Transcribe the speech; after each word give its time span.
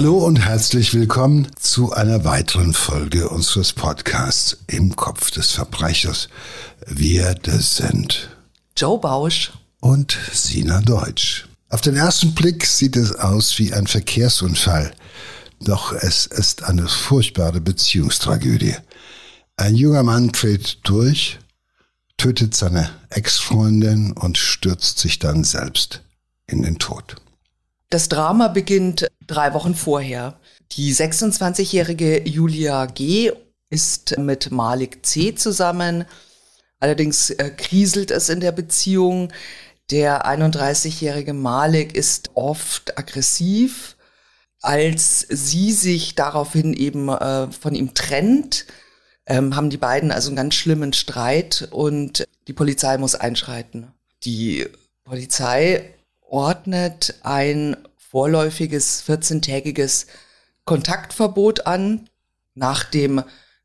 Hallo 0.00 0.16
und 0.24 0.36
herzlich 0.36 0.94
willkommen 0.94 1.46
zu 1.60 1.92
einer 1.92 2.24
weiteren 2.24 2.72
Folge 2.72 3.28
unseres 3.28 3.74
Podcasts 3.74 4.56
Im 4.66 4.96
Kopf 4.96 5.30
des 5.30 5.52
Verbrechers. 5.52 6.30
Wir, 6.86 7.34
das 7.34 7.76
sind 7.76 8.30
Joe 8.78 8.98
Bausch 8.98 9.52
und 9.80 10.16
Sina 10.32 10.80
Deutsch. 10.80 11.46
Auf 11.68 11.82
den 11.82 11.96
ersten 11.96 12.34
Blick 12.34 12.64
sieht 12.64 12.96
es 12.96 13.14
aus 13.14 13.58
wie 13.58 13.74
ein 13.74 13.86
Verkehrsunfall, 13.86 14.94
doch 15.60 15.92
es 15.92 16.24
ist 16.24 16.62
eine 16.62 16.88
furchtbare 16.88 17.60
Beziehungstragödie. 17.60 18.76
Ein 19.58 19.74
junger 19.74 20.02
Mann 20.02 20.28
dreht 20.28 20.78
durch, 20.84 21.38
tötet 22.16 22.56
seine 22.56 22.88
Ex-Freundin 23.10 24.12
und 24.12 24.38
stürzt 24.38 24.98
sich 24.98 25.18
dann 25.18 25.44
selbst 25.44 26.00
in 26.46 26.62
den 26.62 26.78
Tod. 26.78 27.16
Das 27.90 28.08
Drama 28.08 28.46
beginnt 28.46 29.08
drei 29.26 29.52
Wochen 29.52 29.74
vorher. 29.74 30.38
Die 30.72 30.94
26-jährige 30.94 32.22
Julia 32.22 32.86
G. 32.86 33.32
ist 33.68 34.16
mit 34.16 34.52
Malik 34.52 35.04
C. 35.04 35.34
zusammen. 35.34 36.04
Allerdings 36.78 37.30
äh, 37.30 37.50
kriselt 37.50 38.12
es 38.12 38.28
in 38.28 38.38
der 38.38 38.52
Beziehung. 38.52 39.32
Der 39.90 40.24
31-jährige 40.24 41.32
Malik 41.32 41.96
ist 41.96 42.30
oft 42.34 42.96
aggressiv. 42.96 43.96
Als 44.62 45.26
sie 45.28 45.72
sich 45.72 46.14
daraufhin 46.14 46.74
eben 46.74 47.08
äh, 47.08 47.50
von 47.50 47.74
ihm 47.74 47.92
trennt, 47.94 48.66
ähm, 49.26 49.56
haben 49.56 49.68
die 49.68 49.78
beiden 49.78 50.12
also 50.12 50.28
einen 50.28 50.36
ganz 50.36 50.54
schlimmen 50.54 50.92
Streit 50.92 51.66
und 51.72 52.24
die 52.46 52.52
Polizei 52.52 52.98
muss 52.98 53.16
einschreiten. 53.16 53.90
Die 54.22 54.68
Polizei 55.02 55.92
ordnet 56.30 57.14
ein 57.22 57.76
vorläufiges 57.96 59.04
14-tägiges 59.06 60.06
Kontaktverbot 60.64 61.66
an 61.66 62.08
nach 62.54 62.84
dem 62.84 63.22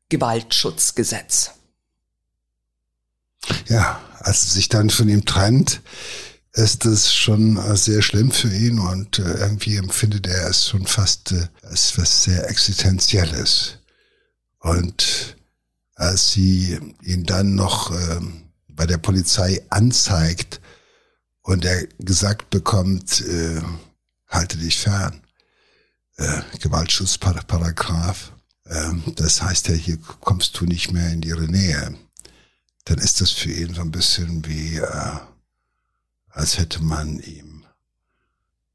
Gewaltschutzgesetz. 0.08 1.52
Ja, 3.68 4.00
als 4.20 4.42
sie 4.42 4.50
sich 4.50 4.68
dann 4.68 4.90
von 4.90 5.08
ihm 5.08 5.24
trennt, 5.24 5.80
ist 6.52 6.86
es 6.86 7.12
schon 7.12 7.58
äh, 7.58 7.76
sehr 7.76 8.02
schlimm 8.02 8.30
für 8.30 8.52
ihn 8.52 8.78
und 8.78 9.18
äh, 9.18 9.34
irgendwie 9.34 9.76
empfindet 9.76 10.26
er 10.26 10.48
es 10.48 10.68
schon 10.68 10.86
fast 10.86 11.32
äh, 11.32 11.48
als 11.62 11.96
was 11.98 12.24
sehr 12.24 12.48
Existenzielles. 12.48 13.78
Und 14.58 15.36
als 15.94 16.32
sie 16.32 16.78
ihn 17.02 17.24
dann 17.24 17.54
noch 17.54 17.92
ähm, 17.92 18.50
bei 18.68 18.86
der 18.86 18.98
Polizei 18.98 19.62
anzeigt, 19.68 20.60
und 21.46 21.64
er 21.64 21.86
gesagt 22.00 22.50
bekommt, 22.50 23.20
äh, 23.20 23.62
halte 24.26 24.58
dich 24.58 24.78
fern, 24.78 25.22
äh, 26.16 26.42
Gewaltschutzparagraf, 26.60 28.32
äh, 28.64 28.92
das 29.14 29.42
heißt 29.42 29.68
ja, 29.68 29.74
hier 29.74 29.98
kommst 30.20 30.58
du 30.58 30.64
nicht 30.64 30.92
mehr 30.92 31.08
in 31.12 31.22
ihre 31.22 31.46
Nähe, 31.46 31.96
dann 32.84 32.98
ist 32.98 33.20
das 33.20 33.30
für 33.30 33.52
ihn 33.52 33.74
so 33.74 33.80
ein 33.82 33.92
bisschen 33.92 34.44
wie, 34.46 34.78
äh, 34.78 35.18
als 36.30 36.58
hätte 36.58 36.82
man 36.82 37.20
ihm 37.20 37.64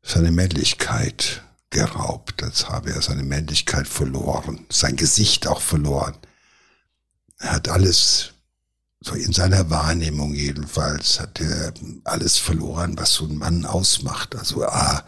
seine 0.02 0.32
Männlichkeit 0.32 1.44
geraubt, 1.72 2.42
als 2.42 2.70
habe 2.70 2.94
er 2.94 3.02
seine 3.02 3.24
Männlichkeit 3.24 3.88
verloren, 3.88 4.66
sein 4.70 4.96
Gesicht 4.96 5.46
auch 5.46 5.62
verloren. 5.62 6.16
Er 7.38 7.52
hat 7.52 7.68
alles 7.68 8.32
so 9.04 9.16
in 9.16 9.34
seiner 9.34 9.70
Wahrnehmung 9.70 10.34
jedenfalls 10.36 11.20
hat 11.20 11.42
er 11.42 11.74
alles 12.04 12.38
verloren, 12.38 12.98
was 12.98 13.14
so 13.14 13.26
ein 13.26 13.36
Mann 13.36 13.66
ausmacht. 13.66 14.36
Also 14.36 14.64
ah, 14.64 15.04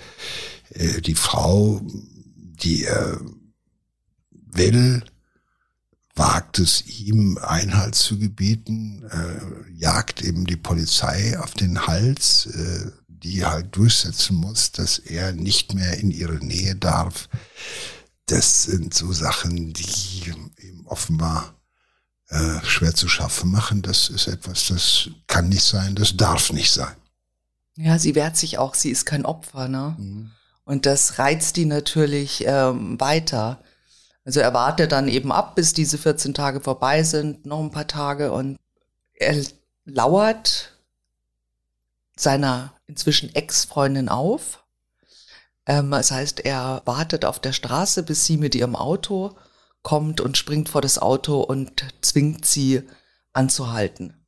äh, 0.72 1.02
die 1.02 1.16
Frau, 1.16 1.80
die 1.83 2.85
er 2.85 3.22
will, 4.31 5.03
wagt 6.16 6.59
es 6.59 6.85
ihm 6.88 7.38
Einhalt 7.38 7.95
zu 7.95 8.17
gebieten, 8.17 9.03
äh, 9.09 9.72
jagt 9.73 10.22
eben 10.22 10.46
die 10.46 10.57
Polizei 10.57 11.40
auf 11.40 11.53
den 11.53 11.85
Hals, 11.85 12.47
äh, 12.47 12.91
die 13.07 13.46
halt 13.46 13.75
durchsetzen 13.75 14.35
muss, 14.38 14.72
dass 14.72 14.97
er 14.97 15.34
nicht 15.34 15.73
mehr 15.75 16.00
in 16.00 16.12
ihre 16.12 16.44
Nähe 16.44 16.75
darf. 16.75 17.29
Das 18.25 18.63
sind 18.63 18.94
so 18.94 19.12
Sachen, 19.13 19.73
die 19.73 20.34
ihm 20.62 20.85
offenbar 20.85 21.56
äh, 22.33 22.66
schwer 22.66 22.95
zu 22.95 23.07
schaffen 23.07 23.51
machen, 23.51 23.83
das 23.83 24.09
ist 24.09 24.27
etwas, 24.27 24.67
das 24.67 25.09
kann 25.27 25.49
nicht 25.49 25.63
sein, 25.63 25.94
das 25.94 26.17
darf 26.17 26.51
nicht 26.51 26.71
sein. 26.71 26.95
Ja, 27.75 27.99
sie 27.99 28.16
wehrt 28.16 28.38
sich 28.38 28.57
auch, 28.57 28.73
sie 28.73 28.89
ist 28.89 29.05
kein 29.05 29.23
Opfer, 29.23 29.67
ne? 29.67 29.95
Mhm. 29.99 30.31
Und 30.66 30.88
das 30.88 31.19
reizt 31.19 31.57
die 31.57 31.66
natürlich 31.66 32.43
ähm, 32.47 32.99
weiter. 32.99 33.61
Also 34.25 34.39
er 34.39 34.53
wartet 34.53 34.93
dann 34.93 35.09
eben 35.09 35.31
ab, 35.31 35.55
bis 35.55 35.73
diese 35.73 35.99
14 35.99 36.33
Tage 36.33 36.59
vorbei 36.59 37.03
sind, 37.03 37.45
noch 37.45 37.59
ein 37.59 37.72
paar 37.72 37.88
Tage 37.88 38.31
und 38.31 38.57
er 39.13 39.43
lauert 39.85 40.72
seiner 42.16 42.73
inzwischen 42.88 43.35
Ex-Freundin 43.35 44.09
auf. 44.09 44.63
Ähm, 45.67 45.91
das 45.91 46.09
heißt, 46.09 46.39
er 46.39 46.81
wartet 46.85 47.25
auf 47.25 47.39
der 47.39 47.53
Straße, 47.53 48.01
bis 48.01 48.25
sie 48.25 48.38
mit 48.38 48.55
ihrem 48.55 48.75
Auto 48.75 49.35
kommt 49.83 50.21
und 50.21 50.38
springt 50.38 50.69
vor 50.69 50.81
das 50.81 50.97
Auto 50.97 51.41
und 51.41 51.85
zwingt 52.01 52.45
sie 52.45 52.81
anzuhalten. 53.33 54.25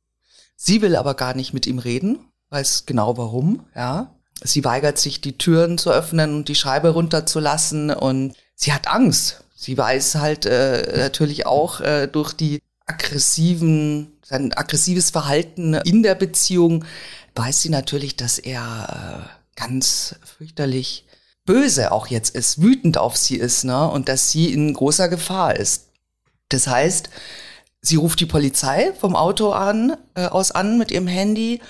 Sie 0.56 0.82
will 0.82 0.96
aber 0.96 1.14
gar 1.14 1.34
nicht 1.34 1.52
mit 1.52 1.66
ihm 1.66 1.78
reden, 1.78 2.18
weiß 2.50 2.86
genau 2.86 3.16
warum, 3.16 3.66
ja. 3.74 4.12
Sie 4.42 4.64
weigert 4.64 4.98
sich, 4.98 5.22
die 5.22 5.38
Türen 5.38 5.78
zu 5.78 5.90
öffnen 5.90 6.34
und 6.34 6.48
die 6.48 6.54
Scheibe 6.54 6.90
runterzulassen 6.90 7.90
und 7.90 8.34
sie 8.54 8.74
hat 8.74 8.86
Angst. 8.86 9.44
Sie 9.54 9.78
weiß 9.78 10.16
halt 10.16 10.44
äh, 10.44 10.98
natürlich 10.98 11.46
auch 11.46 11.80
äh, 11.80 12.06
durch 12.06 12.34
die 12.34 12.60
aggressiven, 12.84 14.18
sein 14.22 14.52
aggressives 14.52 15.10
Verhalten 15.10 15.72
in 15.72 16.02
der 16.02 16.14
Beziehung, 16.14 16.84
weiß 17.34 17.62
sie 17.62 17.70
natürlich, 17.70 18.16
dass 18.16 18.38
er 18.38 19.26
äh, 19.26 19.58
ganz 19.58 20.16
fürchterlich 20.22 21.06
böse 21.46 21.92
auch 21.92 22.08
jetzt 22.08 22.34
ist, 22.34 22.60
wütend 22.60 22.98
auf 22.98 23.16
sie 23.16 23.36
ist, 23.36 23.64
ne? 23.64 23.88
Und 23.88 24.08
dass 24.08 24.30
sie 24.30 24.52
in 24.52 24.74
großer 24.74 25.08
Gefahr 25.08 25.56
ist. 25.56 25.86
Das 26.48 26.66
heißt, 26.66 27.08
sie 27.80 27.96
ruft 27.96 28.20
die 28.20 28.26
Polizei 28.26 28.92
vom 28.98 29.16
Auto 29.16 29.52
an, 29.52 29.96
äh, 30.14 30.26
aus 30.26 30.50
an 30.50 30.78
mit 30.78 30.90
ihrem 30.90 31.06
Handy. 31.06 31.60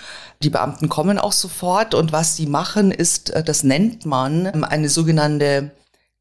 Die 0.42 0.50
Beamten 0.50 0.88
kommen 0.88 1.19
auch 1.19 1.32
sofort 1.32 1.94
und 1.94 2.12
was 2.12 2.37
sie 2.37 2.47
machen 2.47 2.91
ist, 2.91 3.31
äh, 3.31 3.44
das 3.44 3.62
nennt 3.62 4.06
man 4.06 4.47
ähm, 4.47 4.64
eine 4.64 4.88
sogenannte 4.88 5.70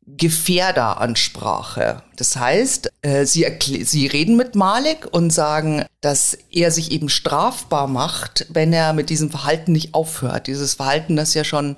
Gefährderansprache. 0.08 2.04
Das 2.16 2.36
heißt, 2.36 2.92
äh, 3.02 3.26
sie, 3.26 3.48
sie 3.84 4.08
reden 4.08 4.38
mit 4.38 4.54
Malik 4.56 5.08
und 5.12 5.32
sagen, 5.32 5.86
dass 6.02 6.38
er 6.52 6.70
sich 6.70 6.92
eben 6.92 7.10
strafbar 7.10 7.88
macht, 7.88 8.46
wenn 8.50 8.72
er 8.72 8.94
mit 8.94 9.10
diesem 9.10 9.32
Verhalten 9.32 9.72
nicht 9.72 9.96
aufhört. 9.96 10.48
Dieses 10.48 10.76
Verhalten, 10.76 11.16
das 11.16 11.34
ja 11.34 11.44
schon 11.44 11.78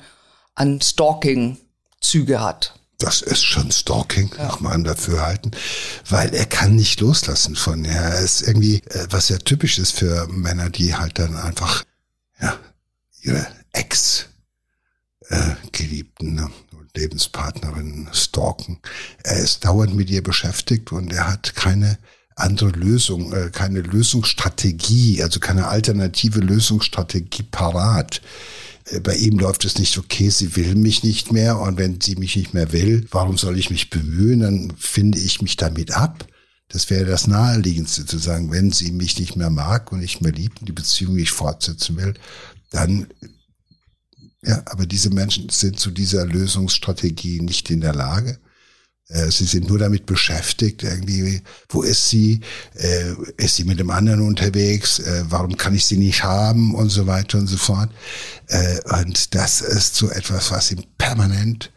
an 0.55 0.81
Stalking 0.81 1.57
Züge 2.01 2.41
hat. 2.41 2.73
Das 2.99 3.21
ist 3.21 3.45
schon 3.45 3.71
Stalking 3.71 4.33
ja. 4.37 4.45
nach 4.45 4.59
meinem 4.59 4.83
Dafürhalten, 4.83 5.51
weil 6.09 6.33
er 6.33 6.47
kann 6.47 6.75
nicht 6.75 6.99
loslassen 6.99 7.55
von 7.55 7.85
ihr. 7.85 7.91
Er 7.91 8.19
ist 8.19 8.41
irgendwie, 8.41 8.81
äh, 8.89 9.05
was 9.11 9.29
ja 9.29 9.37
typisch 9.37 9.77
ist 9.77 9.91
für 9.91 10.25
Männer, 10.27 10.71
die 10.71 10.95
halt 10.95 11.19
dann 11.19 11.37
einfach, 11.37 11.83
ja, 12.41 12.57
ihre 13.21 13.45
Ex-Geliebten 13.71 16.33
ne, 16.35 16.49
und 16.71 16.97
Lebenspartnerin 16.97 18.09
stalken. 18.13 18.79
Er 19.23 19.37
ist 19.37 19.65
dauernd 19.65 19.95
mit 19.95 20.09
ihr 20.09 20.23
beschäftigt 20.23 20.91
und 20.91 21.13
er 21.13 21.27
hat 21.27 21.55
keine 21.55 21.97
andere 22.37 22.69
Lösung, 22.69 23.33
äh, 23.33 23.49
keine 23.51 23.81
Lösungsstrategie, 23.81 25.23
also 25.23 25.39
keine 25.39 25.67
alternative 25.67 26.39
Lösungsstrategie 26.39 27.43
parat. 27.43 28.21
Äh, 28.85 28.99
bei 28.99 29.15
ihm 29.15 29.39
läuft 29.39 29.65
es 29.65 29.77
nicht 29.79 29.97
okay, 29.97 30.29
sie 30.29 30.55
will 30.55 30.75
mich 30.75 31.03
nicht 31.03 31.31
mehr 31.31 31.59
und 31.59 31.77
wenn 31.77 31.99
sie 31.99 32.15
mich 32.15 32.35
nicht 32.35 32.53
mehr 32.53 32.71
will, 32.71 33.07
warum 33.11 33.37
soll 33.37 33.57
ich 33.57 33.69
mich 33.69 33.89
bemühen? 33.89 34.41
Dann 34.41 34.73
finde 34.77 35.19
ich 35.19 35.41
mich 35.41 35.57
damit 35.57 35.91
ab. 35.91 36.27
Das 36.69 36.89
wäre 36.89 37.05
das 37.05 37.27
Naheliegendste 37.27 38.05
zu 38.05 38.17
sagen, 38.17 38.51
wenn 38.51 38.71
sie 38.71 38.91
mich 38.91 39.17
nicht 39.19 39.35
mehr 39.35 39.49
mag 39.49 39.91
und 39.91 39.99
nicht 39.99 40.21
mehr 40.21 40.33
liebt 40.33 40.59
und 40.59 40.69
die 40.69 40.73
Beziehung 40.73 41.15
nicht 41.15 41.31
fortsetzen 41.31 41.97
will, 41.97 42.13
dann, 42.69 43.07
ja, 44.43 44.61
aber 44.65 44.85
diese 44.85 45.09
Menschen 45.09 45.49
sind 45.49 45.79
zu 45.79 45.91
dieser 45.91 46.25
Lösungsstrategie 46.25 47.41
nicht 47.41 47.69
in 47.71 47.81
der 47.81 47.95
Lage. 47.95 48.37
Äh, 49.09 49.31
sie 49.31 49.45
sind 49.45 49.69
nur 49.69 49.79
damit 49.79 50.05
beschäftigt, 50.05 50.83
irgendwie, 50.83 51.41
wo 51.69 51.81
ist 51.81 52.09
sie? 52.09 52.41
Äh, 52.73 53.13
ist 53.37 53.55
sie 53.55 53.63
mit 53.63 53.79
dem 53.79 53.89
anderen 53.89 54.21
unterwegs? 54.21 54.99
Äh, 54.99 55.23
warum 55.29 55.55
kann 55.55 55.75
ich 55.75 55.85
sie 55.85 55.97
nicht 55.97 56.23
haben? 56.23 56.75
Und 56.75 56.89
so 56.89 57.07
weiter 57.07 57.37
und 57.37 57.47
so 57.47 57.57
fort. 57.57 57.89
Und 59.01 59.35
das 59.35 59.59
ist 59.59 59.95
so 59.95 60.09
etwas, 60.09 60.51
was 60.51 60.71
ihm 60.71 60.83
permanent 60.97 61.71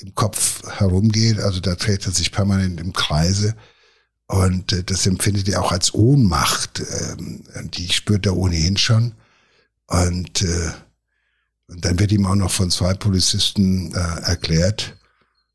im 0.00 0.14
Kopf 0.14 0.62
herumgeht. 0.78 1.38
Also 1.38 1.60
da 1.60 1.74
dreht 1.74 2.04
er 2.06 2.12
sich 2.12 2.30
permanent 2.30 2.78
im 2.80 2.92
Kreise. 2.92 3.54
Und 4.26 4.90
das 4.90 5.06
empfindet 5.06 5.48
er 5.48 5.62
auch 5.62 5.72
als 5.72 5.94
Ohnmacht. 5.94 6.82
Ähm, 7.00 7.42
die 7.74 7.90
spürt 7.90 8.26
er 8.26 8.36
ohnehin 8.36 8.76
schon. 8.76 9.14
Und, 9.86 10.44
und 11.66 11.84
dann 11.84 11.98
wird 11.98 12.12
ihm 12.12 12.26
auch 12.26 12.36
noch 12.36 12.50
von 12.50 12.70
zwei 12.70 12.94
Polizisten 12.94 13.92
erklärt, 13.92 14.99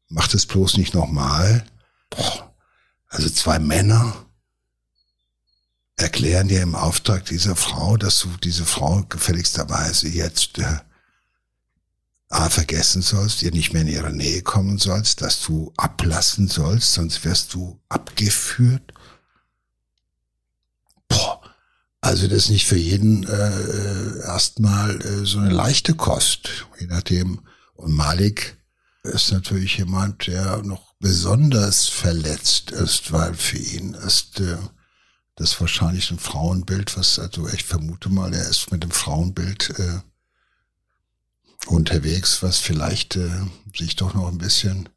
mach 0.10 0.28
das 0.28 0.46
bloß 0.46 0.78
nicht 0.78 0.94
nochmal. 0.94 1.66
Also 3.08 3.30
zwei 3.30 3.60
Männer 3.60 4.26
erklären 5.98 6.48
dir 6.48 6.62
im 6.62 6.76
Auftrag 6.76 7.26
dieser 7.26 7.56
Frau, 7.56 7.98
dass 7.98 8.20
du 8.20 8.30
diese 8.44 8.66
Frau 8.66 9.04
gefälligsterweise 9.04 10.10
jetzt 10.10 10.58
äh, 10.58 10.80
A, 12.30 12.50
vergessen 12.50 13.02
sollst, 13.02 13.44
ihr 13.44 13.52
nicht 13.52 13.72
mehr 13.72 13.84
in 13.84 13.88
ihre 13.88 14.12
Nähe 14.12 14.42
kommen 14.42 14.78
sollst, 14.78 15.22
dass 15.22 15.42
du 15.42 15.72
ablassen 15.78 16.48
sollst, 16.48 16.94
sonst 16.94 17.24
wirst 17.24 17.54
du 17.54 17.80
abgeführt. 17.88 18.94
Also 22.02 22.28
das 22.28 22.46
ist 22.46 22.50
nicht 22.50 22.68
für 22.68 22.78
jeden 22.78 23.24
äh, 23.24 24.20
erstmal 24.26 25.00
äh, 25.02 25.26
so 25.26 25.40
eine 25.40 25.50
leichte 25.50 25.96
Kost, 25.96 26.68
je 26.80 26.88
nachdem. 26.88 27.42
Und 27.74 27.94
Malik 27.94 28.58
ist 29.06 29.32
natürlich 29.32 29.78
jemand, 29.78 30.28
der 30.28 30.62
noch 30.64 30.94
besonders 31.00 31.88
verletzt 31.88 32.72
ist, 32.72 33.12
weil 33.12 33.34
für 33.34 33.58
ihn 33.58 33.94
ist 33.94 34.40
äh, 34.40 34.58
das 35.36 35.60
wahrscheinlich 35.60 36.12
ein 36.12 36.20
Frauenbild, 36.20 36.98
was, 36.98 37.20
also 37.20 37.48
ich 37.50 37.64
vermute 37.64 38.10
mal, 38.10 38.34
er 38.34 38.50
ist 38.50 38.72
mit 38.72 38.84
dem 38.84 38.92
Frauenbild 38.92 39.74
äh, 39.78 40.00
unterwegs, 41.68 42.42
was 42.42 42.60
vielleicht 42.60 43.16
äh, 43.16 43.42
sich 43.76 43.96
doch 43.96 44.14
noch 44.14 44.28
ein 44.28 44.38
bisschen 44.38 44.90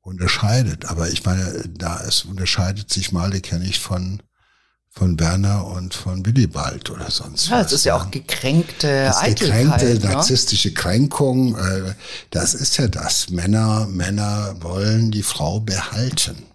unterscheidet. 0.00 0.86
Aber 0.86 1.10
ich 1.10 1.24
meine, 1.24 1.68
da 1.68 2.02
es 2.02 2.24
unterscheidet 2.24 2.90
sich 2.92 3.12
Malik 3.12 3.50
ja 3.50 3.58
nicht 3.58 3.80
von 3.80 4.22
von 4.92 5.18
Werner 5.20 5.66
und 5.66 5.94
von 5.94 6.26
Willibald 6.26 6.90
oder 6.90 7.10
sonst 7.10 7.48
ja, 7.48 7.58
was. 7.58 7.66
Das 7.66 7.72
ist 7.72 7.84
ja 7.84 7.96
auch 7.96 8.10
gekränkte 8.10 9.04
das 9.04 9.18
Eitelkeit. 9.18 9.78
Gekränkte, 9.78 10.06
ne? 10.06 10.12
narzisstische 10.14 10.74
Kränkung. 10.74 11.56
Äh, 11.56 11.94
das 12.30 12.54
ist 12.54 12.76
ja 12.76 12.88
das. 12.88 13.30
Männer, 13.30 13.86
Männer 13.86 14.56
wollen 14.60 15.12
die 15.12 15.22
Frau 15.22 15.60
behalten. 15.60 16.46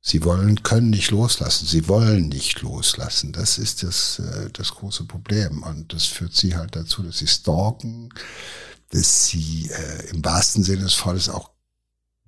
Sie 0.00 0.24
wollen, 0.24 0.62
können 0.62 0.88
nicht 0.88 1.10
loslassen. 1.10 1.66
Sie 1.66 1.86
wollen 1.86 2.30
nicht 2.30 2.62
loslassen. 2.62 3.32
Das 3.32 3.58
ist 3.58 3.82
das, 3.82 4.18
äh, 4.20 4.48
das 4.54 4.74
große 4.74 5.04
Problem. 5.04 5.62
Und 5.62 5.92
das 5.92 6.06
führt 6.06 6.34
sie 6.34 6.56
halt 6.56 6.74
dazu, 6.74 7.02
dass 7.02 7.18
sie 7.18 7.26
stalken, 7.26 8.08
dass 8.88 9.26
sie 9.26 9.70
äh, 9.70 10.08
im 10.08 10.24
wahrsten 10.24 10.64
Sinne 10.64 10.84
des 10.84 10.94
Falles 10.94 11.28
auch 11.28 11.50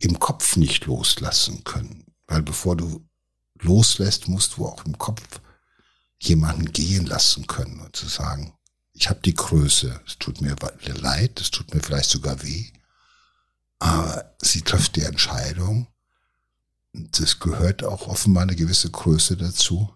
im 0.01 0.19
Kopf 0.19 0.57
nicht 0.57 0.85
loslassen 0.85 1.65
können. 1.65 2.05
Weil 2.27 2.43
bevor 2.43 2.77
du 2.77 3.07
loslässt, 3.63 4.29
musst 4.29 4.57
du 4.57 4.67
auch 4.67 4.85
im 4.85 4.99
Kopf 4.99 5.41
jemanden 6.19 6.71
gehen 6.73 7.07
lassen 7.07 7.47
können 7.47 7.81
und 7.81 7.97
zu 7.97 8.07
sagen, 8.07 8.55
ich 8.93 9.09
habe 9.09 9.21
die 9.25 9.35
Größe, 9.35 10.01
es 10.07 10.19
tut 10.19 10.41
mir 10.41 10.57
leid, 10.85 11.41
es 11.41 11.51
tut 11.51 11.75
mir 11.75 11.81
vielleicht 11.81 12.11
sogar 12.11 12.43
weh, 12.43 12.71
aber 13.79 14.35
sie 14.41 14.63
trifft 14.63 14.97
die 14.97 15.03
Entscheidung 15.03 15.89
das 16.93 17.39
gehört 17.39 17.85
auch 17.85 18.07
offenbar 18.07 18.43
eine 18.43 18.57
gewisse 18.57 18.91
Größe 18.91 19.37
dazu, 19.37 19.91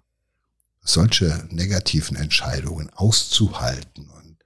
solche 0.82 1.46
negativen 1.50 2.16
Entscheidungen 2.16 2.90
auszuhalten. 2.94 4.08
Und 4.08 4.38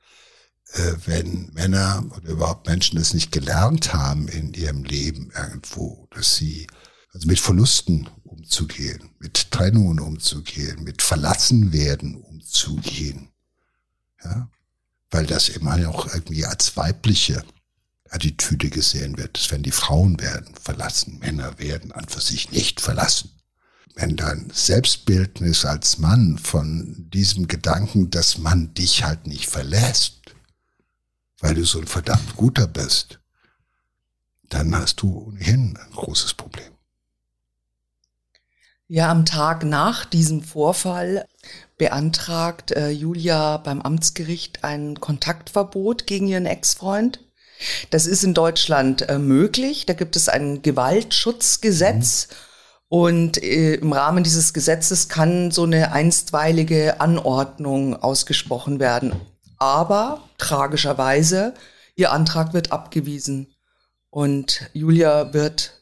äh, 0.72 0.94
wenn 1.06 1.52
Männer 1.52 2.05
oder 2.17 2.31
überhaupt 2.31 2.67
Menschen 2.67 2.99
das 2.99 3.14
nicht 3.14 3.31
gelernt 3.31 3.93
haben 3.94 4.26
in 4.26 4.52
ihrem 4.55 4.84
Leben 4.84 5.31
irgendwo, 5.37 6.08
dass 6.11 6.37
sie 6.37 6.67
also 7.12 7.28
mit 7.28 7.38
Verlusten 7.38 8.08
umzugehen, 8.40 9.10
mit 9.19 9.50
Trennungen 9.50 10.00
umzugehen, 10.00 10.82
mit 10.82 11.02
Verlassenwerden 11.02 12.16
umzugehen, 12.16 13.28
ja, 14.25 14.48
weil 15.10 15.26
das 15.26 15.50
immer 15.50 15.76
auch 15.88 16.06
irgendwie 16.14 16.46
als 16.46 16.75
weibliche 16.76 17.44
Attitüde 18.08 18.70
gesehen 18.70 19.19
wird. 19.19 19.37
Das 19.37 19.50
werden 19.50 19.62
die 19.62 19.70
Frauen 19.70 20.19
werden 20.20 20.54
verlassen, 20.54 21.19
Männer 21.19 21.58
werden 21.58 21.92
an 21.92 22.08
für 22.08 22.20
sich 22.22 22.50
nicht 22.50 22.81
verlassen. 22.81 23.31
Wenn 23.94 24.16
dein 24.16 24.50
Selbstbildnis 24.54 25.66
als 25.66 25.98
Mann 25.98 26.38
von 26.38 27.10
diesem 27.10 27.46
Gedanken, 27.46 28.08
dass 28.10 28.38
man 28.38 28.72
dich 28.72 29.04
halt 29.04 29.26
nicht 29.26 29.50
verlässt, 29.50 30.20
weil 31.40 31.54
du 31.54 31.64
so 31.66 31.78
ein 31.78 31.86
verdammt 31.86 32.36
guter 32.36 32.66
bist, 32.66 33.20
dann 34.48 34.75
hast 34.75 35.02
du 35.02 35.26
ohnehin 35.26 35.76
ein 35.76 35.90
großes 35.90 36.34
Problem. 36.34 36.72
Ja, 38.92 39.08
am 39.08 39.25
Tag 39.25 39.62
nach 39.62 40.04
diesem 40.04 40.42
Vorfall 40.42 41.25
beantragt 41.78 42.72
äh, 42.72 42.90
Julia 42.90 43.58
beim 43.58 43.81
Amtsgericht 43.81 44.64
ein 44.64 44.98
Kontaktverbot 44.98 46.08
gegen 46.08 46.26
ihren 46.26 46.44
Ex-Freund. 46.44 47.20
Das 47.90 48.06
ist 48.06 48.25
in 48.25 48.34
Deutschland 48.34 49.08
äh, 49.08 49.20
möglich. 49.20 49.87
Da 49.87 49.92
gibt 49.92 50.16
es 50.16 50.28
ein 50.28 50.62
Gewaltschutzgesetz. 50.62 52.31
Mhm. 52.31 52.34
Und 52.88 53.40
äh, 53.40 53.75
im 53.75 53.92
Rahmen 53.92 54.25
dieses 54.25 54.52
Gesetzes 54.52 55.08
kann 55.08 55.52
so 55.52 55.62
eine 55.62 55.93
einstweilige 55.93 57.00
Anordnung 57.00 57.94
ausgesprochen 57.94 58.81
werden. 58.81 59.12
Aber 59.58 60.28
tragischerweise, 60.36 61.54
ihr 61.94 62.10
Antrag 62.10 62.54
wird 62.54 62.72
abgewiesen. 62.72 63.54
Und 64.08 64.69
Julia 64.72 65.32
wird 65.32 65.81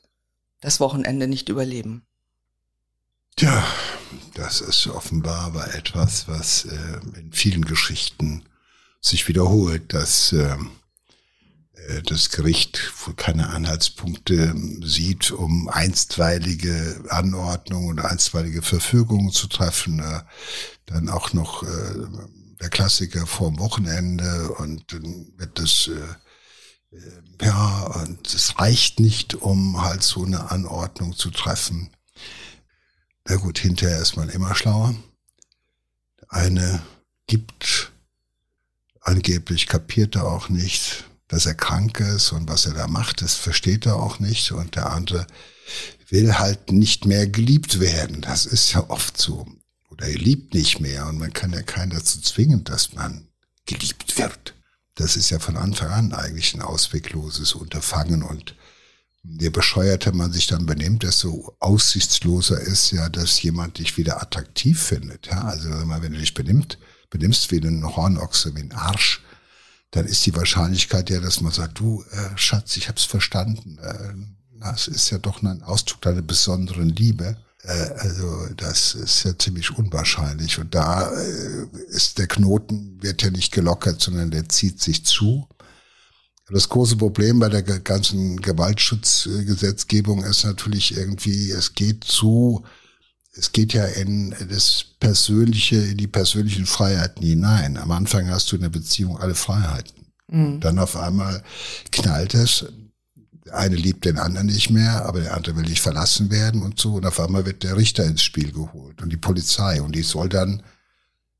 das 0.60 0.78
Wochenende 0.78 1.26
nicht 1.26 1.48
überleben. 1.48 2.04
Ja, 3.40 3.64
das 4.34 4.60
ist 4.60 4.88
offenbar 4.88 5.44
aber 5.46 5.72
etwas, 5.74 6.26
was 6.26 6.64
äh, 6.64 7.18
in 7.20 7.32
vielen 7.32 7.64
Geschichten 7.64 8.42
sich 9.00 9.28
wiederholt, 9.28 9.92
dass 9.92 10.32
äh, 10.32 10.56
äh, 11.74 12.02
das 12.02 12.30
Gericht 12.30 12.92
keine 13.14 13.50
Anhaltspunkte 13.50 14.56
sieht, 14.82 15.30
um 15.30 15.68
einstweilige 15.68 17.04
Anordnungen 17.10 17.90
oder 17.90 18.10
einstweilige 18.10 18.62
Verfügungen 18.62 19.30
zu 19.30 19.46
treffen. 19.46 20.00
Äh, 20.00 20.22
dann 20.86 21.08
auch 21.08 21.32
noch 21.32 21.62
äh, 21.62 21.94
der 22.60 22.70
Klassiker 22.70 23.24
vorm 23.24 23.60
Wochenende 23.60 24.50
und 24.58 24.92
dann 24.92 25.32
wird 25.36 25.60
das 25.60 25.88
ja, 27.40 27.82
und 28.02 28.26
es 28.34 28.58
reicht 28.58 28.98
nicht, 28.98 29.34
um 29.34 29.80
halt 29.82 30.02
so 30.02 30.24
eine 30.24 30.50
Anordnung 30.50 31.14
zu 31.14 31.30
treffen. 31.30 31.90
Na 33.28 33.36
gut, 33.36 33.58
hinterher 33.58 34.00
ist 34.00 34.16
man 34.16 34.30
immer 34.30 34.54
schlauer. 34.54 34.94
Eine 36.28 36.80
gibt 37.26 37.92
angeblich 39.02 39.66
kapiert 39.66 40.16
er 40.16 40.24
auch 40.26 40.48
nicht, 40.48 41.04
dass 41.28 41.44
er 41.44 41.54
krank 41.54 42.00
ist 42.00 42.32
und 42.32 42.48
was 42.48 42.64
er 42.64 42.72
da 42.72 42.86
macht, 42.86 43.20
das 43.20 43.34
versteht 43.34 43.84
er 43.84 43.96
auch 43.96 44.18
nicht. 44.18 44.52
Und 44.52 44.76
der 44.76 44.92
andere 44.92 45.26
will 46.08 46.38
halt 46.38 46.72
nicht 46.72 47.04
mehr 47.04 47.26
geliebt 47.26 47.80
werden. 47.80 48.22
Das 48.22 48.46
ist 48.46 48.72
ja 48.72 48.88
oft 48.88 49.20
so. 49.20 49.46
Oder 49.90 50.06
er 50.06 50.18
liebt 50.18 50.54
nicht 50.54 50.80
mehr 50.80 51.06
und 51.06 51.18
man 51.18 51.34
kann 51.34 51.52
ja 51.52 51.60
keinen 51.60 51.90
dazu 51.90 52.22
zwingen, 52.22 52.64
dass 52.64 52.94
man 52.94 53.28
geliebt 53.66 54.16
wird. 54.16 54.54
Das 54.94 55.16
ist 55.16 55.28
ja 55.28 55.38
von 55.38 55.58
Anfang 55.58 55.90
an 55.90 56.12
eigentlich 56.14 56.54
ein 56.54 56.62
auswegloses 56.62 57.52
Unterfangen 57.52 58.22
und 58.22 58.54
je 59.22 59.50
bescheuerter 59.50 60.12
man 60.12 60.32
sich 60.32 60.46
dann 60.46 60.66
benimmt, 60.66 61.02
desto 61.02 61.56
aussichtsloser 61.60 62.60
ist 62.60 62.90
ja, 62.92 63.08
dass 63.08 63.42
jemand 63.42 63.78
dich 63.78 63.96
wieder 63.96 64.22
attraktiv 64.22 64.82
findet. 64.82 65.26
Ja, 65.26 65.42
also 65.42 65.68
wenn 65.70 66.12
du 66.12 66.18
dich 66.18 66.34
benimmt, 66.34 66.78
benimmst 67.10 67.50
wie 67.50 67.58
ein 67.58 67.96
Hornochse, 67.96 68.54
wie 68.54 68.60
ein 68.60 68.72
Arsch, 68.72 69.22
dann 69.90 70.06
ist 70.06 70.26
die 70.26 70.36
Wahrscheinlichkeit 70.36 71.10
ja, 71.10 71.20
dass 71.20 71.40
man 71.40 71.52
sagt, 71.52 71.80
du 71.80 72.04
äh, 72.10 72.36
Schatz, 72.36 72.76
ich 72.76 72.88
hab's 72.88 73.04
verstanden. 73.04 73.78
Äh, 73.78 74.14
das 74.60 74.88
ist 74.88 75.10
ja 75.10 75.18
doch 75.18 75.42
ein 75.42 75.62
Ausdruck 75.62 76.02
deiner 76.02 76.22
besonderen 76.22 76.90
Liebe. 76.90 77.36
Äh, 77.62 77.90
also 77.96 78.48
das 78.56 78.94
ist 78.94 79.24
ja 79.24 79.38
ziemlich 79.38 79.76
unwahrscheinlich. 79.76 80.58
Und 80.58 80.74
da 80.74 81.10
äh, 81.10 81.66
ist 81.88 82.18
der 82.18 82.26
Knoten, 82.26 83.02
wird 83.02 83.22
ja 83.22 83.30
nicht 83.30 83.52
gelockert, 83.52 84.00
sondern 84.00 84.30
der 84.30 84.48
zieht 84.48 84.82
sich 84.82 85.04
zu. 85.04 85.48
Das 86.50 86.68
große 86.68 86.96
Problem 86.96 87.38
bei 87.38 87.48
der 87.48 87.62
ganzen 87.62 88.40
Gewaltschutzgesetzgebung 88.40 90.24
ist 90.24 90.44
natürlich 90.44 90.96
irgendwie, 90.96 91.50
es 91.50 91.74
geht 91.74 92.04
zu 92.04 92.64
es 93.38 93.52
geht 93.52 93.72
ja 93.72 93.84
in 93.84 94.34
das 94.50 94.84
Persönliche, 94.98 95.76
in 95.76 95.96
die 95.96 96.08
persönlichen 96.08 96.66
Freiheiten 96.66 97.22
hinein. 97.22 97.76
Am 97.76 97.92
Anfang 97.92 98.28
hast 98.28 98.50
du 98.50 98.56
in 98.56 98.62
der 98.62 98.68
Beziehung 98.68 99.16
alle 99.16 99.36
Freiheiten. 99.36 100.06
Mhm. 100.26 100.60
Dann 100.60 100.78
auf 100.80 100.96
einmal 100.96 101.44
knallt 101.92 102.34
es. 102.34 102.66
Der 103.44 103.56
eine 103.56 103.76
liebt 103.76 104.04
den 104.04 104.18
anderen 104.18 104.48
nicht 104.48 104.70
mehr, 104.70 105.06
aber 105.06 105.20
der 105.20 105.34
andere 105.34 105.56
will 105.56 105.64
nicht 105.64 105.80
verlassen 105.80 106.30
werden 106.32 106.62
und 106.62 106.80
so. 106.80 106.94
Und 106.94 107.06
auf 107.06 107.20
einmal 107.20 107.46
wird 107.46 107.62
der 107.62 107.76
Richter 107.76 108.04
ins 108.04 108.22
Spiel 108.22 108.50
geholt 108.50 109.00
und 109.02 109.10
die 109.10 109.16
Polizei. 109.16 109.80
Und 109.80 109.94
die 109.94 110.02
soll 110.02 110.28
dann 110.28 110.62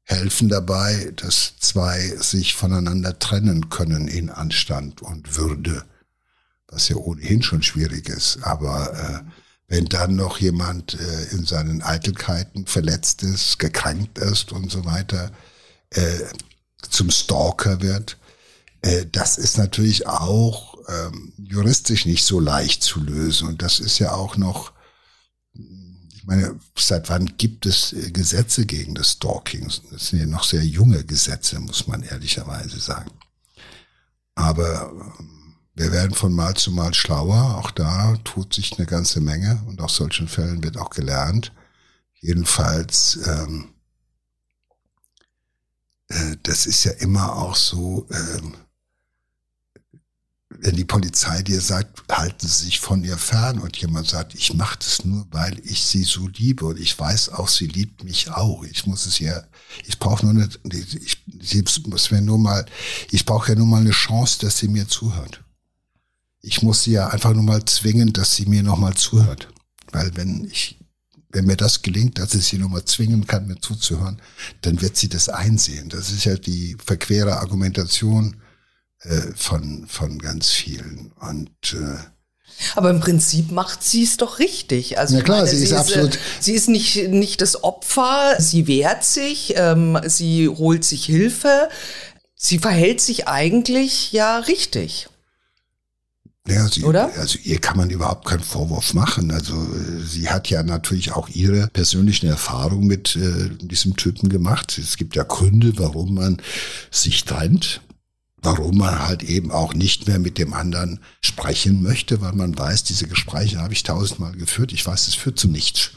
helfen 0.09 0.49
dabei, 0.49 1.13
dass 1.17 1.59
zwei 1.61 2.01
sich 2.17 2.55
voneinander 2.55 3.19
trennen 3.19 3.69
können 3.69 4.09
in 4.09 4.31
Anstand 4.31 5.03
und 5.03 5.37
Würde. 5.37 5.85
Was 6.67 6.89
ja 6.89 6.97
ohnehin 6.97 7.43
schon 7.43 7.63
schwierig 7.63 8.09
ist. 8.09 8.39
Aber 8.43 8.93
äh, 8.95 9.31
wenn 9.69 9.85
dann 9.85 10.17
noch 10.17 10.39
jemand 10.39 10.95
äh, 10.95 11.25
in 11.35 11.45
seinen 11.45 11.83
Eitelkeiten 11.83 12.67
verletzt 12.67 13.23
ist, 13.23 13.59
gekränkt 13.59 14.19
ist 14.19 14.53
und 14.53 14.71
so 14.71 14.85
weiter, 14.85 15.31
äh, 15.91 16.21
zum 16.91 17.11
Stalker 17.11 17.83
wird, 17.83 18.19
äh, 18.81 19.05
das 19.13 19.37
ist 19.37 19.59
natürlich 19.59 20.07
auch 20.07 20.79
ähm, 20.89 21.33
juristisch 21.37 22.07
nicht 22.07 22.25
so 22.25 22.41
leicht 22.41 22.83
zu 22.83 23.01
lösen. 23.01 23.49
Und 23.49 23.63
das 23.63 23.79
ist 23.79 23.99
ja 23.99 24.13
auch 24.13 24.37
noch, 24.39 24.73
meine, 26.29 26.61
seit 26.77 27.09
wann 27.09 27.39
gibt 27.39 27.65
es 27.65 27.95
äh, 27.95 28.11
Gesetze 28.11 28.67
gegen 28.67 28.95
das 28.95 29.13
Stalking? 29.13 29.73
Das 29.91 30.09
sind 30.09 30.21
ja 30.21 30.27
noch 30.27 30.45
sehr 30.45 30.63
junge 30.63 31.03
Gesetze, 31.05 31.59
muss 31.59 31.87
man 31.87 32.03
ehrlicherweise 32.03 32.79
sagen. 32.79 33.11
Aber 34.35 34.93
ähm, 35.19 35.57
wir 35.75 35.91
werden 35.91 36.15
von 36.15 36.35
Mal 36.35 36.55
zu 36.55 36.71
Mal 36.71 36.93
schlauer. 36.93 37.57
Auch 37.57 37.71
da 37.71 38.15
tut 38.25 38.53
sich 38.53 38.77
eine 38.77 38.87
ganze 38.87 39.21
Menge 39.21 39.63
und 39.69 39.81
aus 39.81 39.97
solchen 39.97 40.29
Fällen 40.29 40.63
wird 40.63 40.77
auch 40.77 40.91
gelernt. 40.91 41.55
Jedenfalls, 42.21 43.19
ähm, 43.27 43.71
äh, 46.09 46.37
das 46.43 46.67
ist 46.67 46.85
ja 46.85 46.93
immer 46.93 47.37
auch 47.37 47.57
so, 47.57 48.07
ähm, 48.11 48.55
wenn 50.51 50.77
die 50.77 50.85
Polizei 50.85 51.43
dir 51.43 51.61
sagt, 51.61 52.03
halten 52.11 52.49
Sie 52.49 52.65
sich 52.67 52.81
von 52.81 53.05
ihr 53.05 53.19
fern 53.19 53.59
und 53.59 53.77
jemand 53.77 54.09
sagt, 54.09 54.35
ich 54.35 54.55
mache 54.55 54.79
das 54.79 55.05
nur, 55.05 55.27
weil 55.31 55.61
ich 55.65 55.85
sie 55.85 56.05
so 56.05 56.27
liebe 56.27 56.65
und 56.65 56.79
ich 56.79 56.99
weiß 56.99 57.31
auch, 57.31 57.49
sie 57.49 57.67
liebt 57.67 58.03
mich 58.03 58.31
auch. 58.31 58.65
Ich 58.65 58.87
muss 58.87 59.07
es 59.07 59.19
ja, 59.19 59.45
ich 59.87 59.99
brauche 59.99 60.25
nur 60.25 60.35
eine, 60.35 60.49
ich, 60.73 61.23
ich 61.39 61.87
muss 61.87 62.11
mir 62.11 62.23
nur 62.23 62.39
mal, 62.39 62.65
ich 63.11 63.27
brauche 63.27 63.51
ja 63.53 63.59
nur 63.59 63.67
mal 63.67 63.83
eine 63.83 63.91
Chance, 63.91 64.39
dass 64.41 64.57
sie 64.59 64.69
mir 64.69 64.89
zuhört. 64.89 65.45
Ich 66.41 66.63
muss 66.63 66.85
sie 66.85 66.93
ja 66.93 67.09
einfach 67.09 67.35
nur 67.35 67.43
mal 67.43 67.65
zwingen, 67.67 68.13
dass 68.13 68.35
sie 68.35 68.47
mir 68.47 68.63
noch 68.63 68.79
mal 68.79 68.95
zuhört, 68.95 69.49
weil 69.93 70.17
wenn 70.17 70.45
ich 70.51 70.77
wenn 71.31 71.45
mir 71.45 71.57
das 71.57 71.83
gelingt, 71.83 72.19
dass 72.19 72.33
ich 72.33 72.47
sie 72.47 72.57
nur 72.57 72.71
mal 72.71 72.87
zwingen 72.87 73.27
kann, 73.27 73.47
mir 73.47 73.61
zuzuhören, 73.61 74.23
dann 74.63 74.81
wird 74.81 74.97
sie 74.97 75.11
das 75.11 75.29
einsehen. 75.29 75.91
Das 75.91 76.11
ist 76.11 76.25
ja 76.25 76.37
die 76.37 76.75
verquere 76.83 77.37
Argumentation 77.37 78.39
äh, 79.03 79.33
von, 79.35 79.87
von 79.87 80.19
ganz 80.19 80.51
vielen. 80.51 81.13
Und 81.21 81.75
äh, 81.75 81.99
aber 82.75 82.91
im 82.91 83.01
Prinzip 83.01 83.53
macht 83.53 83.85
sie 83.85 84.03
es 84.03 84.17
doch 84.17 84.39
richtig. 84.39 84.99
Also 84.99 85.17
ja 85.17 85.23
klar, 85.23 85.39
meine, 85.39 85.51
sie, 85.51 85.59
sie, 85.59 85.65
ist 85.65 85.73
absolut. 85.73 86.17
Äh, 86.17 86.19
sie 86.41 86.55
ist 86.55 86.69
nicht 86.69 87.09
nicht 87.09 87.41
das 87.41 87.63
Opfer. 87.63 88.37
Sie 88.39 88.67
wehrt 88.67 89.05
sich. 89.05 89.55
Ähm, 89.57 89.99
sie 90.07 90.49
holt 90.49 90.85
sich 90.85 91.05
Hilfe. 91.05 91.69
Sie 92.35 92.59
verhält 92.59 93.01
sich 93.01 93.29
eigentlich 93.29 94.13
ja 94.13 94.39
richtig. 94.39 95.09
Ja, 96.49 96.67
sie, 96.67 96.83
Oder? 96.85 97.11
Also 97.19 97.39
ihr 97.43 97.61
kann 97.61 97.77
man 97.77 97.91
überhaupt 97.91 98.27
keinen 98.27 98.43
Vorwurf 98.43 98.95
machen. 98.95 99.31
Also 99.31 99.55
sie 100.05 100.31
hat 100.31 100.49
ja 100.49 100.63
natürlich 100.63 101.13
auch 101.13 101.29
ihre 101.29 101.69
persönlichen 101.69 102.29
Erfahrungen 102.29 102.87
mit 102.87 103.17
äh, 103.17 103.51
diesem 103.61 103.97
Typen 103.97 104.31
gemacht. 104.31 104.79
Es 104.79 104.97
gibt 104.97 105.15
ja 105.15 105.25
Gründe, 105.25 105.75
warum 105.77 106.15
man 106.15 106.41
sich 106.91 107.25
trennt 107.25 107.83
warum 108.43 108.79
man 108.79 109.07
halt 109.07 109.23
eben 109.23 109.51
auch 109.51 109.75
nicht 109.75 110.07
mehr 110.07 110.19
mit 110.19 110.39
dem 110.39 110.53
anderen 110.53 111.01
sprechen 111.21 111.83
möchte, 111.83 112.21
weil 112.21 112.33
man 112.33 112.57
weiß, 112.57 112.85
diese 112.85 113.09
Gespräche 113.09 113.59
habe 113.59 113.73
ich 113.73 113.83
tausendmal 113.83 114.33
geführt. 114.33 114.73
Ich 114.73 114.87
weiß, 114.87 115.09
es 115.09 115.15
führt 115.15 115.39
zu 115.39 115.49
nichts. 115.49 115.93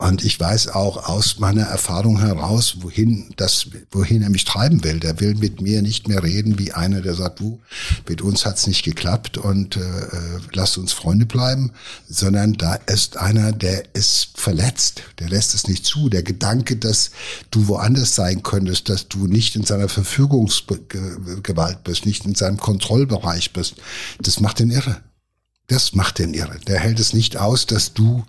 Und 0.00 0.24
ich 0.24 0.40
weiß 0.40 0.68
auch 0.68 1.10
aus 1.10 1.40
meiner 1.40 1.64
Erfahrung 1.64 2.20
heraus, 2.20 2.76
wohin 2.80 3.34
das, 3.36 3.66
wohin 3.90 4.22
er 4.22 4.30
mich 4.30 4.46
treiben 4.46 4.82
will. 4.82 4.98
Der 4.98 5.20
will 5.20 5.34
mit 5.34 5.60
mir 5.60 5.82
nicht 5.82 6.08
mehr 6.08 6.22
reden 6.22 6.58
wie 6.58 6.72
einer, 6.72 7.02
der 7.02 7.14
sagt, 7.14 7.40
du, 7.40 7.60
mit 8.08 8.22
uns 8.22 8.46
hat's 8.46 8.66
nicht 8.66 8.82
geklappt 8.82 9.36
und 9.36 9.76
äh, 9.76 9.80
äh, 9.80 10.40
lasst 10.54 10.78
uns 10.78 10.94
Freunde 10.94 11.26
bleiben, 11.26 11.72
sondern 12.08 12.54
da 12.54 12.76
ist 12.76 13.18
einer, 13.18 13.52
der 13.52 13.94
ist 13.94 14.30
verletzt, 14.36 15.02
der 15.18 15.28
lässt 15.28 15.52
es 15.54 15.68
nicht 15.68 15.84
zu. 15.84 16.08
Der 16.08 16.22
Gedanke, 16.22 16.76
dass 16.76 17.10
du 17.50 17.68
woanders 17.68 18.14
sein 18.14 18.42
könntest, 18.42 18.88
dass 18.88 19.06
du 19.06 19.26
nicht 19.26 19.54
in 19.54 19.64
seiner 19.64 19.90
Verfügungsgewalt 19.90 21.84
bist, 21.84 22.06
nicht 22.06 22.24
in 22.24 22.34
seinem 22.34 22.56
Kontrollbereich 22.56 23.52
bist, 23.52 23.74
das 24.18 24.40
macht 24.40 24.60
den 24.60 24.70
irre. 24.70 25.02
Das 25.66 25.94
macht 25.94 26.20
den 26.20 26.32
irre. 26.32 26.58
Der 26.66 26.78
hält 26.78 27.00
es 27.00 27.12
nicht 27.12 27.36
aus, 27.36 27.66
dass 27.66 27.92
du 27.92 28.24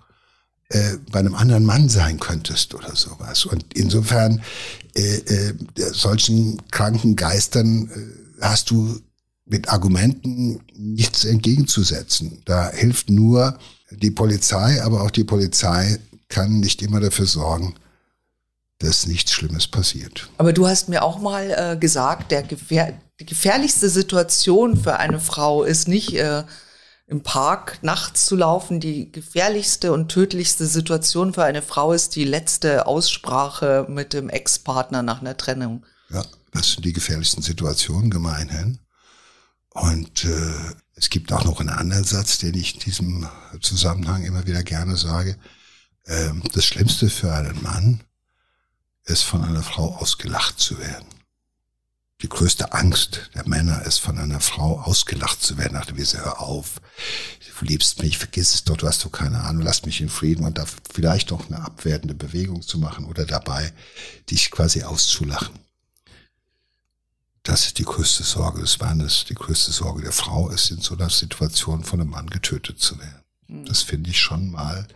äh, 0.71 0.97
bei 1.11 1.19
einem 1.19 1.35
anderen 1.35 1.65
Mann 1.65 1.89
sein 1.89 2.19
könntest 2.19 2.73
oder 2.73 2.95
sowas. 2.95 3.45
Und 3.45 3.65
insofern 3.73 4.41
äh, 4.95 5.17
äh, 5.17 5.53
solchen 5.75 6.61
kranken 6.71 7.15
Geistern 7.15 7.89
äh, 7.89 8.41
hast 8.41 8.69
du 8.69 8.99
mit 9.45 9.69
Argumenten 9.69 10.61
nichts 10.75 11.25
entgegenzusetzen. 11.25 12.41
Da 12.45 12.71
hilft 12.71 13.09
nur 13.09 13.57
die 13.91 14.11
Polizei, 14.11 14.81
aber 14.81 15.01
auch 15.01 15.11
die 15.11 15.25
Polizei 15.25 15.99
kann 16.29 16.59
nicht 16.59 16.81
immer 16.81 17.01
dafür 17.01 17.25
sorgen, 17.25 17.75
dass 18.79 19.05
nichts 19.05 19.31
Schlimmes 19.31 19.67
passiert. 19.67 20.29
Aber 20.37 20.53
du 20.53 20.67
hast 20.67 20.89
mir 20.89 21.03
auch 21.03 21.19
mal 21.19 21.51
äh, 21.51 21.77
gesagt, 21.77 22.31
der 22.31 22.43
gefähr 22.43 22.99
die 23.19 23.25
gefährlichste 23.27 23.87
Situation 23.87 24.75
für 24.75 24.97
eine 24.97 25.19
Frau 25.19 25.63
ist 25.63 25.87
nicht 25.87 26.15
äh, 26.15 26.43
im 27.11 27.21
Park 27.23 27.77
nachts 27.81 28.25
zu 28.25 28.37
laufen. 28.37 28.79
Die 28.79 29.11
gefährlichste 29.11 29.91
und 29.91 30.07
tödlichste 30.07 30.65
Situation 30.65 31.33
für 31.33 31.43
eine 31.43 31.61
Frau 31.61 31.91
ist 31.91 32.15
die 32.15 32.23
letzte 32.23 32.87
Aussprache 32.87 33.85
mit 33.89 34.13
dem 34.13 34.29
Ex-Partner 34.29 35.03
nach 35.03 35.19
einer 35.19 35.35
Trennung. 35.35 35.85
Ja, 36.09 36.23
das 36.53 36.71
sind 36.71 36.85
die 36.85 36.93
gefährlichsten 36.93 37.41
Situationen 37.41 38.09
gemeinhin. 38.09 38.79
Und 39.71 40.23
äh, 40.23 40.53
es 40.95 41.09
gibt 41.09 41.33
auch 41.33 41.43
noch 41.43 41.59
einen 41.59 41.69
anderen 41.69 42.05
Satz, 42.05 42.37
den 42.37 42.55
ich 42.55 42.75
in 42.75 42.79
diesem 42.79 43.27
Zusammenhang 43.59 44.23
immer 44.23 44.47
wieder 44.47 44.63
gerne 44.63 44.95
sage. 44.95 45.37
Ähm, 46.05 46.41
das 46.53 46.63
Schlimmste 46.63 47.09
für 47.09 47.33
einen 47.33 47.61
Mann 47.61 48.03
ist, 49.03 49.23
von 49.23 49.43
einer 49.43 49.63
Frau 49.63 49.95
ausgelacht 49.95 50.59
zu 50.59 50.79
werden 50.79 51.20
die 52.21 52.29
größte 52.29 52.73
Angst 52.73 53.29
der 53.33 53.47
Männer 53.47 53.83
ist, 53.83 53.99
von 53.99 54.17
einer 54.17 54.39
Frau 54.39 54.79
ausgelacht 54.79 55.41
zu 55.41 55.57
werden, 55.57 55.73
nachdem 55.73 56.03
sie 56.03 56.17
hör 56.17 56.39
auf, 56.39 56.81
du 57.59 57.65
liebst 57.65 58.01
mich, 58.01 58.17
vergiss 58.17 58.53
es 58.53 58.63
doch, 58.63 58.77
du 58.77 58.87
hast 58.87 59.03
doch 59.05 59.11
keine 59.11 59.41
Ahnung, 59.41 59.63
lass 59.63 59.85
mich 59.85 60.01
in 60.01 60.09
Frieden 60.09 60.45
und 60.45 60.57
da 60.57 60.65
vielleicht 60.93 61.31
auch 61.31 61.47
eine 61.47 61.63
abwertende 61.63 62.13
Bewegung 62.13 62.61
zu 62.61 62.77
machen 62.77 63.05
oder 63.05 63.25
dabei 63.25 63.73
dich 64.29 64.51
quasi 64.51 64.83
auszulachen. 64.83 65.59
Das 67.43 67.65
ist 67.65 67.79
die 67.79 67.85
größte 67.85 68.23
Sorge 68.23 68.61
des 68.61 68.79
Mannes, 68.79 69.25
die 69.27 69.33
größte 69.33 69.71
Sorge 69.71 70.03
der 70.03 70.11
Frau 70.11 70.49
ist, 70.49 70.69
in 70.69 70.81
so 70.81 70.95
einer 70.95 71.09
Situation 71.09 71.83
von 71.83 71.99
einem 71.99 72.11
Mann 72.11 72.29
getötet 72.29 72.79
zu 72.79 72.99
werden. 72.99 73.23
Mhm. 73.47 73.65
Das 73.65 73.81
finde 73.81 74.11
ich 74.11 74.19
schon 74.19 74.51
mal 74.51 74.87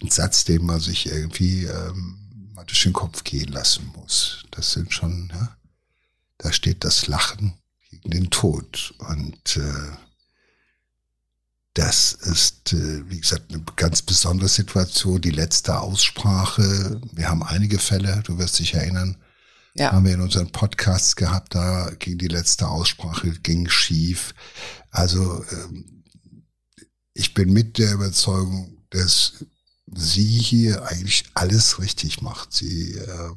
ein 0.00 0.10
Satz, 0.10 0.44
den 0.44 0.64
man 0.64 0.78
sich 0.78 1.06
irgendwie 1.06 1.64
ähm, 1.64 2.50
mal 2.54 2.64
durch 2.64 2.84
den 2.84 2.92
Kopf 2.92 3.24
gehen 3.24 3.50
lassen 3.50 3.92
muss. 3.96 4.44
Das 4.52 4.72
sind 4.72 4.92
schon, 4.92 5.32
ja, 5.34 5.56
da 6.42 6.52
steht 6.52 6.84
das 6.84 7.06
Lachen 7.06 7.54
gegen 7.88 8.10
den 8.10 8.30
Tod. 8.30 8.94
Und 8.98 9.56
äh, 9.56 9.96
das 11.74 12.12
ist, 12.12 12.72
äh, 12.72 13.08
wie 13.08 13.20
gesagt, 13.20 13.52
eine 13.52 13.62
ganz 13.76 14.02
besondere 14.02 14.48
Situation. 14.48 15.20
Die 15.20 15.30
letzte 15.30 15.80
Aussprache, 15.80 17.00
wir 17.12 17.28
haben 17.28 17.42
einige 17.42 17.78
Fälle, 17.78 18.22
du 18.26 18.38
wirst 18.38 18.58
dich 18.58 18.74
erinnern, 18.74 19.16
ja. 19.74 19.92
haben 19.92 20.04
wir 20.04 20.14
in 20.14 20.20
unseren 20.20 20.50
Podcasts 20.50 21.16
gehabt, 21.16 21.54
da 21.54 21.90
ging 21.98 22.18
die 22.18 22.28
letzte 22.28 22.68
Aussprache, 22.68 23.30
ging 23.42 23.68
schief. 23.68 24.34
Also 24.90 25.44
ähm, 25.50 26.04
ich 27.14 27.34
bin 27.34 27.52
mit 27.52 27.78
der 27.78 27.92
Überzeugung, 27.92 28.84
dass 28.90 29.44
sie 29.86 30.24
hier 30.24 30.86
eigentlich 30.86 31.24
alles 31.34 31.78
richtig 31.78 32.20
macht. 32.20 32.52
Sie 32.52 32.94
äh, 32.96 33.30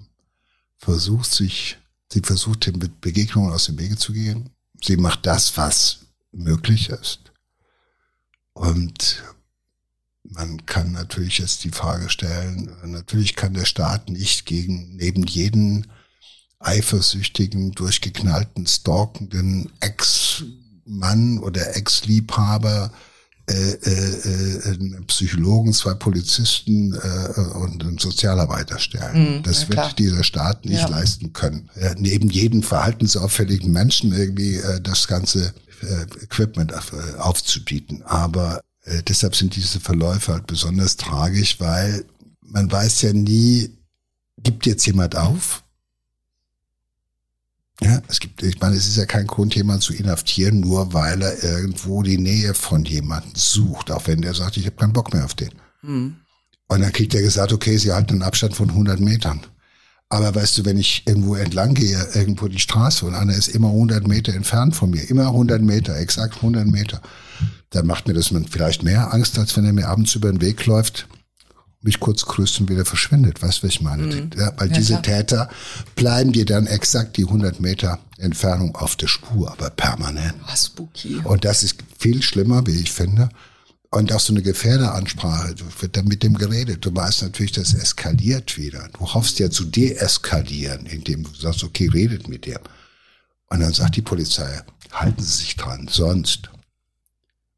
versucht 0.78 1.32
sich 1.32 1.78
Sie 2.12 2.22
versucht, 2.22 2.66
den 2.68 2.80
Begegnungen 3.02 3.52
aus 3.52 3.66
dem 3.66 3.80
Wege 3.80 3.98
zu 3.98 4.14
gehen. 4.14 4.50
Sie 4.82 4.98
macht 4.98 5.26
das, 5.26 5.58
was 5.58 6.00
möglich 6.32 6.90
ist. 6.90 7.32
Und 8.54 9.24
man 10.24 10.66
kann 10.66 10.92
natürlich 10.92 11.40
jetzt 11.40 11.64
die 11.64 11.72
Frage 11.72 12.10
stellen, 12.10 12.76
natürlich 12.84 13.36
kann 13.36 13.54
der 13.54 13.66
Staat 13.66 14.10
nicht 14.10 14.46
gegen 14.46 14.96
neben 14.96 15.26
jeden 15.26 15.88
eifersüchtigen, 16.60 17.74
durchgeknallten, 17.74 18.66
stalkenden 18.66 19.72
Ex-Mann 19.82 21.40
oder 21.40 21.76
Ex-Liebhaber 21.76 22.92
äh, 23.48 23.54
äh, 23.54 23.90
äh, 23.92 24.74
einen 24.74 25.06
Psychologen, 25.06 25.72
zwei 25.74 25.94
Polizisten 25.94 26.94
äh, 26.94 27.40
und 27.58 27.84
einen 27.84 28.00
Sozialarbeiter 28.00 28.80
stellen. 28.80 29.38
Mhm, 29.38 29.44
das 29.44 29.70
wird 29.70 30.00
dieser 30.00 30.24
Staat 30.24 30.66
nicht 30.66 30.82
ja. 30.82 30.88
leisten 30.88 31.32
können. 31.32 31.70
Äh, 31.76 31.94
neben 32.00 32.30
jedem 32.30 32.64
verhaltensauffälligen 32.64 33.72
Menschen 33.72 34.14
irgendwie 34.14 34.56
äh, 34.56 34.82
das 34.82 35.08
ganze 35.08 35.54
äh, 35.82 36.24
Equipment 36.24 36.74
auf, 36.74 36.92
äh, 36.94 37.20
aufzubieten. 37.20 38.02
Aber 38.04 38.62
äh, 38.84 39.04
deshalb 39.04 39.36
sind 39.36 39.56
diese 39.56 39.80
Verläufe 39.80 40.34
halt 40.34 40.48
besonders 40.48 40.98
tragisch, 40.98 41.60
weil 41.60 42.04
man 42.42 42.72
weiß 42.72 43.04
ja 43.04 43.14
nie, 43.14 43.70
gibt 44.42 44.66
jetzt 44.66 44.88
jemand 44.88 45.16
auf? 45.16 45.64
Ja, 47.82 48.02
es 48.08 48.20
gibt, 48.20 48.42
ich 48.42 48.60
meine, 48.62 48.76
es 48.76 48.88
ist 48.88 48.98
ja 48.98 49.06
kein 49.06 49.28
Grund, 49.28 49.54
jemanden 49.54 49.82
zu 49.82 49.94
inhaftieren, 49.94 50.62
nur 50.62 50.94
weil 50.94 51.22
er 51.22 51.44
irgendwo 51.44 52.04
die 52.04 52.18
Nähe 52.18 52.54
von 52.54 52.86
jemandem 52.86 53.34
sucht, 53.36 53.92
auch 53.92 54.08
wenn 54.08 54.22
der 54.22 54.34
sagt, 54.34 54.58
ich 54.58 54.66
habe 54.66 54.78
keinen 54.78 54.94
Bock 54.94 55.14
mehr 55.14 55.26
auf 55.26 55.34
den. 55.34 55.52
Mhm. 55.82 56.16
Und 56.68 56.82
dann 56.82 56.94
kriegt 56.94 57.14
er 57.14 57.22
gesagt, 57.22 57.52
okay, 57.52 57.78
sie 57.78 57.92
halten 57.92 58.14
einen 58.14 58.24
Abstand 58.24 58.56
von 58.56 58.70
100 58.70 59.00
Metern. 59.00 59.42
Aber 60.10 60.34
weißt 60.34 60.58
du, 60.58 60.66
wenn 60.66 60.78
ich 60.78 61.04
irgendwo 61.06 61.36
entlang 61.36 61.74
gehe, 61.74 62.02
irgendwo 62.14 62.48
die 62.48 62.60
Straße 62.60 63.06
und 63.06 63.16
einer 63.16 63.36
ist 63.36 63.50
immer 63.50 63.70
100 63.70 64.08
Meter 64.08 64.34
entfernt 64.34 64.76
von 64.76 64.92
mir, 64.92 65.10
immer 65.10 65.28
100 65.28 65.62
Meter, 65.62 65.98
exakt 65.98 66.38
100 66.38 66.68
Meter, 66.68 67.02
dann 67.72 67.88
macht 67.88 68.08
mir 68.08 68.14
das 68.14 68.32
vielleicht 68.50 68.84
mehr 68.84 69.14
Angst, 69.14 69.38
als 69.38 69.58
wenn 69.58 69.66
er 69.66 69.74
mir 69.74 69.88
abends 69.88 70.16
über 70.16 70.32
den 70.32 70.42
Weg 70.42 70.66
läuft, 70.66 71.08
mich 71.86 72.00
kurz 72.00 72.26
grüßt 72.26 72.60
und 72.62 72.70
wieder 72.70 72.84
verschwindet. 72.84 73.42
Weißt 73.42 73.60
du, 73.60 73.68
was 73.68 73.76
ich 73.76 73.82
meine? 73.82 74.04
Mhm. 74.04 74.32
Ja, 74.38 74.52
weil 74.58 74.70
ja, 74.70 74.76
diese 74.76 75.00
klar. 75.00 75.04
Täter 75.04 75.50
bleiben 75.96 76.32
dir 76.32 76.46
dann 76.46 76.68
exakt 76.68 77.18
die 77.18 77.26
100 77.26 77.60
Meter 77.60 78.00
Entfernung 78.18 78.76
auf 78.76 78.96
der 78.96 79.08
Spur, 79.08 79.52
aber 79.52 79.70
permanent. 79.70 80.36
Oh, 80.44 80.56
spooky. 80.56 81.22
Und 81.24 81.46
das 81.46 81.64
ist 81.64 81.78
viel 81.98 82.22
schlimmer, 82.22 82.66
wie 82.68 82.80
ich 82.80 82.92
finde, 82.92 83.30
und 83.92 84.12
auch 84.12 84.20
so 84.20 84.34
eine 84.34 84.42
Gefährderansprache, 84.42 85.56
wird 85.80 85.96
dann 85.96 86.08
mit 86.08 86.22
dem 86.22 86.34
geredet. 86.34 86.86
Du 86.86 86.94
weißt 86.94 87.22
natürlich, 87.22 87.54
das 87.54 87.74
eskaliert 87.74 88.58
wieder. 88.58 88.90
Du 88.92 89.14
hoffst 89.14 89.40
ja 89.40 89.50
zu 89.50 89.64
deeskalieren, 89.64 90.86
indem 90.86 91.24
du 91.24 91.34
sagst, 91.34 91.64
okay, 91.64 91.88
redet 91.88 92.28
mit 92.28 92.46
dir. 92.46 92.60
Und 93.48 93.62
dann 93.62 93.72
sagt 93.72 93.96
die 93.96 94.02
Polizei, 94.02 94.62
halten 94.92 95.24
Sie 95.24 95.38
sich 95.38 95.56
dran, 95.56 95.88
sonst. 95.90 96.50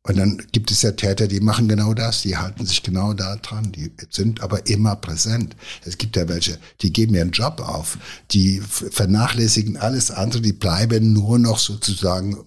Und 0.07 0.17
dann 0.17 0.41
gibt 0.53 0.71
es 0.71 0.83
ja 0.83 0.91
Täter, 0.91 1.27
die 1.27 1.41
machen 1.41 1.67
genau 1.67 1.93
das, 1.93 2.21
die 2.21 2.37
halten 2.37 2.65
sich 2.65 2.81
genau 2.81 3.13
da 3.13 3.35
dran, 3.35 3.73
die 3.73 3.91
sind 4.09 4.41
aber 4.41 4.65
immer 4.67 4.95
präsent. 4.95 5.55
Es 5.83 5.97
gibt 5.97 6.15
ja 6.15 6.29
welche, 6.29 6.57
die 6.81 6.93
geben 6.93 7.13
ihren 7.13 7.31
Job 7.31 7.59
auf, 7.59 7.97
die 8.31 8.61
vernachlässigen 8.61 9.75
alles 9.75 10.09
andere, 10.09 10.41
die 10.41 10.53
bleiben 10.53 11.11
nur 11.11 11.39
noch 11.39 11.59
sozusagen 11.59 12.37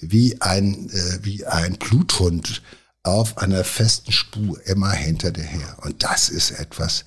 wie 0.00 0.40
ein, 0.40 0.88
äh, 0.88 1.18
wie 1.22 1.44
ein 1.44 1.74
Bluthund 1.74 2.62
auf 3.02 3.36
einer 3.36 3.64
festen 3.64 4.12
Spur 4.12 4.58
immer 4.66 4.92
hinter 4.92 5.32
dir 5.32 5.44
her. 5.44 5.76
Und 5.82 6.02
das 6.02 6.30
ist 6.30 6.52
etwas, 6.52 7.04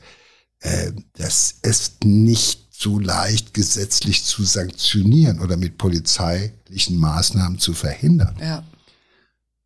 äh, 0.59 0.91
das 1.13 1.55
ist 1.63 2.03
nicht 2.03 2.65
so 2.69 2.99
leicht 2.99 3.55
gesetzlich 3.55 4.23
zu 4.23 4.43
sanktionieren 4.43 5.39
oder 5.39 5.57
mit 5.57 5.79
polizeilichen 5.79 6.97
Maßnahmen 6.97 7.57
zu 7.57 7.73
verhindern. 7.73 8.35
Ja. 8.39 8.63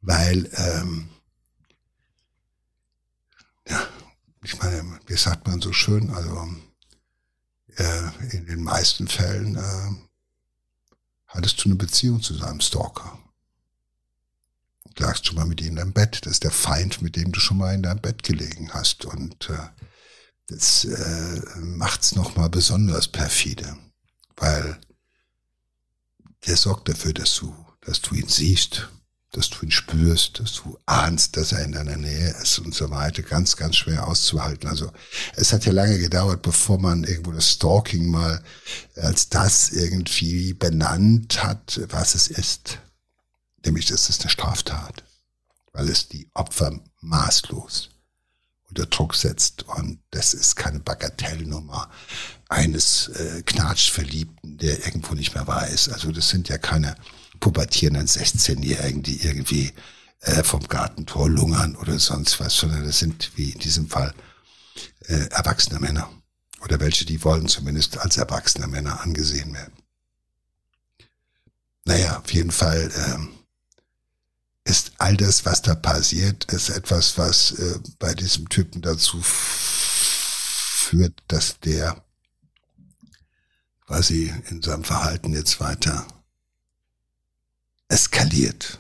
Weil, 0.02 0.50
ähm, 0.54 1.10
ja, 3.68 3.88
ich 4.44 4.58
meine, 4.60 5.00
wie 5.08 5.18
sagt 5.18 5.48
man 5.48 5.62
so 5.62 5.74
schön, 5.74 6.10
also 6.12 6.48
äh, 7.76 8.36
in 8.36 8.46
den 8.46 8.64
meisten 8.64 9.08
Fällen 9.08 9.56
äh, 9.58 9.92
hattest 11.28 11.64
du 11.64 11.70
eine 11.70 11.76
Beziehung 11.76 12.22
zu 12.22 12.34
seinem 12.34 12.62
Stalker 12.62 13.20
lagst 15.00 15.26
schon 15.26 15.36
mal 15.36 15.46
mit 15.46 15.62
ihm 15.62 15.70
in 15.70 15.76
deinem 15.78 15.94
Bett. 15.94 16.26
Das 16.26 16.34
ist 16.34 16.44
der 16.44 16.52
Feind, 16.52 17.02
mit 17.02 17.16
dem 17.16 17.32
du 17.32 17.40
schon 17.40 17.58
mal 17.58 17.74
in 17.74 17.84
deinem 17.84 18.02
Bett 18.02 18.24
gelegen 18.24 18.74
hast. 18.74 19.06
Und 19.06 19.50
äh, 19.50 19.70
das 20.48 20.86
äh, 20.86 21.42
macht 21.58 22.04
es 22.04 22.16
nochmal 22.16 22.50
besonders 22.50 23.08
perfide, 23.08 23.78
weil 24.36 24.80
der 26.46 26.58
sorgt 26.58 26.90
dafür, 26.90 27.14
dass 27.14 27.36
du, 27.36 27.54
dass 27.82 28.02
du 28.02 28.16
ihn 28.16 28.28
siehst, 28.28 28.90
dass 29.32 29.50
du 29.50 29.64
ihn 29.64 29.72
spürst, 29.72 30.40
dass 30.40 30.54
du 30.54 30.78
ahnst, 30.86 31.38
dass 31.38 31.52
er 31.52 31.64
in 31.64 31.74
deiner 31.74 31.98
Nähe 31.98 32.30
ist 32.42 32.60
und 32.60 32.74
so 32.74 32.90
weiter. 32.90 33.22
Ganz, 33.22 33.56
ganz 33.56 33.76
schwer 33.76 34.08
auszuhalten. 34.08 34.68
Also 34.68 34.92
es 35.36 35.54
hat 35.54 35.66
ja 35.66 35.72
lange 35.72 36.00
gedauert, 36.00 36.42
bevor 36.42 36.80
man 36.80 37.04
irgendwo 37.04 37.32
das 37.32 37.52
Stalking 37.52 38.10
mal 38.10 38.44
als 38.96 39.30
das 39.30 39.70
irgendwie 39.70 40.54
benannt 40.54 41.44
hat, 41.44 41.80
was 41.90 42.16
es 42.16 42.28
ist 42.28 42.80
nämlich 43.66 43.86
das 43.88 44.10
ist 44.10 44.22
eine 44.22 44.30
Straftat, 44.30 45.04
weil 45.74 45.90
es 45.90 46.08
die 46.08 46.30
Opfer 46.34 46.80
maßlos 47.02 47.90
unter 48.70 48.86
Druck 48.86 49.16
setzt 49.16 49.64
und 49.64 50.00
das 50.12 50.34
ist 50.34 50.56
keine 50.56 50.80
Bagatellnummer 50.80 51.90
eines 52.50 53.08
äh, 53.10 53.42
Knatschverliebten, 53.44 54.58
der 54.58 54.86
irgendwo 54.86 55.16
nicht 55.16 55.34
mehr 55.34 55.48
weiß. 55.48 55.90
Also 55.90 56.12
das 56.12 56.30
sind 56.30 56.50
ja 56.50 56.58
keine 56.60 56.96
pubertierenden 57.40 58.08
16-Jährigen, 58.08 59.04
die 59.04 59.22
irgendwie 59.24 59.74
äh, 60.22 60.44
vom 60.44 60.68
Gartentor 60.68 61.30
lungern 61.30 61.76
oder 61.76 62.00
sonst 62.00 62.40
was, 62.40 62.56
sondern 62.56 62.86
das 62.86 63.00
sind 63.00 63.32
wie 63.36 63.52
in 63.52 63.60
diesem 63.60 63.88
Fall 63.88 64.14
äh, 65.08 65.30
erwachsene 65.30 65.80
Männer 65.80 66.10
oder 66.62 66.80
welche, 66.80 67.06
die 67.06 67.24
wollen 67.24 67.48
zumindest 67.48 67.98
als 67.98 68.18
erwachsene 68.18 68.68
Männer 68.68 69.02
angesehen 69.02 69.54
werden. 69.54 69.74
Naja, 71.86 72.20
auf 72.20 72.32
jeden 72.34 72.52
Fall 72.52 72.92
ähm, 73.08 73.30
ist 74.66 74.92
all 74.98 75.16
das, 75.18 75.46
was 75.46 75.62
da 75.62 75.74
passiert, 75.74 76.46
ist 76.52 76.70
etwas, 76.70 77.18
was 77.18 77.52
äh, 77.54 77.80
bei 77.98 78.14
diesem 78.14 78.50
Typen 78.50 78.82
dazu 78.82 79.20
führt, 80.90 81.24
dass 81.28 81.60
der 81.62 82.04
quasi 83.88 84.34
in 84.50 84.62
seinem 84.62 84.84
Verhalten 84.84 85.34
jetzt 85.34 85.60
weiter 85.60 86.06
eskaliert. 87.90 88.80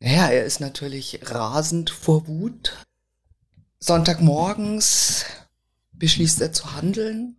Ja, 0.00 0.28
er 0.28 0.44
ist 0.44 0.60
natürlich 0.60 1.20
rasend 1.22 1.90
vor 1.90 2.26
Wut. 2.26 2.84
Sonntagmorgens 3.78 5.24
beschließt 5.92 6.40
er 6.40 6.52
zu 6.52 6.74
handeln. 6.74 7.36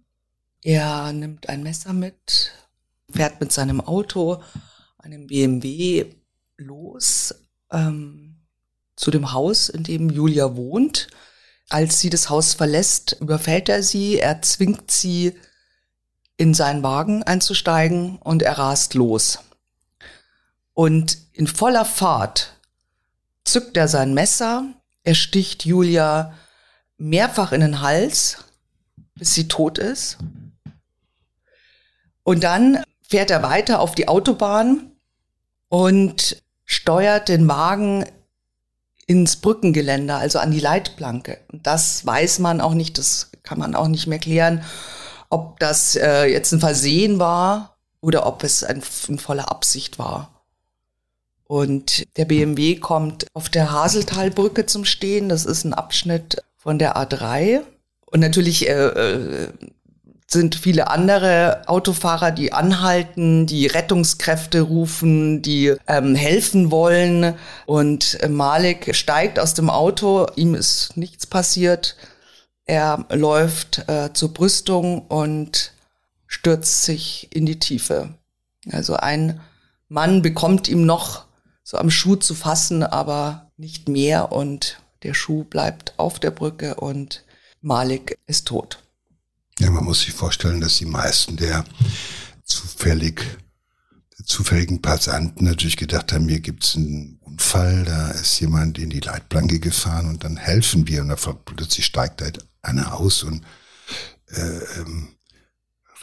Er 0.62 1.12
nimmt 1.12 1.50
ein 1.50 1.63
Messer 1.63 1.91
mit, 1.91 2.54
fährt 3.10 3.41
mit 3.41 3.52
seinem 3.52 3.82
Auto, 3.82 4.43
einem 5.00 5.28
BMW, 5.28 6.06
los 6.58 7.34
ähm, 7.71 8.36
zu 8.95 9.10
dem 9.10 9.34
Haus, 9.34 9.69
in 9.69 9.84
dem 9.84 10.10
Julia 10.10 10.56
wohnt. 10.56 11.08
Als 11.69 12.00
sie 12.00 12.12
das 12.12 12.30
Haus 12.30 12.54
verlässt, 12.54 13.17
überfällt 13.19 13.69
er 13.69 13.82
sie, 13.82 14.19
er 14.19 14.41
zwingt 14.41 14.91
sie, 14.91 15.36
in 16.38 16.54
seinen 16.54 16.82
Wagen 16.82 17.24
einzusteigen 17.24 18.17
und 18.17 18.41
er 18.41 18.58
rast 18.58 18.93
los. 18.93 19.39
Und 20.73 21.17
in 21.34 21.47
voller 21.47 21.86
Fahrt 21.86 22.57
zückt 23.43 23.77
er 23.77 23.88
sein 23.88 24.13
Messer, 24.13 24.65
er 25.03 25.15
sticht 25.15 25.65
Julia 25.65 26.34
mehrfach 26.97 27.51
in 27.51 27.62
den 27.62 27.81
Hals, 27.81 28.38
bis 29.15 29.34
sie 29.34 29.47
tot 29.47 29.77
ist. 29.77 30.17
Und 32.23 32.43
dann 32.43 32.84
fährt 33.01 33.31
er 33.31 33.43
weiter 33.43 33.79
auf 33.79 33.95
die 33.95 34.07
Autobahn 34.07 34.91
und 35.67 36.41
steuert 36.65 37.27
den 37.27 37.47
Wagen 37.47 38.05
ins 39.07 39.36
Brückengeländer, 39.38 40.17
also 40.17 40.39
an 40.39 40.51
die 40.51 40.60
Leitplanke. 40.60 41.39
Das 41.51 42.05
weiß 42.05 42.39
man 42.39 42.62
auch 42.62 42.73
nicht, 42.73 42.97
das 42.97 43.31
kann 43.43 43.60
man 43.60 43.75
auch 43.75 43.88
nicht 43.88 44.07
mehr 44.07 44.19
klären, 44.19 44.63
ob 45.29 45.60
das 45.60 45.95
äh, 45.95 46.25
jetzt 46.25 46.53
ein 46.53 46.60
Versehen 46.60 47.19
war 47.19 47.77
oder 47.99 48.25
ob 48.25 48.43
es 48.43 48.63
ein, 48.63 48.81
in 49.07 49.19
voller 49.19 49.51
Absicht 49.51 49.99
war. 49.99 50.30
Und 51.51 52.07
der 52.15 52.23
BMW 52.23 52.77
kommt 52.77 53.27
auf 53.33 53.49
der 53.49 53.73
Haseltalbrücke 53.73 54.67
zum 54.67 54.85
Stehen. 54.85 55.27
Das 55.27 55.43
ist 55.43 55.65
ein 55.65 55.73
Abschnitt 55.73 56.41
von 56.55 56.79
der 56.79 56.95
A3. 56.95 57.59
Und 58.05 58.21
natürlich 58.21 58.69
äh, 58.69 58.71
äh 58.71 59.47
sind 60.27 60.55
viele 60.55 60.89
andere 60.89 61.63
Autofahrer, 61.67 62.31
die 62.31 62.53
anhalten, 62.53 63.47
die 63.47 63.67
Rettungskräfte 63.67 64.61
rufen, 64.61 65.41
die 65.41 65.75
ähm, 65.87 66.15
helfen 66.15 66.71
wollen. 66.71 67.33
Und 67.65 68.17
Malik 68.29 68.95
steigt 68.95 69.37
aus 69.37 69.53
dem 69.53 69.69
Auto, 69.69 70.27
ihm 70.37 70.55
ist 70.55 70.95
nichts 70.95 71.27
passiert. 71.27 71.97
Er 72.63 73.03
läuft 73.09 73.89
äh, 73.89 74.13
zur 74.13 74.33
Brüstung 74.33 75.01
und 75.01 75.73
stürzt 76.27 76.83
sich 76.83 77.27
in 77.35 77.45
die 77.45 77.59
Tiefe. 77.59 78.13
Also 78.71 78.95
ein 78.95 79.41
Mann 79.89 80.21
bekommt 80.21 80.69
ihm 80.69 80.85
noch 80.85 81.25
so 81.71 81.77
am 81.77 81.89
Schuh 81.89 82.17
zu 82.17 82.36
fassen, 82.36 82.84
aber 82.84 83.49
nicht 83.55 83.88
mehr. 83.88 84.34
Und 84.34 84.81
der 85.03 85.13
Schuh 85.13 85.45
bleibt 85.45 85.97
auf 85.97 86.19
der 86.19 86.31
Brücke 86.31 86.75
und 86.75 87.23
Malik 87.62 88.17
ist 88.27 88.49
tot. 88.49 88.84
Ja, 89.57 89.71
man 89.71 89.86
muss 89.86 90.01
sich 90.01 90.12
vorstellen, 90.12 90.60
dass 90.60 90.79
die 90.79 90.86
meisten 90.86 91.38
der 91.38 91.63
zufällig 92.43 93.23
zufälligen 94.25 94.81
Passanten 94.81 95.45
natürlich 95.45 95.77
gedacht 95.77 96.13
haben, 96.13 96.27
hier 96.27 96.41
gibt's 96.41 96.75
einen 96.75 97.17
Unfall, 97.21 97.86
da 97.86 98.12
ist 98.12 98.39
jemand 98.39 98.77
in 98.77 98.91
die 98.91 98.99
Leitplanke 98.99 99.60
gefahren 99.60 100.07
und 100.07 100.23
dann 100.23 100.38
helfen 100.38 100.88
wir. 100.88 101.01
Und 101.01 101.07
dann 101.07 101.38
plötzlich 101.45 101.86
steigt 101.86 102.21
da 102.21 102.25
einer 102.62 102.93
aus 102.99 103.23
und 103.23 103.43
äh, 104.27 104.60
ähm, 104.77 105.15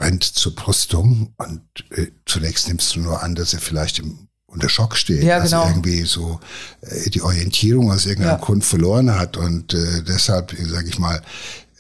rennt 0.01 0.25
zur 0.25 0.55
Brüstung. 0.55 1.35
Und 1.37 1.63
äh, 1.91 2.11
zunächst 2.25 2.69
nimmst 2.69 2.97
du 2.97 3.01
nur 3.01 3.23
an, 3.23 3.35
dass 3.35 3.55
er 3.55 3.61
vielleicht 3.61 4.01
im, 4.01 4.28
unter 4.49 4.69
Schock 4.69 4.97
steht, 4.97 5.23
ja, 5.23 5.39
genau. 5.39 5.43
dass 5.43 5.53
er 5.53 5.69
irgendwie 5.71 6.03
so 6.03 6.41
äh, 6.81 7.11
die 7.11 7.23
Orientierung 7.23 7.93
aus 7.93 8.07
irgendeinem 8.07 8.39
ja. 8.39 8.45
Grund 8.45 8.65
verloren 8.65 9.15
hat 9.15 9.37
und 9.37 9.75
äh, 9.75 10.03
deshalb, 10.03 10.57
sage 10.59 10.89
ich 10.89 10.99
mal, 10.99 11.23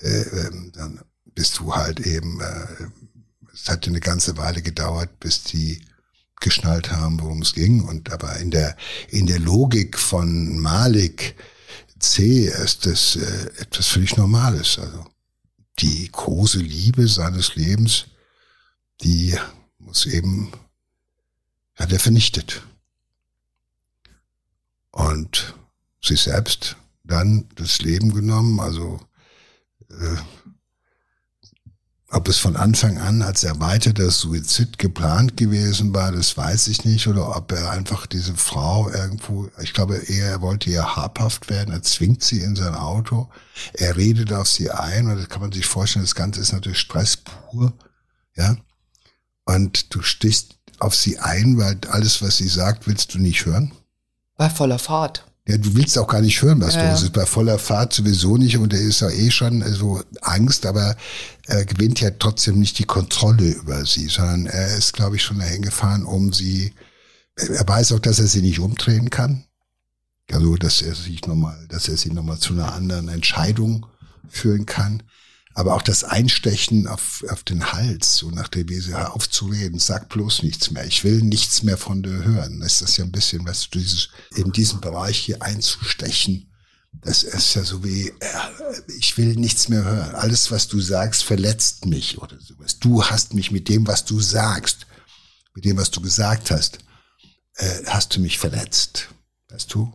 äh, 0.03 0.21
ähm, 0.21 0.73
dann 0.75 1.01
bist 1.35 1.59
du 1.59 1.75
halt 1.75 2.01
eben, 2.01 2.41
äh, 2.41 2.85
es 3.53 3.69
hat 3.69 3.87
eine 3.89 4.01
ganze 4.01 4.37
Weile 4.37 4.63
gedauert, 4.63 5.19
bis 5.19 5.43
die 5.43 5.81
geschnallt 6.41 6.93
haben, 6.93 7.21
worum 7.21 7.43
es 7.43 7.55
ging. 7.55 7.83
Und 7.83 8.13
aber 8.13 8.37
in 8.37 8.51
der 8.51 8.77
in 9.09 9.27
der 9.27 9.41
Logik 9.41 9.99
von 9.99 10.59
Malik 10.59 11.35
C 11.99 12.47
ist 12.47 12.87
das 12.87 13.17
äh, 13.17 13.61
etwas 13.61 13.89
völlig 13.89 14.17
Normales. 14.17 14.79
Also 14.79 15.05
die 15.81 16.11
große 16.11 16.59
Liebe 16.59 17.09
seines 17.09 17.55
Lebens, 17.57 18.07
die 19.03 19.37
muss 19.79 20.07
eben, 20.07 20.53
hat 21.79 21.93
er 21.93 22.01
vernichtet. 22.01 22.63
Und 24.91 25.55
sich 26.03 26.21
selbst 26.21 26.77
dann 27.05 27.49
das 27.55 27.81
Leben 27.81 28.13
genommen, 28.13 28.61
also 28.61 29.01
äh, 29.91 30.17
ob 32.11 32.27
es 32.27 32.39
von 32.39 32.57
Anfang 32.57 32.97
an 32.99 33.21
als 33.21 33.45
erweiterter 33.45 34.11
Suizid 34.11 34.79
geplant 34.79 35.37
gewesen 35.37 35.93
war, 35.93 36.11
das 36.11 36.37
weiß 36.37 36.69
ich 36.69 36.87
nicht. 36.87 37.07
Oder 37.07 37.37
ob 37.37 37.53
er 37.53 37.71
einfach 37.71 38.07
diese 38.07 38.35
Frau 38.35 38.89
irgendwo, 38.89 39.51
ich 39.61 39.75
glaube 39.75 39.97
eher, 39.97 40.27
er 40.27 40.41
wollte 40.41 40.71
ihr 40.71 40.97
habhaft 40.97 41.51
werden, 41.51 41.75
er 41.75 41.83
zwingt 41.83 42.25
sie 42.25 42.41
in 42.41 42.57
sein 42.57 42.75
Auto, 42.75 43.29
er 43.75 43.97
redet 43.97 44.33
auf 44.33 44.49
sie 44.49 44.71
ein, 44.71 45.09
und 45.09 45.19
das 45.19 45.29
kann 45.29 45.43
man 45.43 45.53
sich 45.53 45.67
vorstellen, 45.67 46.05
das 46.05 46.15
Ganze 46.15 46.41
ist 46.41 46.53
natürlich 46.53 46.79
Stress 46.79 47.19
pur, 47.19 47.75
ja. 48.35 48.57
Und 49.45 49.95
du 49.95 50.03
stichst 50.03 50.58
auf 50.79 50.95
sie 50.95 51.19
ein, 51.19 51.59
weil 51.59 51.79
alles, 51.91 52.23
was 52.23 52.37
sie 52.37 52.49
sagt, 52.49 52.87
willst 52.87 53.15
du 53.15 53.19
nicht 53.19 53.47
hören. 53.47 53.73
Bei 54.37 54.49
voller 54.49 54.79
Fahrt. 54.79 55.25
Ja, 55.47 55.57
du 55.57 55.75
willst 55.75 55.99
auch 55.99 56.07
gar 56.07 56.21
nicht 56.21 56.43
hören, 56.43 56.61
was 56.61 56.75
ja, 56.75 56.91
los 56.91 57.03
ist. 57.03 57.15
Bei 57.15 57.25
voller 57.25 57.59
Fahrt 57.59 57.95
sowieso 57.95 58.37
nicht 58.37 58.59
und 58.59 58.75
er 58.75 58.81
ist 58.81 59.01
ja 59.01 59.09
eh 59.09 59.31
schon 59.31 59.63
so 59.73 60.03
Angst, 60.21 60.67
aber 60.67 60.95
er 61.47 61.65
gewinnt 61.65 62.01
ja 62.01 62.11
trotzdem 62.11 62.59
nicht 62.59 62.79
die 62.79 62.85
Kontrolle 62.85 63.53
über 63.53 63.87
sie, 63.87 64.09
sondern 64.09 64.47
er 64.47 64.77
ist, 64.77 64.93
glaube 64.93 65.17
ich, 65.17 65.23
schon 65.23 65.39
dahin 65.39 65.63
gefahren, 65.63 66.05
um 66.05 66.35
sie, 66.35 66.75
er 67.37 67.67
weiß 67.67 67.93
auch, 67.93 67.99
dass 67.99 68.19
er 68.19 68.27
sie 68.27 68.43
nicht 68.43 68.61
umdrehen 68.61 69.09
kann. 69.09 69.45
Also, 70.31 70.57
dass 70.57 70.83
er 70.83 70.95
sich 70.95 71.27
nochmal, 71.27 71.67
dass 71.69 71.89
er 71.89 71.97
sie 71.97 72.11
nochmal 72.11 72.39
zu 72.39 72.53
einer 72.53 72.75
anderen 72.75 73.09
Entscheidung 73.09 73.87
führen 74.29 74.67
kann 74.67 75.03
aber 75.59 75.75
auch 75.75 75.83
das 75.83 76.05
Einstechen 76.05 76.87
auf, 76.87 77.25
auf 77.31 77.43
den 77.43 77.73
Hals, 77.73 78.19
so 78.19 78.31
nach 78.31 78.47
der 78.47 78.69
Wese, 78.69 78.93
hör 78.93 79.17
auf 79.17 79.29
zu 79.29 79.47
reden, 79.47 79.81
sag 79.81 80.09
bloß 80.09 80.45
nichts 80.45 80.71
mehr, 80.71 80.87
ich 80.87 81.03
will 81.03 81.21
nichts 81.21 81.65
mehr 81.65 81.77
von 81.77 82.01
dir 82.01 82.23
hören. 82.23 82.61
Das 82.61 82.81
ist 82.81 82.97
ja 82.97 83.05
ein 83.05 83.11
bisschen, 83.11 83.45
was 83.45 83.69
du 83.69 83.81
dieses, 83.81 84.11
in 84.37 84.53
diesem 84.53 84.81
Bereich 84.81 85.19
hier 85.19 85.43
einzustechen, 85.43 86.49
das 86.93 87.25
ist 87.25 87.55
ja 87.55 87.65
so 87.65 87.83
wie, 87.83 88.07
äh, 88.09 88.93
ich 89.01 89.19
will 89.19 89.35
nichts 89.35 89.69
mehr 89.69 89.83
hören. 89.83 90.15
Alles, 90.15 90.53
was 90.53 90.69
du 90.69 90.81
sagst, 90.81 91.25
verletzt 91.25 91.87
mich 91.87 92.19
oder 92.19 92.41
sowas. 92.41 92.79
Du 92.79 93.03
hast 93.05 93.35
mich 93.35 93.51
mit 93.51 93.69
dem, 93.69 93.85
was 93.85 94.05
du 94.05 94.21
sagst, 94.21 94.87
mit 95.57 95.65
dem, 95.65 95.77
was 95.77 95.91
du 95.91 96.01
gesagt 96.01 96.53
hast, 96.53 96.79
äh, 97.55 97.85
hast 97.87 98.15
du 98.15 98.21
mich 98.21 98.39
verletzt. 98.39 99.09
Weißt 99.49 99.75
du? 99.75 99.93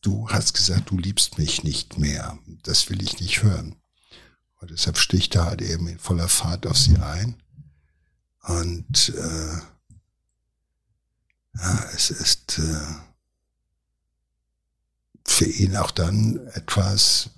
Du 0.00 0.28
hast 0.28 0.54
gesagt, 0.54 0.90
du 0.90 0.96
liebst 0.96 1.38
mich 1.38 1.64
nicht 1.64 1.98
mehr. 1.98 2.38
Das 2.62 2.88
will 2.88 3.02
ich 3.02 3.18
nicht 3.18 3.42
hören. 3.42 3.81
Und 4.62 4.70
deshalb 4.70 4.96
sticht 4.96 5.34
er 5.34 5.46
halt 5.46 5.60
eben 5.60 5.88
in 5.88 5.98
voller 5.98 6.28
Fahrt 6.28 6.68
auf 6.68 6.78
sie 6.78 6.96
ein. 6.96 7.34
Und 8.44 9.08
äh, 9.08 9.56
ja, 11.58 11.84
es 11.94 12.10
ist 12.10 12.60
äh, 12.60 12.94
für 15.26 15.46
ihn 15.46 15.76
auch 15.76 15.90
dann 15.90 16.46
etwas, 16.54 17.30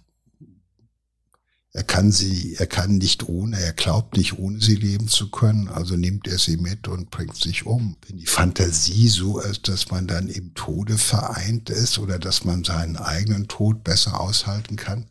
er 1.72 1.82
kann 1.82 2.12
sie, 2.12 2.56
er 2.56 2.66
kann 2.66 2.98
nicht 2.98 3.26
ohne, 3.26 3.58
er 3.58 3.72
glaubt 3.72 4.18
nicht 4.18 4.38
ohne 4.38 4.60
sie 4.60 4.76
leben 4.76 5.08
zu 5.08 5.30
können, 5.30 5.68
also 5.68 5.96
nimmt 5.96 6.28
er 6.28 6.38
sie 6.38 6.58
mit 6.58 6.88
und 6.88 7.10
bringt 7.10 7.36
sich 7.36 7.64
um. 7.64 7.96
Wenn 8.06 8.18
die 8.18 8.26
Fantasie 8.26 9.08
so 9.08 9.40
ist, 9.40 9.66
dass 9.68 9.90
man 9.90 10.06
dann 10.06 10.28
im 10.28 10.52
Tode 10.52 10.98
vereint 10.98 11.70
ist 11.70 11.98
oder 11.98 12.18
dass 12.18 12.44
man 12.44 12.64
seinen 12.64 12.98
eigenen 12.98 13.48
Tod 13.48 13.82
besser 13.82 14.20
aushalten 14.20 14.76
kann, 14.76 15.06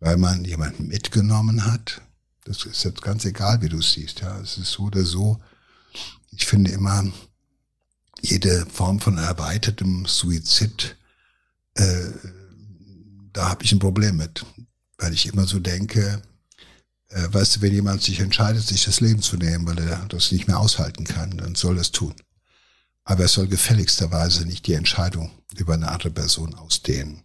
weil 0.00 0.16
man 0.16 0.44
jemanden 0.44 0.88
mitgenommen 0.88 1.64
hat. 1.64 2.00
Das 2.44 2.64
ist 2.64 2.84
jetzt 2.84 3.02
ganz 3.02 3.24
egal, 3.24 3.60
wie 3.60 3.68
du 3.68 3.78
es 3.78 3.92
siehst. 3.92 4.20
Ja, 4.20 4.40
es 4.40 4.58
ist 4.58 4.72
so 4.72 4.84
oder 4.84 5.04
so. 5.04 5.38
Ich 6.32 6.46
finde 6.46 6.70
immer, 6.70 7.04
jede 8.22 8.66
Form 8.66 8.98
von 9.00 9.18
erweitertem 9.18 10.06
Suizid, 10.06 10.96
äh, 11.74 12.10
da 13.32 13.50
habe 13.50 13.62
ich 13.62 13.72
ein 13.72 13.78
Problem 13.78 14.16
mit. 14.16 14.44
Weil 14.98 15.12
ich 15.12 15.26
immer 15.26 15.46
so 15.46 15.60
denke, 15.60 16.22
äh, 17.08 17.28
weißt 17.30 17.56
du, 17.56 17.60
wenn 17.62 17.72
jemand 17.72 18.02
sich 18.02 18.20
entscheidet, 18.20 18.66
sich 18.66 18.84
das 18.84 19.00
Leben 19.00 19.22
zu 19.22 19.36
nehmen, 19.36 19.66
weil 19.66 19.78
er 19.78 20.06
das 20.08 20.32
nicht 20.32 20.46
mehr 20.46 20.58
aushalten 20.58 21.04
kann, 21.04 21.36
dann 21.36 21.54
soll 21.54 21.76
er 21.78 21.82
es 21.82 21.92
tun. 21.92 22.14
Aber 23.04 23.22
er 23.22 23.28
soll 23.28 23.48
gefälligsterweise 23.48 24.46
nicht 24.46 24.66
die 24.66 24.74
Entscheidung 24.74 25.30
über 25.56 25.74
eine 25.74 25.88
andere 25.88 26.10
Person 26.10 26.54
ausdehnen. 26.54 27.22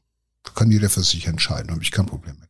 Kann 0.55 0.71
jeder 0.71 0.89
für 0.89 1.03
sich 1.03 1.27
entscheiden, 1.27 1.71
habe 1.71 1.83
ich 1.83 1.91
kein 1.91 2.05
Problem 2.05 2.37
mit. 2.39 2.49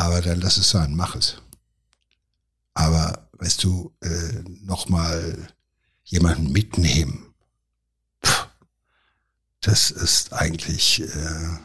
Aber 0.00 0.22
dann 0.22 0.40
lass 0.40 0.56
es 0.56 0.70
sein, 0.70 0.96
mach 0.96 1.14
es. 1.14 1.36
Aber 2.72 3.28
weißt 3.32 3.62
du, 3.62 3.94
äh, 4.00 4.42
nochmal 4.62 5.46
jemanden 6.04 6.50
mitnehmen, 6.50 7.34
pff, 8.24 8.48
das 9.60 9.90
ist 9.90 10.32
eigentlich, 10.32 11.02
äh, 11.02 11.58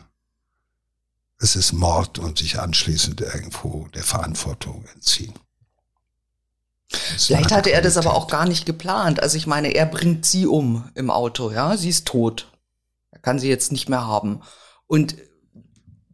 es 1.39 1.55
ist 1.55 1.71
Mord 1.71 2.19
und 2.19 2.39
sich 2.39 2.59
anschließend 2.59 3.21
irgendwo 3.21 3.87
der 3.93 4.03
Verantwortung 4.03 4.83
entziehen. 4.93 5.33
Vielleicht 6.89 7.53
hatte 7.53 7.71
er 7.71 7.81
das 7.81 7.95
aber 7.95 8.15
auch 8.15 8.27
gar 8.27 8.45
nicht 8.45 8.65
geplant. 8.65 9.23
Also 9.23 9.37
ich 9.37 9.47
meine, 9.47 9.69
er 9.69 9.85
bringt 9.85 10.25
sie 10.25 10.45
um 10.45 10.89
im 10.93 11.09
Auto, 11.09 11.51
ja, 11.51 11.77
sie 11.77 11.89
ist 11.89 12.05
tot. 12.05 12.51
Er 13.11 13.19
kann 13.19 13.39
sie 13.39 13.47
jetzt 13.47 13.71
nicht 13.71 13.87
mehr 13.87 14.05
haben. 14.05 14.41
Und 14.87 15.15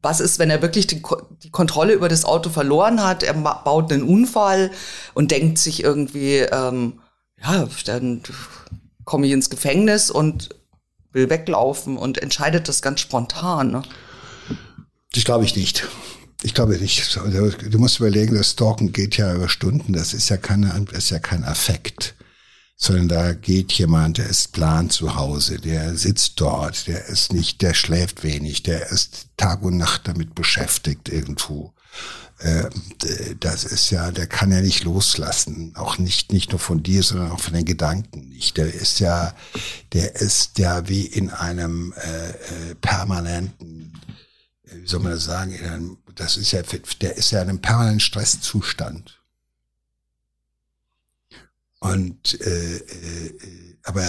was 0.01 0.19
ist, 0.19 0.39
wenn 0.39 0.49
er 0.49 0.61
wirklich 0.61 0.87
die, 0.87 1.01
die, 1.43 1.51
Kontrolle 1.51 1.93
über 1.93 2.09
das 2.09 2.25
Auto 2.25 2.49
verloren 2.49 3.03
hat? 3.03 3.23
Er 3.23 3.33
baut 3.33 3.91
einen 3.91 4.03
Unfall 4.03 4.71
und 5.13 5.31
denkt 5.31 5.59
sich 5.59 5.83
irgendwie, 5.83 6.37
ähm, 6.37 6.99
ja, 7.41 7.67
dann 7.85 8.21
komme 9.05 9.27
ich 9.27 9.33
ins 9.33 9.49
Gefängnis 9.49 10.09
und 10.09 10.49
will 11.11 11.29
weglaufen 11.29 11.97
und 11.97 12.17
entscheidet 12.17 12.67
das 12.67 12.81
ganz 12.81 13.01
spontan. 13.01 13.71
Ne? 13.71 13.81
Das 15.13 15.23
glaube 15.23 15.45
ich 15.45 15.55
nicht. 15.55 15.87
Ich 16.43 16.55
glaube 16.55 16.77
nicht. 16.77 17.15
Du 17.15 17.77
musst 17.77 17.99
überlegen, 17.99 18.35
das 18.35 18.51
Stalken 18.51 18.93
geht 18.93 19.17
ja 19.17 19.33
über 19.35 19.49
Stunden. 19.49 19.93
Das 19.93 20.13
ist 20.13 20.29
ja 20.29 20.37
keine, 20.37 20.85
das 20.91 21.05
ist 21.05 21.09
ja 21.11 21.19
kein 21.19 21.43
Affekt 21.43 22.15
sondern 22.81 23.07
da 23.09 23.33
geht 23.33 23.71
jemand, 23.73 24.17
der 24.17 24.25
ist 24.25 24.53
plan 24.53 24.89
zu 24.89 25.15
Hause, 25.15 25.59
der 25.59 25.95
sitzt 25.95 26.41
dort, 26.41 26.87
der 26.87 27.05
ist 27.05 27.31
nicht, 27.31 27.61
der 27.61 27.75
schläft 27.75 28.23
wenig, 28.23 28.63
der 28.63 28.89
ist 28.89 29.27
Tag 29.37 29.61
und 29.61 29.77
Nacht 29.77 30.07
damit 30.07 30.33
beschäftigt 30.33 31.07
irgendwo. 31.07 31.75
Ähm, 32.39 32.71
das 33.39 33.65
ist 33.65 33.91
ja, 33.91 34.09
der 34.09 34.25
kann 34.25 34.51
ja 34.51 34.61
nicht 34.61 34.83
loslassen, 34.83 35.73
auch 35.75 35.99
nicht 35.99 36.31
nicht 36.31 36.49
nur 36.49 36.59
von 36.59 36.81
dir, 36.81 37.03
sondern 37.03 37.29
auch 37.29 37.39
von 37.39 37.53
den 37.53 37.65
Gedanken 37.65 38.29
nicht. 38.29 38.57
Der 38.57 38.73
ist 38.73 38.99
ja, 38.99 39.35
der 39.93 40.15
ist 40.15 40.57
ja 40.57 40.89
wie 40.89 41.05
in 41.05 41.29
einem 41.29 41.93
äh, 41.93 42.29
äh 42.29 42.75
permanenten, 42.81 43.93
äh, 44.65 44.77
wie 44.77 44.87
soll 44.87 45.01
man 45.01 45.11
das 45.11 45.25
sagen, 45.25 45.51
in 45.51 45.65
einem, 45.65 45.97
das 46.15 46.35
ist 46.35 46.51
ja, 46.51 46.63
der 46.99 47.15
ist 47.15 47.29
ja 47.29 47.43
in 47.43 47.49
einem 47.49 47.61
permanenten 47.61 47.99
Stresszustand. 47.99 49.20
Und 51.81 52.39
äh, 52.41 52.77
äh, 52.77 53.77
aber 53.83 54.05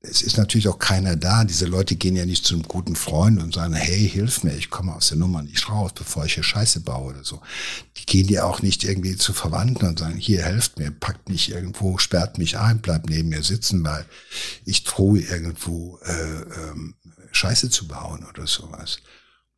es 0.00 0.22
ist 0.22 0.36
natürlich 0.36 0.68
auch 0.68 0.78
keiner 0.78 1.16
da. 1.16 1.44
Diese 1.44 1.66
Leute 1.66 1.96
gehen 1.96 2.14
ja 2.14 2.24
nicht 2.24 2.44
zu 2.44 2.54
einem 2.54 2.62
guten 2.62 2.94
Freund 2.94 3.42
und 3.42 3.52
sagen, 3.52 3.74
hey, 3.74 4.08
hilf 4.08 4.44
mir, 4.44 4.54
ich 4.54 4.70
komme 4.70 4.94
aus 4.94 5.08
der 5.08 5.18
Nummer 5.18 5.42
nicht 5.42 5.68
raus, 5.68 5.90
bevor 5.92 6.24
ich 6.24 6.34
hier 6.34 6.44
Scheiße 6.44 6.80
baue 6.80 7.14
oder 7.14 7.24
so. 7.24 7.42
Die 7.96 8.06
gehen 8.06 8.28
ja 8.28 8.44
auch 8.44 8.62
nicht 8.62 8.84
irgendwie 8.84 9.16
zu 9.16 9.32
Verwandten 9.32 9.86
und 9.86 9.98
sagen, 9.98 10.16
hier, 10.16 10.42
helft 10.44 10.78
mir, 10.78 10.92
packt 10.92 11.28
mich 11.28 11.50
irgendwo, 11.50 11.98
sperrt 11.98 12.38
mich 12.38 12.58
ein, 12.58 12.80
bleibt 12.80 13.10
neben 13.10 13.30
mir 13.30 13.42
sitzen, 13.42 13.82
weil 13.84 14.06
ich 14.64 14.84
drohe 14.84 15.20
irgendwo 15.20 15.98
äh, 16.04 16.42
ähm, 16.42 16.94
Scheiße 17.32 17.68
zu 17.68 17.88
bauen 17.88 18.24
oder 18.24 18.46
sowas. 18.46 18.98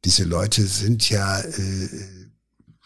Diese 0.07 0.25
Leute 0.25 0.66
sind 0.66 1.11
ja 1.11 1.38
äh, 1.38 1.88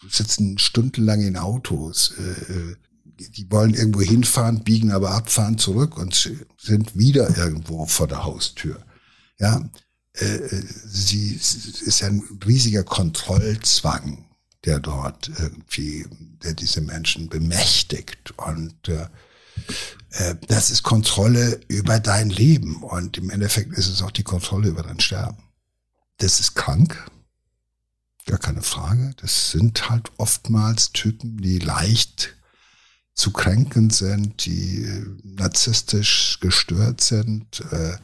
sitzen 0.09 0.57
stundenlang 0.57 1.21
in 1.21 1.37
Autos. 1.37 2.13
Äh, 2.17 2.53
äh, 2.53 2.75
die 3.17 3.49
wollen 3.49 3.73
irgendwo 3.73 4.01
hinfahren, 4.01 4.63
biegen 4.63 4.91
aber 4.91 5.11
abfahren 5.11 5.57
zurück 5.57 5.97
und 5.97 6.29
sind 6.57 6.97
wieder 6.97 7.37
irgendwo 7.37 7.85
vor 7.85 8.07
der 8.07 8.25
Haustür. 8.25 8.83
Ja, 9.39 9.69
äh, 10.13 10.39
sie 10.85 11.33
ist 11.33 12.03
ein 12.03 12.23
riesiger 12.45 12.83
Kontrollzwang, 12.83 14.25
der 14.65 14.79
dort 14.79 15.31
irgendwie, 15.39 16.05
der 16.43 16.53
diese 16.53 16.81
Menschen 16.81 17.29
bemächtigt 17.29 18.33
und 18.37 18.75
das 20.47 20.69
ist 20.69 20.83
Kontrolle 20.83 21.59
über 21.67 21.99
dein 21.99 22.29
Leben 22.29 22.83
und 22.83 23.17
im 23.17 23.29
Endeffekt 23.29 23.73
ist 23.77 23.87
es 23.87 24.01
auch 24.01 24.11
die 24.11 24.23
Kontrolle 24.23 24.69
über 24.69 24.83
dein 24.83 24.99
Sterben. 24.99 25.43
Das 26.17 26.39
ist 26.39 26.55
krank, 26.55 27.09
Gar 28.25 28.39
keine 28.39 28.63
Frage. 28.63 29.13
Das 29.17 29.51
sind 29.51 29.89
halt 29.89 30.11
oftmals 30.17 30.91
Typen, 30.91 31.37
die 31.37 31.59
leicht 31.59 32.35
zu 33.13 33.31
kränken 33.31 33.91
sind, 33.91 34.45
die 34.45 34.83
äh, 34.83 35.05
narzisstisch 35.23 36.39
gestört 36.41 37.01
sind, 37.01 37.63
äh, 37.71 37.97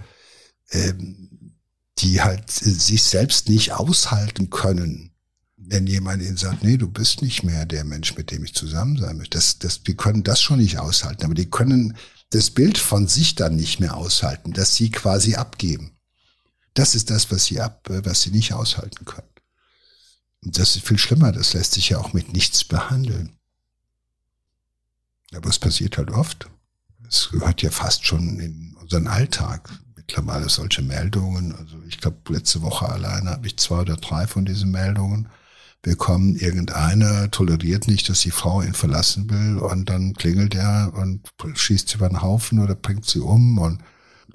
ähm, 0.71 1.57
die 1.97 2.21
halt 2.21 2.49
sich 2.49 3.03
selbst 3.03 3.49
nicht 3.49 3.73
aushalten 3.73 4.49
können, 4.49 5.11
wenn 5.57 5.85
jemand 5.85 6.23
ihnen 6.23 6.37
sagt, 6.37 6.63
nee, 6.63 6.77
du 6.77 6.87
bist 6.87 7.21
nicht 7.21 7.43
mehr 7.43 7.65
der 7.65 7.83
Mensch, 7.83 8.15
mit 8.15 8.31
dem 8.31 8.43
ich 8.45 8.55
zusammen 8.55 8.97
sein 8.97 9.17
möchte, 9.17 9.37
das, 9.37 9.59
das, 9.59 9.83
die 9.83 9.95
können 9.95 10.23
das 10.23 10.41
schon 10.41 10.59
nicht 10.59 10.79
aushalten, 10.79 11.25
aber 11.25 11.33
die 11.33 11.49
können 11.49 11.97
das 12.29 12.49
Bild 12.49 12.77
von 12.77 13.07
sich 13.07 13.35
dann 13.35 13.55
nicht 13.55 13.79
mehr 13.79 13.97
aushalten, 13.97 14.53
das 14.53 14.75
sie 14.75 14.89
quasi 14.89 15.35
abgeben. 15.35 15.97
Das 16.73 16.95
ist 16.95 17.09
das, 17.09 17.29
was 17.31 17.45
sie 17.45 17.59
ab, 17.59 17.87
was 17.89 18.21
sie 18.21 18.31
nicht 18.31 18.53
aushalten 18.53 19.03
können. 19.03 19.27
Das 20.43 20.75
ist 20.75 20.87
viel 20.87 20.97
schlimmer, 20.97 21.31
das 21.31 21.53
lässt 21.53 21.73
sich 21.73 21.89
ja 21.89 21.99
auch 21.99 22.13
mit 22.13 22.33
nichts 22.33 22.63
behandeln. 22.63 23.37
Aber 25.33 25.49
es 25.49 25.59
passiert 25.59 25.97
halt 25.97 26.11
oft. 26.11 26.49
Es 27.07 27.29
gehört 27.31 27.61
ja 27.61 27.69
fast 27.69 28.05
schon 28.05 28.39
in 28.39 28.75
unseren 28.81 29.07
Alltag 29.07 29.69
mittlerweile 29.95 30.49
solche 30.49 30.81
Meldungen. 30.81 31.53
Also 31.55 31.77
ich 31.87 31.99
glaube, 31.99 32.17
letzte 32.29 32.61
Woche 32.61 32.89
alleine 32.89 33.29
habe 33.29 33.47
ich 33.47 33.57
zwei 33.57 33.81
oder 33.81 33.97
drei 33.97 34.27
von 34.27 34.45
diesen 34.45 34.71
Meldungen 34.71 35.29
bekommen. 35.81 36.35
Irgendeiner 36.35 37.31
toleriert 37.31 37.87
nicht, 37.87 38.09
dass 38.09 38.21
die 38.21 38.31
Frau 38.31 38.61
ihn 38.61 38.73
verlassen 38.73 39.29
will 39.29 39.57
und 39.57 39.89
dann 39.89 40.13
klingelt 40.13 40.55
er 40.55 40.93
und 40.95 41.27
schießt 41.53 41.89
sie 41.89 41.95
über 41.95 42.09
den 42.09 42.21
Haufen 42.21 42.59
oder 42.59 42.75
bringt 42.75 43.05
sie 43.05 43.19
um 43.19 43.57
und 43.57 43.81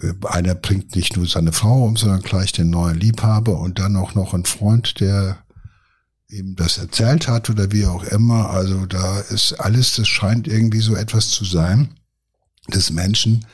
äh, 0.00 0.12
einer 0.26 0.54
bringt 0.54 0.96
nicht 0.96 1.16
nur 1.16 1.26
seine 1.26 1.52
Frau 1.52 1.84
um, 1.84 1.96
sondern 1.96 2.22
gleich 2.22 2.52
den 2.52 2.70
neuen 2.70 2.98
Liebhaber 2.98 3.58
und 3.58 3.78
dann 3.78 3.96
auch 3.96 4.14
noch 4.14 4.34
ein 4.34 4.44
Freund, 4.44 5.00
der 5.00 5.38
ihm 6.38 6.56
das 6.56 6.78
erzählt 6.78 7.28
hat 7.28 7.50
oder 7.50 7.72
wie 7.72 7.86
auch 7.86 8.04
immer. 8.04 8.50
Also 8.50 8.86
da 8.86 9.20
ist 9.20 9.54
alles, 9.54 9.96
das 9.96 10.08
scheint 10.08 10.46
irgendwie 10.48 10.80
so 10.80 10.94
etwas 10.94 11.28
zu 11.28 11.44
sein, 11.44 11.90
dass 12.68 12.90
Menschen 12.90 13.46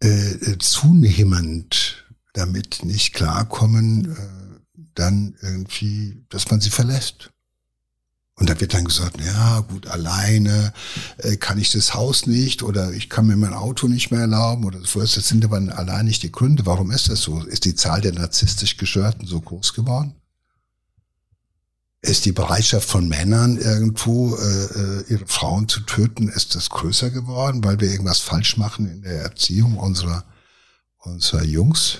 äh, 0.00 0.58
zunehmend 0.58 2.04
damit 2.32 2.84
nicht 2.84 3.14
klarkommen, 3.14 4.12
äh, 4.12 4.80
dann 4.94 5.34
irgendwie, 5.42 6.24
dass 6.28 6.50
man 6.50 6.60
sie 6.60 6.70
verlässt. 6.70 7.30
Und 8.34 8.48
da 8.48 8.60
wird 8.60 8.72
dann 8.72 8.84
gesagt, 8.84 9.20
ja 9.20 9.60
gut, 9.60 9.88
alleine 9.88 10.72
äh, 11.18 11.36
kann 11.36 11.58
ich 11.58 11.72
das 11.72 11.94
Haus 11.94 12.26
nicht 12.26 12.62
oder 12.62 12.92
ich 12.92 13.10
kann 13.10 13.26
mir 13.26 13.36
mein 13.36 13.52
Auto 13.52 13.88
nicht 13.88 14.12
mehr 14.12 14.20
erlauben 14.20 14.64
oder 14.64 14.78
so. 14.84 15.00
Das 15.00 15.14
sind 15.14 15.44
aber 15.44 15.56
allein 15.56 16.06
nicht 16.06 16.22
die 16.22 16.30
Gründe. 16.30 16.64
Warum 16.64 16.92
ist 16.92 17.08
das 17.08 17.22
so? 17.22 17.42
Ist 17.42 17.64
die 17.64 17.74
Zahl 17.74 18.00
der 18.00 18.12
narzisstisch 18.12 18.76
Geschörten 18.76 19.26
so 19.26 19.40
groß 19.40 19.74
geworden? 19.74 20.14
Ist 22.00 22.26
die 22.26 22.32
Bereitschaft 22.32 22.88
von 22.88 23.08
Männern 23.08 23.58
irgendwo 23.58 24.36
äh, 24.36 24.40
äh, 24.40 25.04
ihre 25.08 25.26
Frauen 25.26 25.68
zu 25.68 25.80
töten, 25.80 26.28
ist 26.28 26.54
das 26.54 26.70
größer 26.70 27.10
geworden, 27.10 27.64
weil 27.64 27.80
wir 27.80 27.90
irgendwas 27.90 28.20
falsch 28.20 28.56
machen 28.56 28.88
in 28.88 29.02
der 29.02 29.20
Erziehung 29.20 29.78
unserer, 29.78 30.24
unserer 30.98 31.42
Jungs? 31.42 31.98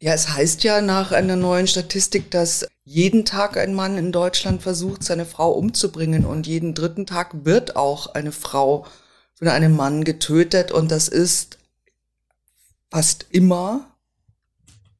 Ja, 0.00 0.12
es 0.12 0.28
heißt 0.28 0.62
ja 0.62 0.80
nach 0.82 1.10
einer 1.10 1.34
neuen 1.34 1.66
Statistik, 1.66 2.30
dass 2.30 2.66
jeden 2.84 3.24
Tag 3.24 3.56
ein 3.56 3.74
Mann 3.74 3.96
in 3.96 4.12
Deutschland 4.12 4.62
versucht, 4.62 5.02
seine 5.02 5.24
Frau 5.24 5.52
umzubringen 5.52 6.24
und 6.24 6.46
jeden 6.46 6.74
dritten 6.74 7.06
Tag 7.06 7.44
wird 7.44 7.74
auch 7.74 8.14
eine 8.14 8.30
Frau 8.30 8.86
von 9.34 9.48
einem 9.48 9.74
Mann 9.74 10.04
getötet 10.04 10.70
und 10.70 10.90
das 10.90 11.08
ist 11.08 11.58
fast 12.90 13.26
immer 13.30 13.93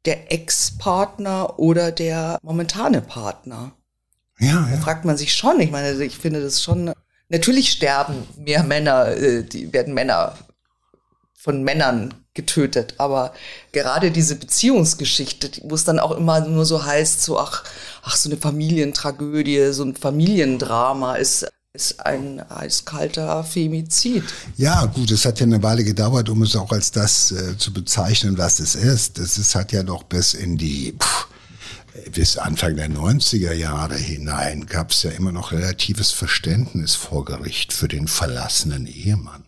der 0.04 0.32
Ex-Partner 0.32 1.58
oder 1.58 1.92
der 1.92 2.38
momentane 2.42 3.00
Partner. 3.00 3.72
Ja, 4.38 4.68
da 4.70 4.76
fragt 4.78 5.04
man 5.04 5.16
sich 5.16 5.34
schon. 5.34 5.60
Ich 5.60 5.70
meine, 5.70 5.92
ich 6.02 6.18
finde 6.18 6.42
das 6.42 6.62
schon. 6.62 6.92
Natürlich 7.28 7.70
sterben 7.70 8.26
mehr 8.36 8.62
Männer, 8.64 9.08
äh, 9.08 9.44
die 9.44 9.72
werden 9.72 9.94
Männer 9.94 10.36
von 11.32 11.62
Männern 11.62 12.14
getötet. 12.34 12.94
Aber 12.98 13.32
gerade 13.72 14.10
diese 14.10 14.36
Beziehungsgeschichte, 14.36 15.50
wo 15.62 15.74
es 15.74 15.84
dann 15.84 15.98
auch 15.98 16.12
immer 16.12 16.40
nur 16.40 16.66
so 16.66 16.84
heißt, 16.84 17.22
so 17.22 17.38
ach, 17.38 17.64
ach 18.02 18.16
so 18.16 18.28
eine 18.28 18.38
Familientragödie, 18.38 19.72
so 19.72 19.84
ein 19.84 19.94
Familiendrama 19.94 21.16
ist 21.16 21.46
ist 21.74 22.06
ein 22.06 22.38
eiskalter 22.38 23.42
Femizid. 23.42 24.22
Ja, 24.56 24.86
gut, 24.86 25.10
es 25.10 25.24
hat 25.24 25.40
ja 25.40 25.46
eine 25.46 25.60
Weile 25.64 25.82
gedauert, 25.82 26.28
um 26.28 26.42
es 26.42 26.54
auch 26.54 26.70
als 26.70 26.92
das 26.92 27.32
äh, 27.32 27.58
zu 27.58 27.72
bezeichnen, 27.72 28.38
was 28.38 28.60
es 28.60 28.76
ist. 28.76 29.18
Es 29.18 29.38
ist, 29.38 29.56
hat 29.56 29.72
ja 29.72 29.82
noch 29.82 30.04
bis 30.04 30.34
in 30.34 30.56
die, 30.56 30.92
pff, 30.96 31.26
bis 32.12 32.38
Anfang 32.38 32.76
der 32.76 32.88
90er 32.88 33.52
Jahre 33.52 33.96
hinein 33.96 34.66
gab 34.66 34.92
es 34.92 35.02
ja 35.02 35.10
immer 35.10 35.32
noch 35.32 35.50
relatives 35.50 36.12
Verständnis 36.12 36.94
vor 36.94 37.24
Gericht 37.24 37.72
für 37.72 37.88
den 37.88 38.06
verlassenen 38.06 38.86
Ehemann. 38.86 39.42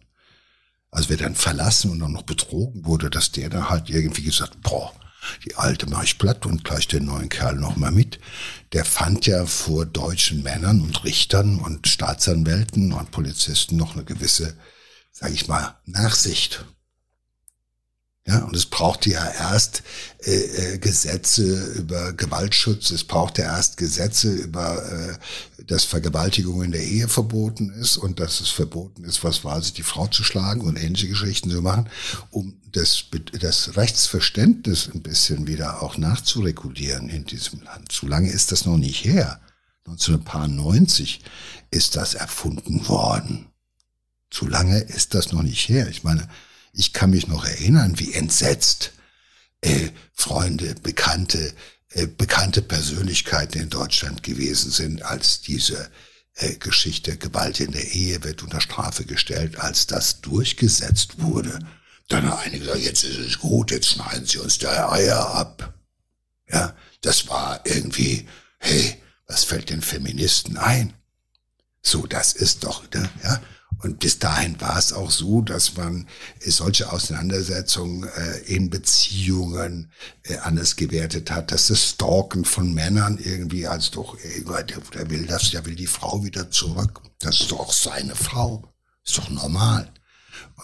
Also 0.90 1.10
wer 1.10 1.18
dann 1.18 1.36
verlassen 1.36 1.92
und 1.92 2.00
dann 2.00 2.12
noch 2.12 2.22
betrogen 2.22 2.86
wurde, 2.86 3.08
dass 3.08 3.30
der 3.30 3.50
dann 3.50 3.70
halt 3.70 3.88
irgendwie 3.88 4.22
gesagt, 4.22 4.60
boah, 4.62 4.92
die 5.44 5.56
alte 5.56 5.88
mach 5.88 6.02
ich 6.02 6.18
platt 6.18 6.46
und 6.46 6.64
gleich 6.64 6.88
den 6.88 7.06
neuen 7.06 7.28
Kerl 7.28 7.56
noch 7.56 7.76
mal 7.76 7.92
mit. 7.92 8.20
Der 8.72 8.84
fand 8.84 9.26
ja 9.26 9.46
vor 9.46 9.86
deutschen 9.86 10.42
Männern 10.42 10.80
und 10.80 11.04
Richtern 11.04 11.58
und 11.58 11.88
Staatsanwälten 11.88 12.92
und 12.92 13.10
Polizisten 13.10 13.76
noch 13.76 13.94
eine 13.94 14.04
gewisse, 14.04 14.56
sage 15.12 15.34
ich 15.34 15.48
mal, 15.48 15.76
Nachsicht. 15.84 16.64
Ja, 18.28 18.40
und 18.40 18.56
es 18.56 18.66
brauchte 18.66 19.10
ja 19.10 19.24
erst 19.24 19.84
äh, 20.24 20.32
äh, 20.32 20.78
Gesetze 20.78 21.74
über 21.76 22.12
Gewaltschutz, 22.12 22.90
es 22.90 23.04
brauchte 23.04 23.42
erst 23.42 23.76
Gesetze 23.76 24.32
über, 24.32 24.84
äh, 24.84 25.64
dass 25.64 25.84
Vergewaltigung 25.84 26.64
in 26.64 26.72
der 26.72 26.82
Ehe 26.82 27.06
verboten 27.06 27.70
ist 27.70 27.96
und 27.96 28.18
dass 28.18 28.40
es 28.40 28.48
verboten 28.48 29.04
ist, 29.04 29.22
was 29.22 29.44
war 29.44 29.58
es, 29.58 29.74
die 29.74 29.84
Frau 29.84 30.08
zu 30.08 30.24
schlagen 30.24 30.62
und 30.62 30.76
ähnliche 30.76 31.06
Geschichten 31.06 31.50
zu 31.50 31.62
machen, 31.62 31.88
um 32.30 32.60
das, 32.72 33.04
das 33.40 33.76
Rechtsverständnis 33.76 34.90
ein 34.92 35.02
bisschen 35.02 35.46
wieder 35.46 35.80
auch 35.80 35.96
nachzuregulieren 35.96 37.08
in 37.08 37.26
diesem 37.26 37.62
Land. 37.62 37.92
So 37.92 38.08
lange 38.08 38.30
ist 38.30 38.50
das 38.50 38.66
noch 38.66 38.76
nicht 38.76 39.04
her. 39.04 39.40
1990 39.86 41.20
ist 41.70 41.94
das 41.94 42.14
erfunden 42.14 42.88
worden. 42.88 43.46
Zu 44.30 44.48
lange 44.48 44.80
ist 44.80 45.14
das 45.14 45.30
noch 45.30 45.42
nicht 45.42 45.68
her. 45.68 45.88
Ich 45.88 46.02
meine, 46.02 46.28
ich 46.76 46.92
kann 46.92 47.10
mich 47.10 47.26
noch 47.26 47.44
erinnern, 47.44 47.98
wie 47.98 48.12
entsetzt 48.12 48.92
äh, 49.62 49.88
Freunde, 50.12 50.74
Bekannte, 50.82 51.54
äh, 51.90 52.06
bekannte 52.06 52.60
Persönlichkeiten 52.60 53.58
in 53.58 53.70
Deutschland 53.70 54.22
gewesen 54.22 54.70
sind, 54.70 55.02
als 55.02 55.40
diese 55.40 55.90
äh, 56.34 56.54
Geschichte 56.56 57.16
Gewalt 57.16 57.60
in 57.60 57.72
der 57.72 57.94
Ehe 57.94 58.22
wird 58.24 58.42
unter 58.42 58.60
Strafe 58.60 59.06
gestellt, 59.06 59.58
als 59.58 59.86
das 59.86 60.20
durchgesetzt 60.20 61.22
wurde. 61.22 61.58
Dann 62.08 62.30
haben 62.30 62.38
einige 62.40 62.66
gesagt, 62.66 62.82
jetzt 62.82 63.04
ist 63.04 63.18
es 63.18 63.38
gut, 63.38 63.70
jetzt 63.70 63.88
schneiden 63.88 64.26
sie 64.26 64.38
uns 64.38 64.58
der 64.58 64.92
Eier 64.92 65.34
ab. 65.34 65.74
Ja, 66.48 66.76
das 67.00 67.26
war 67.28 67.60
irgendwie, 67.64 68.28
hey, 68.58 69.02
was 69.26 69.44
fällt 69.44 69.70
den 69.70 69.82
Feministen 69.82 70.58
ein? 70.58 70.92
So, 71.82 72.06
das 72.06 72.34
ist 72.34 72.64
doch, 72.64 72.84
ne, 72.92 73.08
ja. 73.24 73.40
Und 73.82 73.98
bis 73.98 74.18
dahin 74.18 74.58
war 74.60 74.78
es 74.78 74.92
auch 74.92 75.10
so, 75.10 75.42
dass 75.42 75.76
man 75.76 76.08
solche 76.44 76.90
Auseinandersetzungen 76.90 78.08
äh, 78.08 78.38
in 78.46 78.70
Beziehungen 78.70 79.92
äh, 80.22 80.38
anders 80.38 80.76
gewertet 80.76 81.30
hat, 81.30 81.52
dass 81.52 81.68
das 81.68 81.90
Stalken 81.90 82.44
von 82.44 82.72
Männern 82.72 83.18
irgendwie 83.18 83.66
als 83.66 83.90
doch, 83.90 84.18
äh, 84.20 84.42
der, 84.64 85.10
will 85.10 85.26
das, 85.26 85.50
der 85.50 85.66
will 85.66 85.74
die 85.74 85.86
Frau 85.86 86.24
wieder 86.24 86.50
zurück. 86.50 87.02
Das 87.18 87.40
ist 87.40 87.52
doch 87.52 87.72
seine 87.72 88.16
Frau. 88.16 88.72
Ist 89.04 89.18
doch 89.18 89.28
normal. 89.28 89.92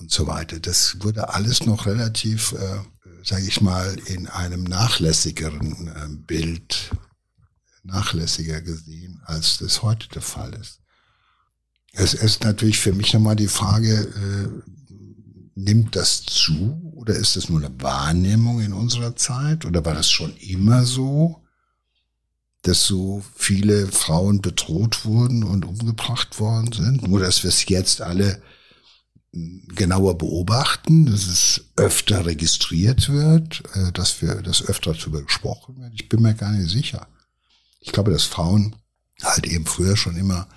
Und 0.00 0.10
so 0.10 0.26
weiter. 0.26 0.58
Das 0.58 0.96
wurde 1.00 1.28
alles 1.28 1.66
noch 1.66 1.84
relativ, 1.84 2.52
äh, 2.52 2.80
sage 3.24 3.46
ich 3.46 3.60
mal, 3.60 3.94
in 4.06 4.26
einem 4.26 4.64
nachlässigeren 4.64 5.88
äh, 5.88 6.08
Bild 6.08 6.90
nachlässiger 7.84 8.60
gesehen, 8.62 9.20
als 9.24 9.58
das 9.58 9.82
heute 9.82 10.08
der 10.08 10.22
Fall 10.22 10.54
ist. 10.54 10.81
Es 11.92 12.14
ist 12.14 12.42
natürlich 12.42 12.78
für 12.78 12.92
mich 12.92 13.12
nochmal 13.12 13.36
die 13.36 13.48
Frage, 13.48 13.92
äh, 13.92 14.70
nimmt 15.54 15.94
das 15.94 16.22
zu 16.24 16.80
oder 16.94 17.14
ist 17.14 17.36
das 17.36 17.48
nur 17.48 17.62
eine 17.62 17.82
Wahrnehmung 17.82 18.60
in 18.60 18.72
unserer 18.72 19.14
Zeit 19.14 19.66
oder 19.66 19.84
war 19.84 19.94
das 19.94 20.10
schon 20.10 20.34
immer 20.36 20.84
so, 20.84 21.42
dass 22.62 22.86
so 22.86 23.22
viele 23.34 23.88
Frauen 23.88 24.40
bedroht 24.40 25.04
wurden 25.04 25.44
und 25.44 25.66
umgebracht 25.66 26.40
worden 26.40 26.72
sind? 26.72 27.06
Nur 27.06 27.20
dass 27.20 27.42
wir 27.42 27.48
es 27.48 27.68
jetzt 27.68 28.00
alle 28.00 28.40
hm, 29.32 29.68
genauer 29.74 30.16
beobachten, 30.16 31.06
dass 31.06 31.26
es 31.26 31.64
öfter 31.76 32.24
registriert 32.24 33.10
wird, 33.10 33.62
äh, 33.74 33.92
dass 33.92 34.22
wir 34.22 34.36
das 34.36 34.64
öfter 34.66 34.94
darüber 34.94 35.22
gesprochen 35.22 35.78
wird. 35.78 35.92
Ich 35.94 36.08
bin 36.08 36.22
mir 36.22 36.34
gar 36.34 36.52
nicht 36.52 36.70
sicher. 36.70 37.06
Ich 37.80 37.92
glaube, 37.92 38.12
dass 38.12 38.24
Frauen 38.24 38.76
halt 39.22 39.46
eben 39.46 39.66
früher 39.66 39.96
schon 39.96 40.16
immer 40.16 40.48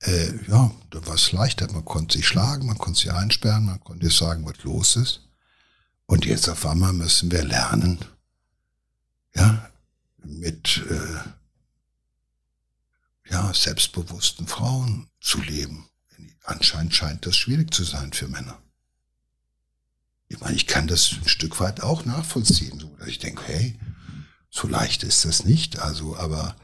äh, 0.00 0.32
ja, 0.48 0.70
da 0.90 1.06
war 1.06 1.14
es 1.14 1.32
leichter. 1.32 1.70
Man 1.72 1.84
konnte 1.84 2.18
sie 2.18 2.22
schlagen, 2.22 2.66
man 2.66 2.78
konnte 2.78 3.00
sie 3.00 3.10
einsperren, 3.10 3.66
man 3.66 3.80
konnte 3.80 4.10
sagen, 4.10 4.44
was 4.44 4.62
los 4.62 4.96
ist. 4.96 5.20
Und 6.06 6.26
jetzt 6.26 6.48
auf 6.48 6.66
einmal 6.66 6.92
müssen 6.92 7.30
wir 7.30 7.44
lernen, 7.44 7.98
ja, 9.34 9.70
mit 10.22 10.84
äh, 10.88 11.18
ja, 13.30 13.52
selbstbewussten 13.54 14.46
Frauen 14.46 15.08
zu 15.20 15.40
leben. 15.40 15.88
Anscheinend 16.44 16.94
scheint 16.94 17.24
das 17.26 17.36
schwierig 17.36 17.72
zu 17.72 17.84
sein 17.84 18.12
für 18.12 18.28
Männer. 18.28 18.60
Ich 20.28 20.40
meine, 20.40 20.56
ich 20.56 20.66
kann 20.66 20.86
das 20.86 21.12
ein 21.12 21.28
Stück 21.28 21.60
weit 21.60 21.82
auch 21.82 22.04
nachvollziehen, 22.04 22.78
so 22.78 22.94
dass 22.96 23.08
ich 23.08 23.18
denke, 23.18 23.42
hey, 23.46 23.78
so 24.50 24.68
leicht 24.68 25.02
ist 25.02 25.24
das 25.24 25.44
nicht. 25.44 25.78
Also, 25.78 26.16
aber 26.16 26.56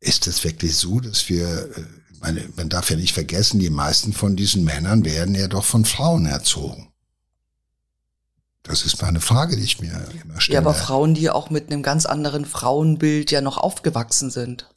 ist 0.00 0.26
es 0.26 0.44
wirklich 0.44 0.76
so, 0.76 1.00
dass 1.00 1.28
wir, 1.28 1.76
äh, 1.76 1.84
meine, 2.20 2.48
man 2.56 2.68
darf 2.68 2.90
ja 2.90 2.96
nicht 2.96 3.14
vergessen, 3.14 3.60
die 3.60 3.70
meisten 3.70 4.12
von 4.12 4.36
diesen 4.36 4.64
Männern 4.64 5.04
werden 5.04 5.34
ja 5.34 5.48
doch 5.48 5.64
von 5.64 5.84
Frauen 5.84 6.26
erzogen. 6.26 6.88
Das 8.62 8.82
ist 8.82 9.00
mal 9.00 9.08
eine 9.08 9.20
Frage, 9.20 9.56
die 9.56 9.62
ich 9.62 9.80
mir 9.80 9.92
immer 10.22 10.40
stelle. 10.40 10.54
Ja, 10.54 10.60
aber 10.60 10.74
Frauen, 10.74 11.14
die 11.14 11.30
auch 11.30 11.48
mit 11.48 11.70
einem 11.70 11.82
ganz 11.82 12.04
anderen 12.06 12.44
Frauenbild 12.44 13.30
ja 13.30 13.40
noch 13.40 13.56
aufgewachsen 13.56 14.30
sind. 14.30 14.68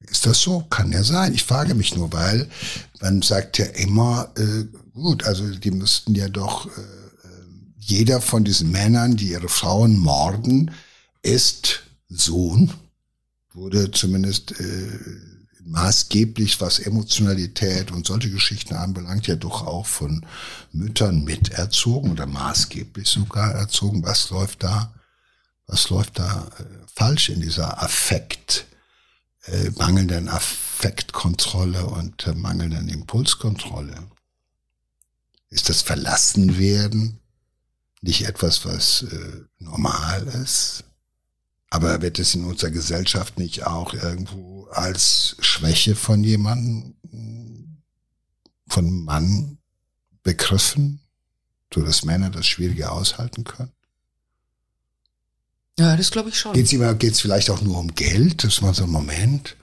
Ist 0.00 0.26
das 0.26 0.40
so? 0.40 0.60
Kann 0.68 0.92
ja 0.92 1.02
sein. 1.02 1.32
Ich 1.32 1.44
frage 1.44 1.74
mich 1.74 1.96
nur, 1.96 2.12
weil 2.12 2.48
man 3.00 3.22
sagt 3.22 3.56
ja 3.58 3.64
immer, 3.64 4.30
äh, 4.36 4.64
gut, 4.92 5.24
also 5.24 5.48
die 5.48 5.70
müssten 5.70 6.14
ja 6.14 6.28
doch, 6.28 6.66
äh, 6.66 6.80
äh 6.80 6.84
jeder 7.78 8.20
von 8.20 8.44
diesen 8.44 8.70
Männern, 8.70 9.16
die 9.16 9.30
ihre 9.30 9.48
Frauen 9.48 9.96
morden, 9.96 10.72
ist 11.22 11.84
Sohn, 12.08 12.72
wurde 13.54 13.90
zumindest 13.90 14.52
äh, 14.60 14.98
maßgeblich, 15.64 16.60
was 16.60 16.78
Emotionalität 16.78 17.90
und 17.90 18.06
solche 18.06 18.30
Geschichten 18.30 18.74
anbelangt, 18.74 19.26
ja 19.26 19.36
doch 19.36 19.66
auch 19.66 19.86
von 19.86 20.24
Müttern 20.72 21.24
miterzogen 21.24 22.12
oder 22.12 22.26
maßgeblich 22.26 23.08
sogar 23.08 23.52
erzogen. 23.52 24.02
Was 24.04 24.30
läuft 24.30 24.62
da, 24.62 24.94
was 25.66 25.88
läuft 25.90 26.18
da 26.18 26.48
äh, 26.58 26.64
falsch 26.94 27.30
in 27.30 27.40
dieser 27.40 27.82
Affekt, 27.82 28.66
äh, 29.46 29.70
mangelnden 29.76 30.28
Affektkontrolle 30.28 31.86
und 31.86 32.26
äh, 32.26 32.34
mangelnden 32.34 32.88
Impulskontrolle? 32.88 33.96
Ist 35.48 35.68
das 35.68 35.82
Verlassenwerden 35.82 37.20
nicht 38.02 38.26
etwas, 38.26 38.66
was 38.66 39.02
äh, 39.02 39.44
normal 39.58 40.26
ist? 40.42 40.84
Aber 41.74 42.00
wird 42.02 42.20
es 42.20 42.36
in 42.36 42.44
unserer 42.44 42.70
Gesellschaft 42.70 43.36
nicht 43.36 43.66
auch 43.66 43.94
irgendwo 43.94 44.68
als 44.70 45.34
Schwäche 45.40 45.96
von 45.96 46.22
jemandem, 46.22 46.94
von 48.68 49.04
Mann 49.04 49.58
begriffen, 50.22 51.00
so 51.74 51.82
dass 51.82 52.04
Männer 52.04 52.30
das 52.30 52.46
Schwierige 52.46 52.92
aushalten 52.92 53.42
können? 53.42 53.72
Ja, 55.76 55.96
das 55.96 56.12
glaube 56.12 56.28
ich 56.28 56.38
schon. 56.38 56.52
Geht 56.52 56.72
es 56.72 56.98
geht's 57.00 57.20
vielleicht 57.20 57.50
auch 57.50 57.60
nur 57.60 57.78
um 57.78 57.92
Geld, 57.96 58.44
dass 58.44 58.60
man 58.60 58.72
so, 58.72 58.86
Moment, 58.86 59.56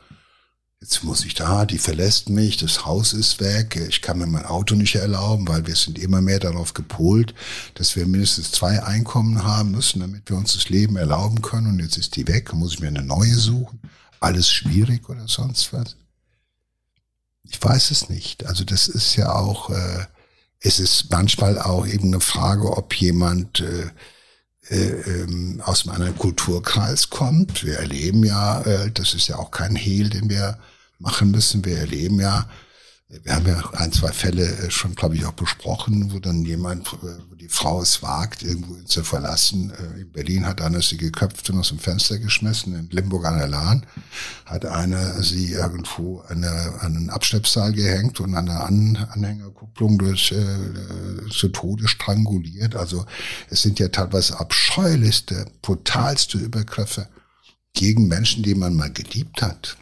Jetzt 0.81 1.03
muss 1.03 1.23
ich 1.23 1.35
da, 1.35 1.65
die 1.65 1.77
verlässt 1.77 2.29
mich, 2.29 2.57
das 2.57 2.85
Haus 2.87 3.13
ist 3.13 3.39
weg, 3.39 3.75
ich 3.87 4.01
kann 4.01 4.17
mir 4.17 4.25
mein 4.25 4.45
Auto 4.45 4.73
nicht 4.73 4.95
erlauben, 4.95 5.47
weil 5.47 5.67
wir 5.67 5.75
sind 5.75 5.99
immer 5.99 6.21
mehr 6.21 6.39
darauf 6.39 6.73
gepolt, 6.73 7.35
dass 7.75 7.95
wir 7.95 8.07
mindestens 8.07 8.51
zwei 8.51 8.81
Einkommen 8.81 9.43
haben 9.43 9.71
müssen, 9.71 9.99
damit 9.99 10.27
wir 10.27 10.37
uns 10.37 10.53
das 10.53 10.69
Leben 10.69 10.97
erlauben 10.97 11.43
können. 11.43 11.67
Und 11.67 11.79
jetzt 11.79 11.97
ist 11.97 12.15
die 12.15 12.27
weg, 12.27 12.51
muss 12.53 12.73
ich 12.73 12.79
mir 12.79 12.87
eine 12.87 13.03
neue 13.03 13.35
suchen. 13.35 13.79
Alles 14.19 14.49
schwierig 14.49 15.07
oder 15.07 15.27
sonst 15.27 15.71
was. 15.71 15.97
Ich 17.43 17.63
weiß 17.63 17.91
es 17.91 18.09
nicht. 18.09 18.47
Also 18.47 18.63
das 18.63 18.87
ist 18.87 19.15
ja 19.15 19.35
auch, 19.35 19.69
äh, 19.69 20.05
es 20.61 20.79
ist 20.79 21.11
manchmal 21.11 21.59
auch 21.59 21.85
eben 21.85 22.07
eine 22.07 22.21
Frage, 22.21 22.75
ob 22.75 22.95
jemand 22.95 23.59
äh, 23.59 23.91
äh, 24.69 24.75
ähm, 24.75 25.61
aus 25.63 25.83
einem 25.83 25.95
anderen 25.95 26.17
Kulturkreis 26.17 27.11
kommt. 27.11 27.63
Wir 27.63 27.77
erleben 27.77 28.23
ja, 28.23 28.61
äh, 28.61 28.89
das 28.91 29.13
ist 29.13 29.27
ja 29.27 29.37
auch 29.37 29.51
kein 29.51 29.75
Hehl, 29.75 30.09
den 30.09 30.27
wir 30.27 30.57
machen 31.01 31.31
müssen. 31.31 31.65
Wir 31.65 31.79
erleben 31.79 32.19
ja, 32.19 32.47
wir 33.23 33.35
haben 33.35 33.47
ja 33.47 33.61
ein, 33.73 33.91
zwei 33.91 34.11
Fälle 34.11 34.45
äh, 34.45 34.71
schon, 34.71 34.95
glaube 34.95 35.15
ich, 35.15 35.25
auch 35.25 35.33
besprochen, 35.33 36.13
wo 36.13 36.19
dann 36.19 36.45
jemand, 36.45 36.87
äh, 36.93 37.19
wo 37.29 37.35
die 37.35 37.49
Frau 37.49 37.81
es 37.81 38.01
wagt, 38.01 38.41
irgendwo 38.41 38.75
zu 38.83 39.03
verlassen. 39.03 39.71
Äh, 39.71 40.01
in 40.01 40.11
Berlin 40.11 40.45
hat 40.45 40.61
einer 40.61 40.81
sie 40.81 40.95
geköpft 40.95 41.49
und 41.49 41.59
aus 41.59 41.69
dem 41.69 41.79
Fenster 41.79 42.19
geschmissen. 42.19 42.73
In 42.73 42.89
Limburg 42.89 43.25
an 43.25 43.37
der 43.37 43.47
Lahn 43.47 43.85
hat 44.45 44.65
einer 44.65 45.21
sie 45.21 45.51
irgendwo 45.51 46.21
an, 46.21 46.43
eine, 46.43 46.79
an 46.79 46.95
einen 46.95 47.09
Abschleppsaal 47.09 47.73
gehängt 47.73 48.19
und 48.21 48.33
an 48.33 48.47
an 48.47 48.95
Anhängerkupplung 49.11 49.97
durch 49.97 50.31
äh, 50.31 51.29
zu 51.29 51.49
Tode 51.49 51.89
stranguliert. 51.89 52.75
Also 52.75 53.05
es 53.49 53.61
sind 53.61 53.79
ja 53.79 53.89
teilweise 53.89 54.39
abscheulichste, 54.39 55.47
brutalste 55.61 56.37
Übergriffe 56.37 57.09
gegen 57.73 58.07
Menschen, 58.07 58.43
die 58.43 58.55
man 58.55 58.75
mal 58.75 58.91
geliebt 58.91 59.41
hat 59.41 59.77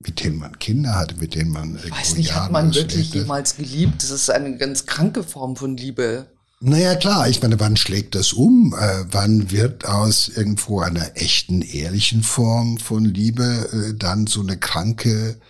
mit 0.00 0.24
denen 0.24 0.38
man 0.38 0.58
Kinder 0.58 0.94
hatte, 0.96 1.14
mit 1.16 1.34
denen 1.34 1.50
man. 1.50 1.78
Ich 1.84 1.90
weiß 1.90 2.16
nicht, 2.16 2.30
Jahren 2.30 2.44
hat 2.44 2.52
man 2.52 2.74
wirklich 2.74 3.12
jemals 3.12 3.56
geliebt? 3.56 4.02
Das 4.02 4.10
ist 4.10 4.30
eine 4.30 4.56
ganz 4.56 4.86
kranke 4.86 5.22
Form 5.22 5.56
von 5.56 5.76
Liebe. 5.76 6.26
Naja, 6.62 6.94
klar, 6.94 7.28
ich 7.28 7.40
meine, 7.40 7.58
wann 7.58 7.76
schlägt 7.76 8.14
das 8.14 8.32
um? 8.32 8.74
Äh, 8.78 9.04
wann 9.10 9.50
wird 9.50 9.86
aus 9.86 10.28
irgendwo 10.28 10.80
einer 10.80 11.16
echten, 11.16 11.62
ehrlichen 11.62 12.22
Form 12.22 12.78
von 12.78 13.04
Liebe 13.04 13.44
äh, 13.72 13.94
dann 13.96 14.26
so 14.26 14.40
eine 14.40 14.58
kranke, 14.58 15.40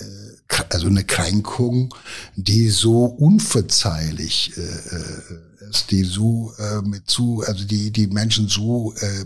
äh, 0.00 0.62
also 0.70 0.88
eine 0.88 1.04
Kränkung, 1.04 1.94
die 2.34 2.68
so 2.70 3.04
unverzeihlich 3.04 4.54
äh, 4.56 4.60
äh, 4.60 5.70
ist, 5.70 5.90
die 5.92 6.02
so 6.02 6.52
äh, 6.58 6.82
mit 6.82 7.08
zu, 7.08 7.44
also 7.46 7.64
die 7.64 7.92
die 7.92 8.08
Menschen 8.08 8.48
so 8.48 8.92
äh, 9.00 9.24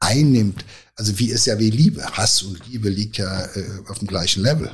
einnimmt, 0.00 0.64
also 0.96 1.18
wie 1.18 1.30
ist 1.30 1.46
ja 1.46 1.58
wie 1.58 1.70
Liebe. 1.70 2.04
Hass 2.04 2.42
und 2.42 2.66
Liebe 2.68 2.88
liegt 2.88 3.16
ja 3.16 3.44
äh, 3.46 3.82
auf 3.88 3.98
dem 3.98 4.08
gleichen 4.08 4.42
Level. 4.42 4.70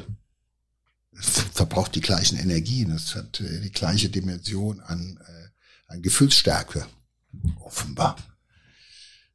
Es 1.19 1.29
verbraucht 1.53 1.95
die 1.95 2.01
gleichen 2.01 2.39
Energien. 2.39 2.91
Es 2.93 3.15
hat 3.15 3.41
äh, 3.41 3.61
die 3.61 3.73
gleiche 3.73 4.09
Dimension 4.09 4.81
an, 4.81 5.19
äh, 5.27 5.93
an 5.93 6.03
Gefühlsstärke. 6.03 6.87
Offenbar. 7.61 8.17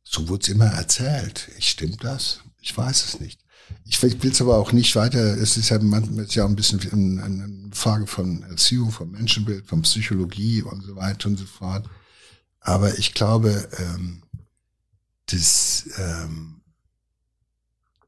So 0.04 0.28
wurde 0.28 0.44
es 0.44 0.50
immer 0.50 0.66
erzählt. 0.66 1.50
Ich 1.58 1.70
stimmt 1.70 2.04
das? 2.04 2.42
Ich 2.62 2.76
weiß 2.76 3.06
es 3.06 3.20
nicht. 3.20 3.42
Ich 3.84 4.02
will 4.02 4.32
es 4.32 4.42
aber 4.42 4.58
auch 4.58 4.72
nicht 4.72 4.96
weiter. 4.96 5.20
Es 5.20 5.58
ist 5.58 5.70
ja 5.70 5.80
manchmal 5.80 6.26
ja 6.30 6.46
ein 6.46 6.56
bisschen 6.56 7.20
eine 7.20 7.70
Frage 7.72 8.06
von 8.06 8.44
Erziehung, 8.44 8.92
vom 8.92 9.12
Menschenbild, 9.12 9.66
von 9.68 9.82
Psychologie 9.82 10.62
und 10.62 10.82
so 10.84 10.96
weiter 10.96 11.30
und 11.30 11.38
so 11.38 11.46
fort. 11.46 11.90
Aber 12.60 12.98
ich 12.98 13.14
glaube, 13.14 13.68
ähm, 13.78 14.24
dass 15.28 15.90
ähm, 15.98 16.62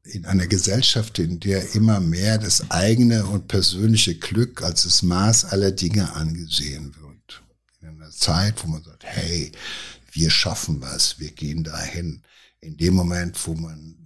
in 0.04 0.24
einer 0.24 0.46
Gesellschaft, 0.46 1.18
in 1.18 1.40
der 1.40 1.74
immer 1.74 2.00
mehr 2.00 2.38
das 2.38 2.70
eigene 2.70 3.26
und 3.26 3.48
persönliche 3.48 4.16
Glück 4.16 4.62
als 4.62 4.84
das 4.84 5.02
Maß 5.02 5.46
aller 5.46 5.70
Dinge 5.70 6.12
angesehen 6.14 6.94
wird. 6.96 7.42
In 7.80 7.88
einer 7.88 8.10
Zeit, 8.10 8.64
wo 8.64 8.68
man 8.68 8.82
sagt, 8.82 9.04
hey, 9.04 9.52
wir 10.12 10.30
schaffen 10.30 10.80
was, 10.80 11.18
wir 11.18 11.30
gehen 11.30 11.64
dahin. 11.64 12.22
In 12.60 12.76
dem 12.76 12.94
Moment, 12.94 13.38
wo 13.46 13.54
man, 13.54 13.96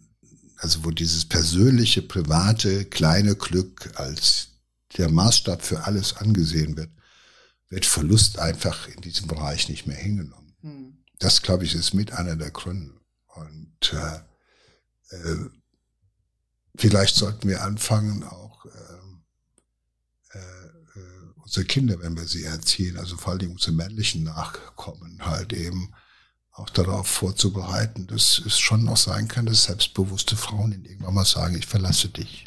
also 0.57 0.85
wo 0.85 0.91
dieses 0.91 1.25
persönliche, 1.25 2.03
private, 2.03 2.85
kleine 2.85 3.37
Glück 3.37 3.93
als 3.95 4.49
der 4.97 5.11
Maßstab 5.11 5.63
für 5.63 5.85
alles 5.85 6.17
angesehen 6.17 6.77
wird, 6.77 6.91
wird 7.71 7.87
Verlust 7.87 8.39
einfach 8.39 8.89
in 8.89 9.01
diesem 9.01 9.29
Bereich 9.29 9.69
nicht 9.69 9.87
mehr 9.87 9.97
hingenommen. 9.97 10.53
Hm. 10.61 10.99
Das, 11.19 11.41
glaube 11.41 11.65
ich, 11.65 11.75
ist 11.75 11.95
mit 11.95 12.13
einer 12.13 12.37
der 12.37 12.51
Gründe. 12.51 12.93
Und 13.35 13.93
äh, 13.93 15.17
äh, 15.17 15.51
vielleicht 16.77 17.17
sollten 17.17 17.49
wir 17.49 17.63
anfangen, 17.63 18.25
auch 18.25 18.67
äh, 18.67 20.39
äh, 20.39 20.73
unsere 21.43 21.65
Kinder, 21.67 22.01
wenn 22.01 22.17
wir 22.17 22.27
sie 22.27 22.45
erziehen, 22.45 22.97
also 22.99 23.17
vor 23.17 23.33
allem 23.33 23.53
unsere 23.53 23.73
männlichen 23.73 24.25
Nachkommen, 24.25 25.25
halt 25.25 25.53
eben 25.53 25.93
auch 26.53 26.69
darauf 26.69 27.07
vorzubereiten, 27.07 28.07
dass 28.07 28.39
es 28.45 28.59
schon 28.59 28.85
noch 28.85 28.99
sein 28.99 29.29
kann, 29.29 29.47
dass 29.47 29.65
selbstbewusste 29.65 30.37
Frauen 30.37 30.73
ihnen 30.73 30.85
irgendwann 30.85 31.15
mal 31.15 31.25
sagen, 31.25 31.57
ich 31.57 31.67
verlasse 31.67 32.09
dich. 32.09 32.45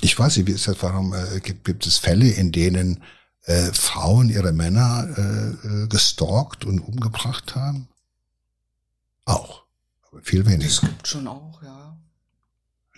Ich 0.00 0.16
weiß 0.16 0.36
nicht, 0.36 0.46
wie 0.46 0.52
ist 0.52 0.68
das, 0.68 0.80
warum 0.80 1.12
äh, 1.12 1.40
gibt, 1.40 1.64
gibt 1.64 1.84
es 1.84 1.98
Fälle, 1.98 2.30
in 2.30 2.52
denen 2.52 3.02
äh, 3.48 3.72
Frauen 3.72 4.28
ihre 4.28 4.52
Männer 4.52 5.08
äh, 5.16 5.66
äh, 5.66 5.86
gestalkt 5.88 6.64
und 6.64 6.80
umgebracht 6.80 7.54
haben? 7.56 7.88
Auch. 9.24 9.62
Aber 10.10 10.20
viel 10.22 10.46
weniger. 10.46 10.68
Das 10.68 10.80
gibt 10.80 11.08
schon 11.08 11.26
auch, 11.26 11.62
ja. 11.62 11.96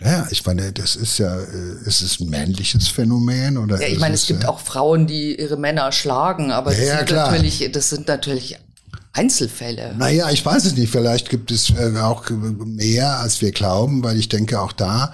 Ja, 0.01 0.27
ich 0.31 0.45
meine, 0.47 0.73
das 0.73 0.97
ist 0.97 1.19
ja, 1.19 1.37
äh, 1.39 1.87
ist 1.87 2.01
es 2.03 2.21
ein 2.21 2.31
männliches 2.31 2.89
Phänomen 2.89 3.59
oder? 3.59 3.81
Ja, 3.81 3.89
ich 3.89 3.99
meine, 3.99 4.15
es, 4.15 4.23
es 4.23 4.27
gibt 4.29 4.45
ja? 4.45 4.49
auch 4.49 4.61
Frauen, 4.61 5.07
die 5.07 5.39
ihre 5.39 5.57
Männer 5.57 5.93
schlagen, 5.93 6.53
aber 6.53 6.73
ja, 6.73 6.79
das, 6.79 6.99
sind 6.99 7.07
klar. 7.07 7.31
natürlich, 7.31 7.71
das 7.73 7.91
sind 7.91 8.09
natürlich 8.09 8.59
Einzelfälle. 9.13 9.95
Naja, 9.97 10.31
ich 10.31 10.45
weiß 10.45 10.65
es 10.65 10.77
nicht. 10.77 10.91
Vielleicht 10.91 11.29
gibt 11.29 11.51
es 11.51 11.71
äh, 11.71 11.97
auch 11.99 12.29
mehr, 12.31 13.19
als 13.19 13.41
wir 13.41 13.53
glauben, 13.53 14.03
weil 14.03 14.19
ich 14.19 14.29
denke 14.29 14.61
auch 14.61 14.73
da, 14.73 15.13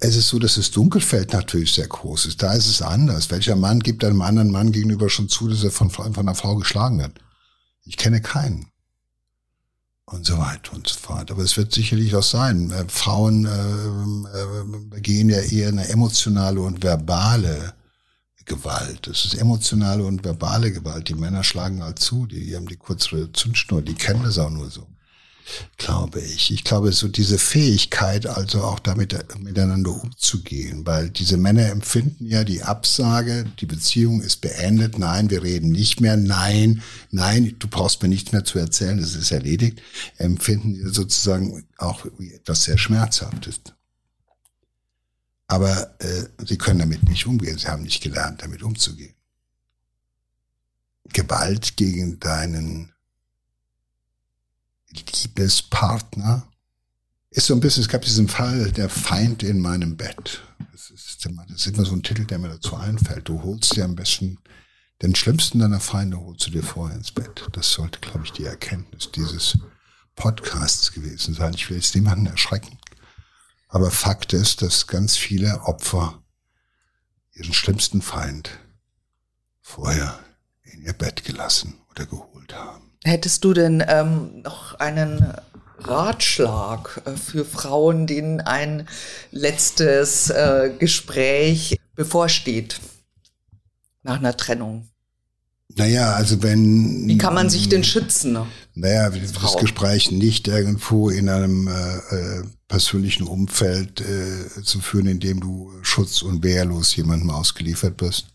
es 0.00 0.16
ist 0.16 0.28
so, 0.28 0.38
dass 0.38 0.56
das 0.56 0.70
Dunkelfeld 0.70 1.32
natürlich 1.32 1.72
sehr 1.74 1.88
groß 1.88 2.26
ist. 2.26 2.42
Da 2.42 2.52
ist 2.52 2.66
es 2.66 2.82
anders. 2.82 3.30
Welcher 3.30 3.56
Mann 3.56 3.80
gibt 3.80 4.04
einem 4.04 4.22
anderen 4.22 4.50
Mann 4.50 4.72
gegenüber 4.72 5.08
schon 5.08 5.28
zu, 5.28 5.48
dass 5.48 5.64
er 5.64 5.70
von, 5.70 5.90
von 5.90 6.14
einer 6.16 6.34
Frau 6.34 6.56
geschlagen 6.56 6.98
wird? 6.98 7.18
Ich 7.84 7.96
kenne 7.96 8.20
keinen 8.20 8.66
und 10.06 10.26
so 10.26 10.38
weiter 10.38 10.72
und 10.74 10.88
so 10.88 10.98
fort. 10.98 11.30
Aber 11.30 11.42
es 11.42 11.56
wird 11.56 11.72
sicherlich 11.72 12.14
auch 12.14 12.22
sein. 12.22 12.70
Äh, 12.70 12.84
Frauen 12.88 13.46
äh, 13.46 13.50
äh, 13.50 14.64
begehen 14.90 15.30
ja 15.30 15.40
eher 15.40 15.68
eine 15.68 15.88
emotionale 15.88 16.60
und 16.60 16.82
verbale 16.82 17.74
Gewalt. 18.44 19.06
Es 19.06 19.24
ist 19.24 19.34
emotionale 19.34 20.04
und 20.04 20.22
verbale 20.22 20.70
Gewalt. 20.70 21.08
Die 21.08 21.14
Männer 21.14 21.42
schlagen 21.42 21.82
halt 21.82 21.98
zu, 21.98 22.26
die, 22.26 22.44
die 22.44 22.56
haben 22.56 22.66
die 22.66 22.76
kürzere 22.76 23.32
Zündschnur, 23.32 23.80
die 23.80 23.94
kennen 23.94 24.22
das 24.22 24.38
auch 24.38 24.50
nur 24.50 24.70
so. 24.70 24.86
Glaube 25.76 26.20
ich. 26.20 26.50
Ich 26.50 26.64
glaube, 26.64 26.92
so 26.92 27.08
diese 27.08 27.38
Fähigkeit, 27.38 28.26
also 28.26 28.62
auch 28.62 28.78
damit 28.78 29.16
miteinander 29.38 29.90
umzugehen, 29.90 30.86
weil 30.86 31.10
diese 31.10 31.36
Männer 31.36 31.70
empfinden 31.70 32.26
ja 32.26 32.44
die 32.44 32.62
Absage, 32.62 33.44
die 33.60 33.66
Beziehung 33.66 34.20
ist 34.20 34.40
beendet, 34.40 34.98
nein, 34.98 35.30
wir 35.30 35.42
reden 35.42 35.70
nicht 35.70 36.00
mehr, 36.00 36.16
nein, 36.16 36.82
nein, 37.10 37.56
du 37.58 37.68
brauchst 37.68 38.02
mir 38.02 38.08
nichts 38.08 38.32
mehr 38.32 38.44
zu 38.44 38.58
erzählen, 38.58 38.98
das 38.98 39.14
ist 39.14 39.30
erledigt, 39.30 39.82
empfinden 40.18 40.90
sozusagen 40.92 41.66
auch 41.78 42.06
wie 42.18 42.32
etwas 42.32 42.64
sehr 42.64 42.78
Schmerzhaftes. 42.78 43.60
Aber 45.46 45.94
äh, 46.00 46.24
sie 46.46 46.56
können 46.56 46.78
damit 46.78 47.02
nicht 47.04 47.26
umgehen, 47.26 47.58
sie 47.58 47.68
haben 47.68 47.82
nicht 47.82 48.02
gelernt, 48.02 48.42
damit 48.42 48.62
umzugehen. 48.62 49.14
Gewalt 51.12 51.76
gegen 51.76 52.18
deinen 52.18 52.93
Liebespartner 54.94 56.48
ist 57.30 57.46
so 57.46 57.54
ein 57.54 57.60
bisschen, 57.60 57.82
es 57.82 57.88
gab 57.88 58.02
diesen 58.02 58.28
Fall, 58.28 58.70
der 58.72 58.88
Feind 58.88 59.42
in 59.42 59.60
meinem 59.60 59.96
Bett. 59.96 60.42
Das 60.72 60.90
ist, 60.90 61.26
das 61.26 61.66
ist 61.66 61.66
immer 61.66 61.84
so 61.84 61.94
ein 61.94 62.02
Titel, 62.02 62.24
der 62.24 62.38
mir 62.38 62.48
dazu 62.48 62.76
einfällt. 62.76 63.28
Du 63.28 63.42
holst 63.42 63.76
dir 63.76 63.84
am 63.84 63.96
besten 63.96 64.38
den 65.02 65.14
schlimmsten 65.14 65.58
deiner 65.58 65.80
Feinde 65.80 66.18
holst 66.18 66.46
du 66.46 66.50
dir 66.50 66.62
vorher 66.62 66.96
ins 66.96 67.12
Bett. 67.12 67.46
Das 67.52 67.72
sollte, 67.72 68.00
glaube 68.00 68.24
ich, 68.24 68.32
die 68.32 68.44
Erkenntnis 68.44 69.10
dieses 69.10 69.58
Podcasts 70.14 70.92
gewesen 70.92 71.34
sein. 71.34 71.54
Ich 71.54 71.68
will 71.68 71.76
jetzt 71.76 71.94
niemanden 71.94 72.26
erschrecken. 72.26 72.78
Aber 73.68 73.90
Fakt 73.90 74.32
ist, 74.32 74.62
dass 74.62 74.86
ganz 74.86 75.16
viele 75.16 75.62
Opfer 75.62 76.22
ihren 77.32 77.52
schlimmsten 77.52 78.00
Feind 78.02 78.50
vorher 79.60 80.20
in 80.62 80.82
ihr 80.82 80.92
Bett 80.92 81.24
gelassen 81.24 81.74
oder 81.90 82.06
geholt 82.06 82.54
haben. 82.54 82.92
Hättest 83.04 83.44
du 83.44 83.52
denn 83.52 83.84
ähm, 83.86 84.42
noch 84.42 84.74
einen 84.80 85.34
Ratschlag 85.78 87.02
äh, 87.04 87.16
für 87.16 87.44
Frauen, 87.44 88.06
denen 88.06 88.40
ein 88.40 88.88
letztes 89.30 90.30
äh, 90.30 90.70
Gespräch 90.78 91.78
bevorsteht 91.94 92.80
nach 94.02 94.18
einer 94.18 94.36
Trennung? 94.36 94.88
Naja, 95.76 96.14
also 96.14 96.42
wenn. 96.42 97.06
Wie 97.06 97.18
kann 97.18 97.34
man 97.34 97.50
sich 97.50 97.68
denn 97.68 97.84
schützen? 97.84 98.38
Naja, 98.74 99.10
das 99.10 99.32
Frau. 99.32 99.58
Gespräch 99.58 100.10
nicht 100.10 100.48
irgendwo 100.48 101.10
in 101.10 101.28
einem 101.28 101.68
äh, 101.68 101.96
äh, 101.96 102.42
persönlichen 102.68 103.26
Umfeld 103.26 104.00
äh, 104.00 104.62
zu 104.62 104.80
führen, 104.80 105.06
in 105.06 105.20
dem 105.20 105.40
du 105.40 105.72
schutz- 105.82 106.22
und 106.22 106.42
wehrlos 106.42 106.94
jemandem 106.96 107.30
ausgeliefert 107.30 107.96
bist. 107.96 108.33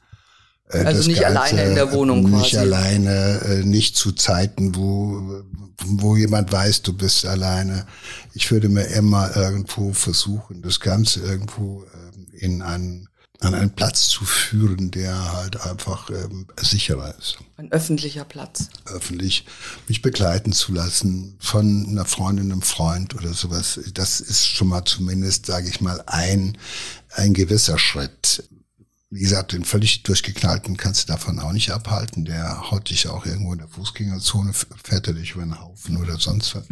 Äh, 0.70 0.80
also 0.80 1.10
nicht 1.10 1.22
Ganze, 1.22 1.40
alleine 1.40 1.64
in 1.70 1.76
der 1.76 1.92
Wohnung 1.92 2.22
nicht 2.22 2.32
quasi. 2.32 2.44
Nicht 2.44 2.58
alleine, 2.58 3.42
äh, 3.42 3.64
nicht 3.64 3.96
zu 3.98 4.12
Zeiten, 4.12 4.76
wo, 4.76 5.44
wo 5.86 6.16
jemand 6.16 6.52
weiß, 6.52 6.84
du 6.84 6.94
bist 6.94 7.26
alleine. 7.26 7.86
Ich 8.34 8.52
würde 8.52 8.70
mir 8.70 8.86
immer 8.86 9.36
irgendwo 9.36 9.94
versuchen, 9.94 10.62
das 10.62 10.80
Ganze 10.80 11.22
irgendwo 11.22 11.86
ähm, 11.94 12.28
in 12.34 12.62
einen 12.62 13.10
an 13.42 13.56
einen 13.56 13.72
Platz 13.72 14.10
zu 14.10 14.26
führen, 14.26 14.92
der 14.92 15.34
halt 15.34 15.62
einfach 15.62 16.10
ähm, 16.10 16.48
sicherer 16.60 17.16
ist. 17.18 17.38
Ein 17.56 17.72
öffentlicher 17.72 18.26
Platz. 18.26 18.68
Öffentlich 18.86 19.46
mich 19.88 20.02
begleiten 20.02 20.52
zu 20.52 20.74
lassen 20.74 21.38
von 21.40 21.88
einer 21.88 22.06
Freundin, 22.06 22.52
einem 22.52 22.62
Freund 22.62 23.16
oder 23.16 23.34
sowas. 23.34 23.80
Das 23.94 24.20
ist 24.20 24.46
schon 24.46 24.68
mal 24.68 24.84
zumindest, 24.84 25.46
sage 25.46 25.70
ich 25.70 25.80
mal, 25.80 26.04
ein, 26.06 26.58
ein 27.16 27.34
gewisser 27.34 27.78
Schritt. 27.78 28.44
Wie 29.12 29.22
gesagt, 29.22 29.54
den 29.54 29.66
völlig 29.66 30.04
durchgeknallten 30.04 30.78
kannst 30.78 31.04
du 31.04 31.14
davon 31.14 31.40
auch 31.40 31.52
nicht 31.52 31.72
abhalten. 31.72 32.26
Der 32.26 32.70
haut 32.70 32.90
dich 32.92 33.08
auch 33.08 33.26
irgendwo 33.26 33.54
in 33.54 33.60
der 33.60 33.68
Fußgängerzone, 33.68 34.54
fährt 34.54 35.08
er 35.08 35.14
dich 35.14 35.32
über 35.32 35.42
einen 35.42 35.60
Haufen 35.60 35.98
oder 35.98 36.20
sonst 36.20 36.56
was. 36.56 36.66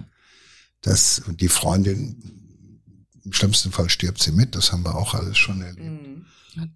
Das, 0.82 1.24
die 1.28 1.50
Freundin, 1.50 2.38
im 3.24 3.34
schlimmsten 3.34 3.72
Fall 3.72 3.90
stirbt 3.90 4.22
sie 4.22 4.32
mit, 4.32 4.56
das 4.56 4.72
haben 4.72 4.86
wir 4.86 4.96
auch 4.96 5.16
alles 5.16 5.38
schon 5.38 5.62
erlebt. 5.62 6.04
Mhm. 6.04 6.26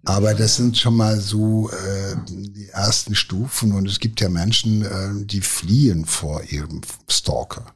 Aber 0.04 0.34
das 0.34 0.56
sind 0.56 0.76
schon 0.78 0.96
mal 0.96 1.20
so 1.20 1.70
äh, 1.70 2.16
die 2.28 2.68
ersten 2.68 3.14
Stufen 3.14 3.72
und 3.72 3.88
es 3.88 3.98
gibt 4.00 4.20
ja 4.20 4.28
Menschen, 4.28 4.82
äh, 4.82 5.26
die 5.26 5.40
fliehen 5.40 6.04
vor 6.04 6.42
ihrem 6.44 6.82
Stalker. 7.08 7.74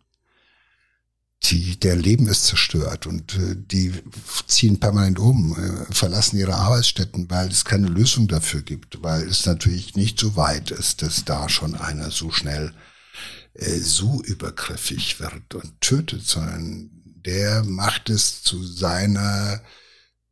Die, 1.45 1.79
der 1.79 1.97
Leben 1.97 2.27
ist 2.27 2.47
zerstört 2.47 3.07
und 3.07 3.35
äh, 3.35 3.55
die 3.57 3.93
ziehen 4.47 4.81
permanent 4.81 5.19
um, 5.19 5.57
äh, 5.57 5.95
verlassen 5.95 6.39
ihre 6.39 6.55
Arbeitsstätten, 6.55 7.31
weil 7.31 7.49
es 7.49 7.65
keine 7.65 7.89
Lösung 7.89 8.27
dafür 8.27 8.63
gibt, 8.63 9.03
weil 9.03 9.29
es 9.29 9.47
natürlich 9.47 9.95
nicht 9.95 10.19
so 10.19 10.35
weit 10.37 10.71
ist, 10.71 11.03
dass 11.03 11.25
da 11.25 11.49
schon 11.49 11.75
einer 11.75 12.11
so 12.11 12.33
schnell 12.33 12.73
äh, 13.55 13.79
so 13.79 14.23
übergriffig 14.23 15.21
wird 15.21 15.55
und 15.55 15.81
tötet, 15.81 16.27
sondern 16.27 16.91
der 17.25 17.65
macht 17.65 18.11
es 18.11 18.43
zu 18.43 18.65
seiner 18.65 19.61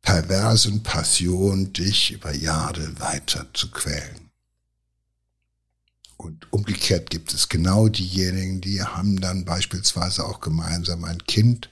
perversen 0.01 0.83
Passion, 0.83 1.73
dich 1.73 2.11
über 2.11 2.33
Jahre 2.33 2.99
weiter 2.99 3.47
zu 3.53 3.71
quälen. 3.71 4.24
Und 6.17 6.51
umgekehrt 6.51 7.09
gibt 7.09 7.33
es 7.33 7.49
genau 7.49 7.89
diejenigen, 7.89 8.61
die 8.61 8.81
haben 8.81 9.19
dann 9.19 9.45
beispielsweise 9.45 10.25
auch 10.25 10.39
gemeinsam 10.39 11.03
ein 11.03 11.19
Kind 11.25 11.69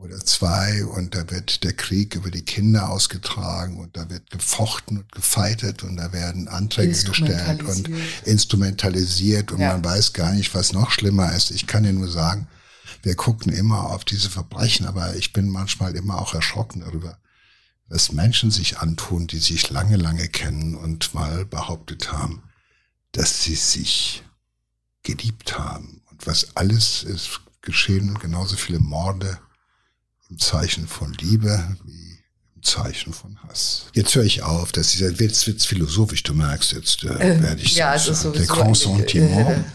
oder 0.00 0.18
zwei 0.18 0.84
und 0.84 1.14
da 1.14 1.30
wird 1.30 1.62
der 1.62 1.74
Krieg 1.74 2.14
über 2.14 2.30
die 2.30 2.44
Kinder 2.44 2.88
ausgetragen 2.88 3.78
und 3.78 3.96
da 3.96 4.08
wird 4.08 4.30
gefochten 4.30 4.98
und 4.98 5.12
gefeitet 5.12 5.82
und 5.82 5.96
da 5.96 6.12
werden 6.12 6.48
Anträge 6.48 6.92
gestellt 7.04 7.62
und 7.62 7.90
instrumentalisiert 8.24 9.52
und 9.52 9.60
ja. 9.60 9.72
man 9.72 9.84
weiß 9.84 10.14
gar 10.14 10.32
nicht, 10.32 10.54
was 10.54 10.72
noch 10.72 10.90
schlimmer 10.90 11.34
ist. 11.34 11.50
Ich 11.50 11.66
kann 11.66 11.82
dir 11.82 11.92
nur 11.92 12.08
sagen, 12.08 12.48
wir 13.02 13.14
gucken 13.14 13.52
immer 13.52 13.90
auf 13.90 14.04
diese 14.04 14.30
Verbrechen, 14.30 14.86
aber 14.86 15.16
ich 15.16 15.32
bin 15.32 15.48
manchmal 15.48 15.94
immer 15.94 16.20
auch 16.20 16.34
erschrocken 16.34 16.80
darüber, 16.80 17.18
was 17.88 18.12
Menschen 18.12 18.50
sich 18.50 18.78
antun, 18.78 19.26
die 19.26 19.38
sich 19.38 19.68
lange, 19.68 19.96
lange 19.96 20.28
kennen 20.28 20.76
und 20.76 21.12
mal 21.14 21.44
behauptet 21.44 22.10
haben, 22.12 22.42
dass 23.12 23.42
sie 23.42 23.54
sich 23.54 24.22
geliebt 25.02 25.58
haben. 25.58 26.02
Und 26.10 26.26
was 26.26 26.56
alles 26.56 27.02
ist 27.02 27.40
geschehen, 27.62 28.18
genauso 28.18 28.56
viele 28.56 28.78
Morde 28.78 29.38
im 30.28 30.38
Zeichen 30.38 30.86
von 30.86 31.12
Liebe 31.14 31.76
wie 31.84 32.18
im 32.56 32.62
Zeichen 32.62 33.12
von 33.12 33.42
Hass. 33.42 33.86
Jetzt 33.94 34.14
höre 34.14 34.24
ich 34.24 34.42
auf, 34.42 34.72
dass 34.72 34.92
dieser 34.92 35.18
Witz 35.18 35.46
wird 35.46 35.62
philosophisch, 35.62 36.22
du 36.22 36.34
merkst 36.34 36.72
jetzt, 36.72 37.04
äh, 37.04 37.42
werde 37.42 37.60
ich 37.62 37.76
ja, 37.76 37.98
so, 37.98 38.12
so 38.12 38.30
der 38.30 38.46
Grand 38.46 38.76
Sentiment 38.76 39.64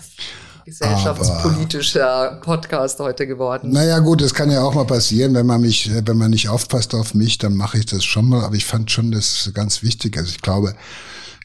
gesellschaftspolitischer 0.65 2.39
Podcast 2.43 2.99
heute 2.99 3.27
geworden. 3.27 3.71
Naja 3.71 3.99
gut, 3.99 4.21
das 4.21 4.33
kann 4.33 4.49
ja 4.49 4.63
auch 4.63 4.73
mal 4.73 4.85
passieren, 4.85 5.35
wenn 5.35 5.45
man 5.45 5.61
mich, 5.61 5.91
wenn 5.93 6.17
man 6.17 6.31
nicht 6.31 6.49
aufpasst 6.49 6.95
auf 6.95 7.13
mich, 7.13 7.37
dann 7.37 7.55
mache 7.55 7.77
ich 7.77 7.85
das 7.85 8.03
schon 8.03 8.27
mal. 8.27 8.43
Aber 8.43 8.55
ich 8.55 8.65
fand 8.65 8.89
schon 8.89 9.11
das 9.11 9.51
ganz 9.53 9.83
wichtig. 9.83 10.17
Also 10.17 10.31
ich 10.31 10.41
glaube, 10.41 10.75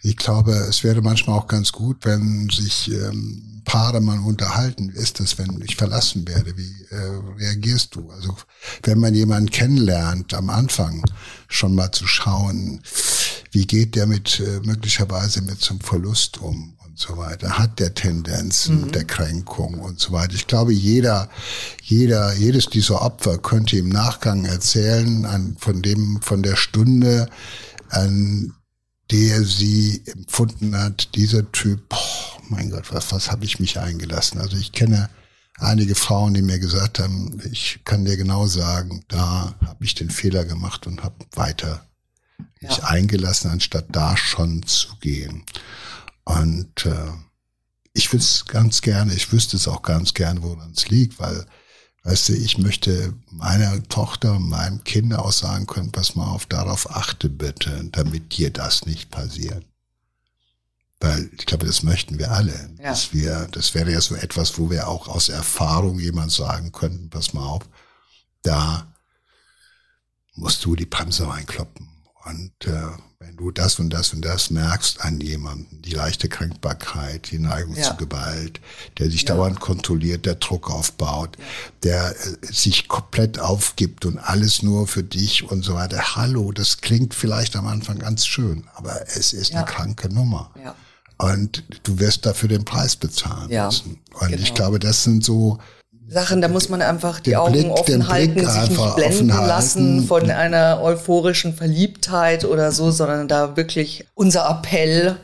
ich 0.02 0.16
glaube, 0.16 0.52
es 0.52 0.82
wäre 0.82 1.02
manchmal 1.02 1.38
auch 1.38 1.46
ganz 1.46 1.72
gut, 1.72 2.04
wenn 2.04 2.48
sich 2.48 2.90
ähm, 2.90 3.62
Paare 3.64 4.00
mal 4.00 4.18
unterhalten. 4.18 4.92
Wie 4.92 4.98
ist 4.98 5.20
das, 5.20 5.38
wenn 5.38 5.62
ich 5.62 5.76
verlassen 5.76 6.26
werde? 6.26 6.56
Wie 6.56 6.74
äh, 6.90 7.20
reagierst 7.38 7.94
du? 7.94 8.10
Also 8.10 8.34
wenn 8.82 8.98
man 8.98 9.14
jemanden 9.14 9.50
kennenlernt, 9.50 10.32
am 10.34 10.48
Anfang 10.50 11.04
schon 11.48 11.74
mal 11.74 11.92
zu 11.92 12.06
schauen, 12.06 12.80
wie 13.52 13.66
geht 13.66 13.94
der 13.94 14.06
mit 14.06 14.40
äh, 14.40 14.60
möglicherweise 14.64 15.42
mit 15.42 15.60
zum 15.60 15.80
Verlust 15.80 16.38
um? 16.38 16.76
so 17.00 17.16
weiter, 17.16 17.58
hat 17.58 17.80
der 17.80 17.94
Tendenzen 17.94 18.82
mhm. 18.82 18.92
der 18.92 19.04
Kränkung 19.04 19.80
und 19.80 19.98
so 19.98 20.12
weiter. 20.12 20.34
Ich 20.34 20.46
glaube, 20.46 20.74
jeder, 20.74 21.30
jeder, 21.82 22.34
jedes 22.34 22.66
dieser 22.66 23.00
Opfer 23.00 23.38
könnte 23.38 23.78
im 23.78 23.88
Nachgang 23.88 24.44
erzählen 24.44 25.24
an, 25.24 25.56
von 25.58 25.80
dem, 25.80 26.20
von 26.20 26.42
der 26.42 26.56
Stunde, 26.56 27.30
an 27.88 28.52
der 29.10 29.44
sie 29.44 30.02
empfunden 30.06 30.76
hat, 30.76 31.14
dieser 31.14 31.50
Typ, 31.52 31.88
boah, 31.88 32.42
mein 32.48 32.70
Gott, 32.70 32.92
was, 32.92 33.12
was 33.12 33.30
habe 33.30 33.44
ich 33.44 33.60
mich 33.60 33.78
eingelassen? 33.78 34.40
Also 34.40 34.56
ich 34.56 34.72
kenne 34.72 35.10
einige 35.58 35.94
Frauen, 35.94 36.34
die 36.34 36.42
mir 36.42 36.58
gesagt 36.58 36.98
haben, 36.98 37.40
ich 37.50 37.80
kann 37.84 38.04
dir 38.04 38.16
genau 38.16 38.46
sagen, 38.46 39.04
da 39.08 39.54
habe 39.64 39.84
ich 39.84 39.94
den 39.94 40.10
Fehler 40.10 40.44
gemacht 40.44 40.86
und 40.86 41.02
habe 41.02 41.24
weiter 41.32 41.86
ja. 42.60 42.68
mich 42.68 42.84
eingelassen, 42.84 43.50
anstatt 43.50 43.86
da 43.90 44.16
schon 44.16 44.62
zu 44.64 44.96
gehen. 45.00 45.44
Und 46.24 46.86
äh, 46.86 47.12
ich 47.92 48.12
wüsste 48.12 48.44
ganz 48.52 48.82
gerne, 48.82 49.14
ich 49.14 49.32
wüsste 49.32 49.56
es 49.56 49.68
auch 49.68 49.82
ganz 49.82 50.14
gerne, 50.14 50.42
woran 50.42 50.72
es 50.72 50.88
liegt, 50.88 51.18
weil, 51.18 51.44
weißt 52.04 52.30
du, 52.30 52.32
ich 52.34 52.58
möchte 52.58 53.14
meiner 53.30 53.82
Tochter, 53.88 54.38
meinem 54.38 54.84
Kind 54.84 55.14
auch 55.14 55.32
sagen 55.32 55.66
können, 55.66 55.92
pass 55.92 56.14
mal 56.14 56.26
auf, 56.26 56.46
darauf 56.46 56.90
achte 56.90 57.28
bitte, 57.28 57.88
damit 57.92 58.36
dir 58.36 58.50
das 58.50 58.86
nicht 58.86 59.10
passiert. 59.10 59.64
Weil 61.00 61.30
ich 61.38 61.46
glaube, 61.46 61.66
das 61.66 61.82
möchten 61.82 62.18
wir 62.18 62.30
alle. 62.30 62.70
Ja. 62.78 62.90
Dass 62.90 63.12
wir, 63.12 63.48
das 63.52 63.74
wäre 63.74 63.90
ja 63.92 64.00
so 64.00 64.14
etwas, 64.14 64.58
wo 64.58 64.70
wir 64.70 64.88
auch 64.88 65.08
aus 65.08 65.28
Erfahrung 65.28 65.98
jemand 65.98 66.32
sagen 66.32 66.72
könnten, 66.72 67.08
pass 67.08 67.32
mal 67.32 67.46
auf, 67.46 67.62
da 68.42 68.92
musst 70.34 70.64
du 70.64 70.76
die 70.76 70.86
Bremse 70.86 71.28
reinkloppen 71.28 71.99
Und 72.24 72.52
äh, 72.66 72.72
wenn 73.18 73.36
du 73.36 73.50
das 73.50 73.78
und 73.78 73.90
das 73.90 74.12
und 74.12 74.22
das 74.22 74.50
merkst 74.50 75.00
an 75.00 75.20
jemandem, 75.20 75.80
die 75.80 75.92
leichte 75.92 76.28
Kränkbarkeit, 76.28 77.30
die 77.30 77.38
Neigung 77.38 77.74
ja. 77.76 77.82
zu 77.82 77.96
Gewalt, 77.96 78.60
der 78.98 79.10
sich 79.10 79.22
ja. 79.22 79.34
dauernd 79.34 79.58
kontrolliert, 79.58 80.26
der 80.26 80.34
Druck 80.34 80.70
aufbaut, 80.70 81.36
ja. 81.38 81.44
der 81.82 82.10
äh, 82.10 82.46
sich 82.52 82.88
komplett 82.88 83.38
aufgibt 83.38 84.04
und 84.04 84.18
alles 84.18 84.62
nur 84.62 84.86
für 84.86 85.02
dich 85.02 85.50
und 85.50 85.64
so 85.64 85.74
weiter. 85.74 86.16
Hallo, 86.16 86.52
das 86.52 86.82
klingt 86.82 87.14
vielleicht 87.14 87.56
am 87.56 87.66
Anfang 87.66 87.98
ganz 87.98 88.26
schön, 88.26 88.64
aber 88.74 89.00
es 89.08 89.32
ist 89.32 89.54
eine 89.54 89.64
kranke 89.64 90.12
Nummer. 90.12 90.50
Und 91.16 91.64
du 91.82 91.98
wirst 91.98 92.24
dafür 92.24 92.48
den 92.48 92.64
Preis 92.64 92.96
bezahlen 92.96 93.48
müssen. 93.48 93.98
Und 94.12 94.28
genau. 94.28 94.42
ich 94.42 94.54
glaube, 94.54 94.78
das 94.78 95.04
sind 95.04 95.22
so 95.22 95.58
Sachen, 96.10 96.40
da 96.40 96.48
muss 96.48 96.68
man 96.68 96.82
einfach 96.82 97.20
die 97.20 97.36
Augen 97.36 97.52
Blick, 97.52 97.70
offen 97.70 98.08
halten, 98.08 98.44
sich 98.44 98.70
nicht 98.70 98.96
blenden 98.96 99.28
lassen 99.28 100.06
von 100.06 100.28
einer 100.28 100.80
euphorischen 100.82 101.54
Verliebtheit 101.54 102.44
oder 102.44 102.72
so, 102.72 102.90
sondern 102.90 103.28
da 103.28 103.56
wirklich 103.56 104.06
unser 104.14 104.50
Appell, 104.50 105.16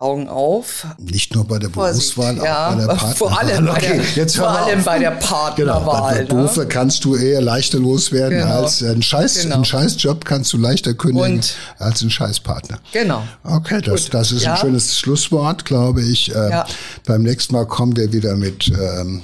Augen 0.00 0.28
auf. 0.28 0.86
Nicht 0.98 1.34
nur 1.34 1.44
bei 1.44 1.58
der 1.58 1.70
Berufswahl, 1.70 2.36
ja, 2.36 2.68
auch 2.68 2.74
bei 2.76 2.78
der 2.78 2.86
Partnerwahl. 2.86 3.14
Vor 3.16 3.38
allem, 3.38 3.68
okay, 3.68 3.88
bei, 3.88 3.96
der, 3.96 4.04
jetzt 4.14 4.36
vor 4.36 4.48
allem 4.48 4.84
bei 4.84 4.98
der 5.00 5.10
Partnerwahl. 5.10 6.14
Genau, 6.14 6.28
bei 6.28 6.42
Berufe 6.42 6.60
ne? 6.60 6.66
kannst 6.68 7.04
du 7.04 7.16
eher 7.16 7.40
leichter 7.40 7.78
loswerden 7.80 8.38
genau. 8.38 8.62
als 8.62 8.80
ein 8.80 9.02
Scheiß, 9.02 9.42
genau. 9.42 9.56
ein 9.56 9.64
Scheißjob 9.64 10.24
kannst 10.24 10.52
du 10.52 10.56
leichter 10.58 10.94
kündigen 10.94 11.38
Und, 11.38 11.54
als 11.78 12.00
ein 12.02 12.10
Scheißpartner. 12.10 12.78
Genau. 12.92 13.24
Okay, 13.42 13.80
das, 13.82 14.08
das 14.08 14.30
ist 14.30 14.44
ja. 14.44 14.52
ein 14.52 14.58
schönes 14.58 14.96
Schlusswort, 14.98 15.64
glaube 15.64 16.02
ich. 16.02 16.32
Äh, 16.32 16.50
ja. 16.50 16.66
Beim 17.04 17.24
nächsten 17.24 17.54
Mal 17.54 17.66
kommen 17.66 17.96
wir 17.96 18.12
wieder 18.12 18.36
mit 18.36 18.68
ähm, 18.68 19.22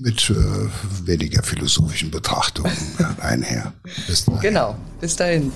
mit 0.00 0.30
äh, 0.30 0.34
weniger 1.06 1.42
philosophischen 1.42 2.10
Betrachtungen 2.10 2.72
einher. 3.20 3.72
Bis 4.06 4.24
dahin. 4.24 4.40
Genau, 4.40 4.76
bis 5.00 5.16
dahin. 5.16 5.52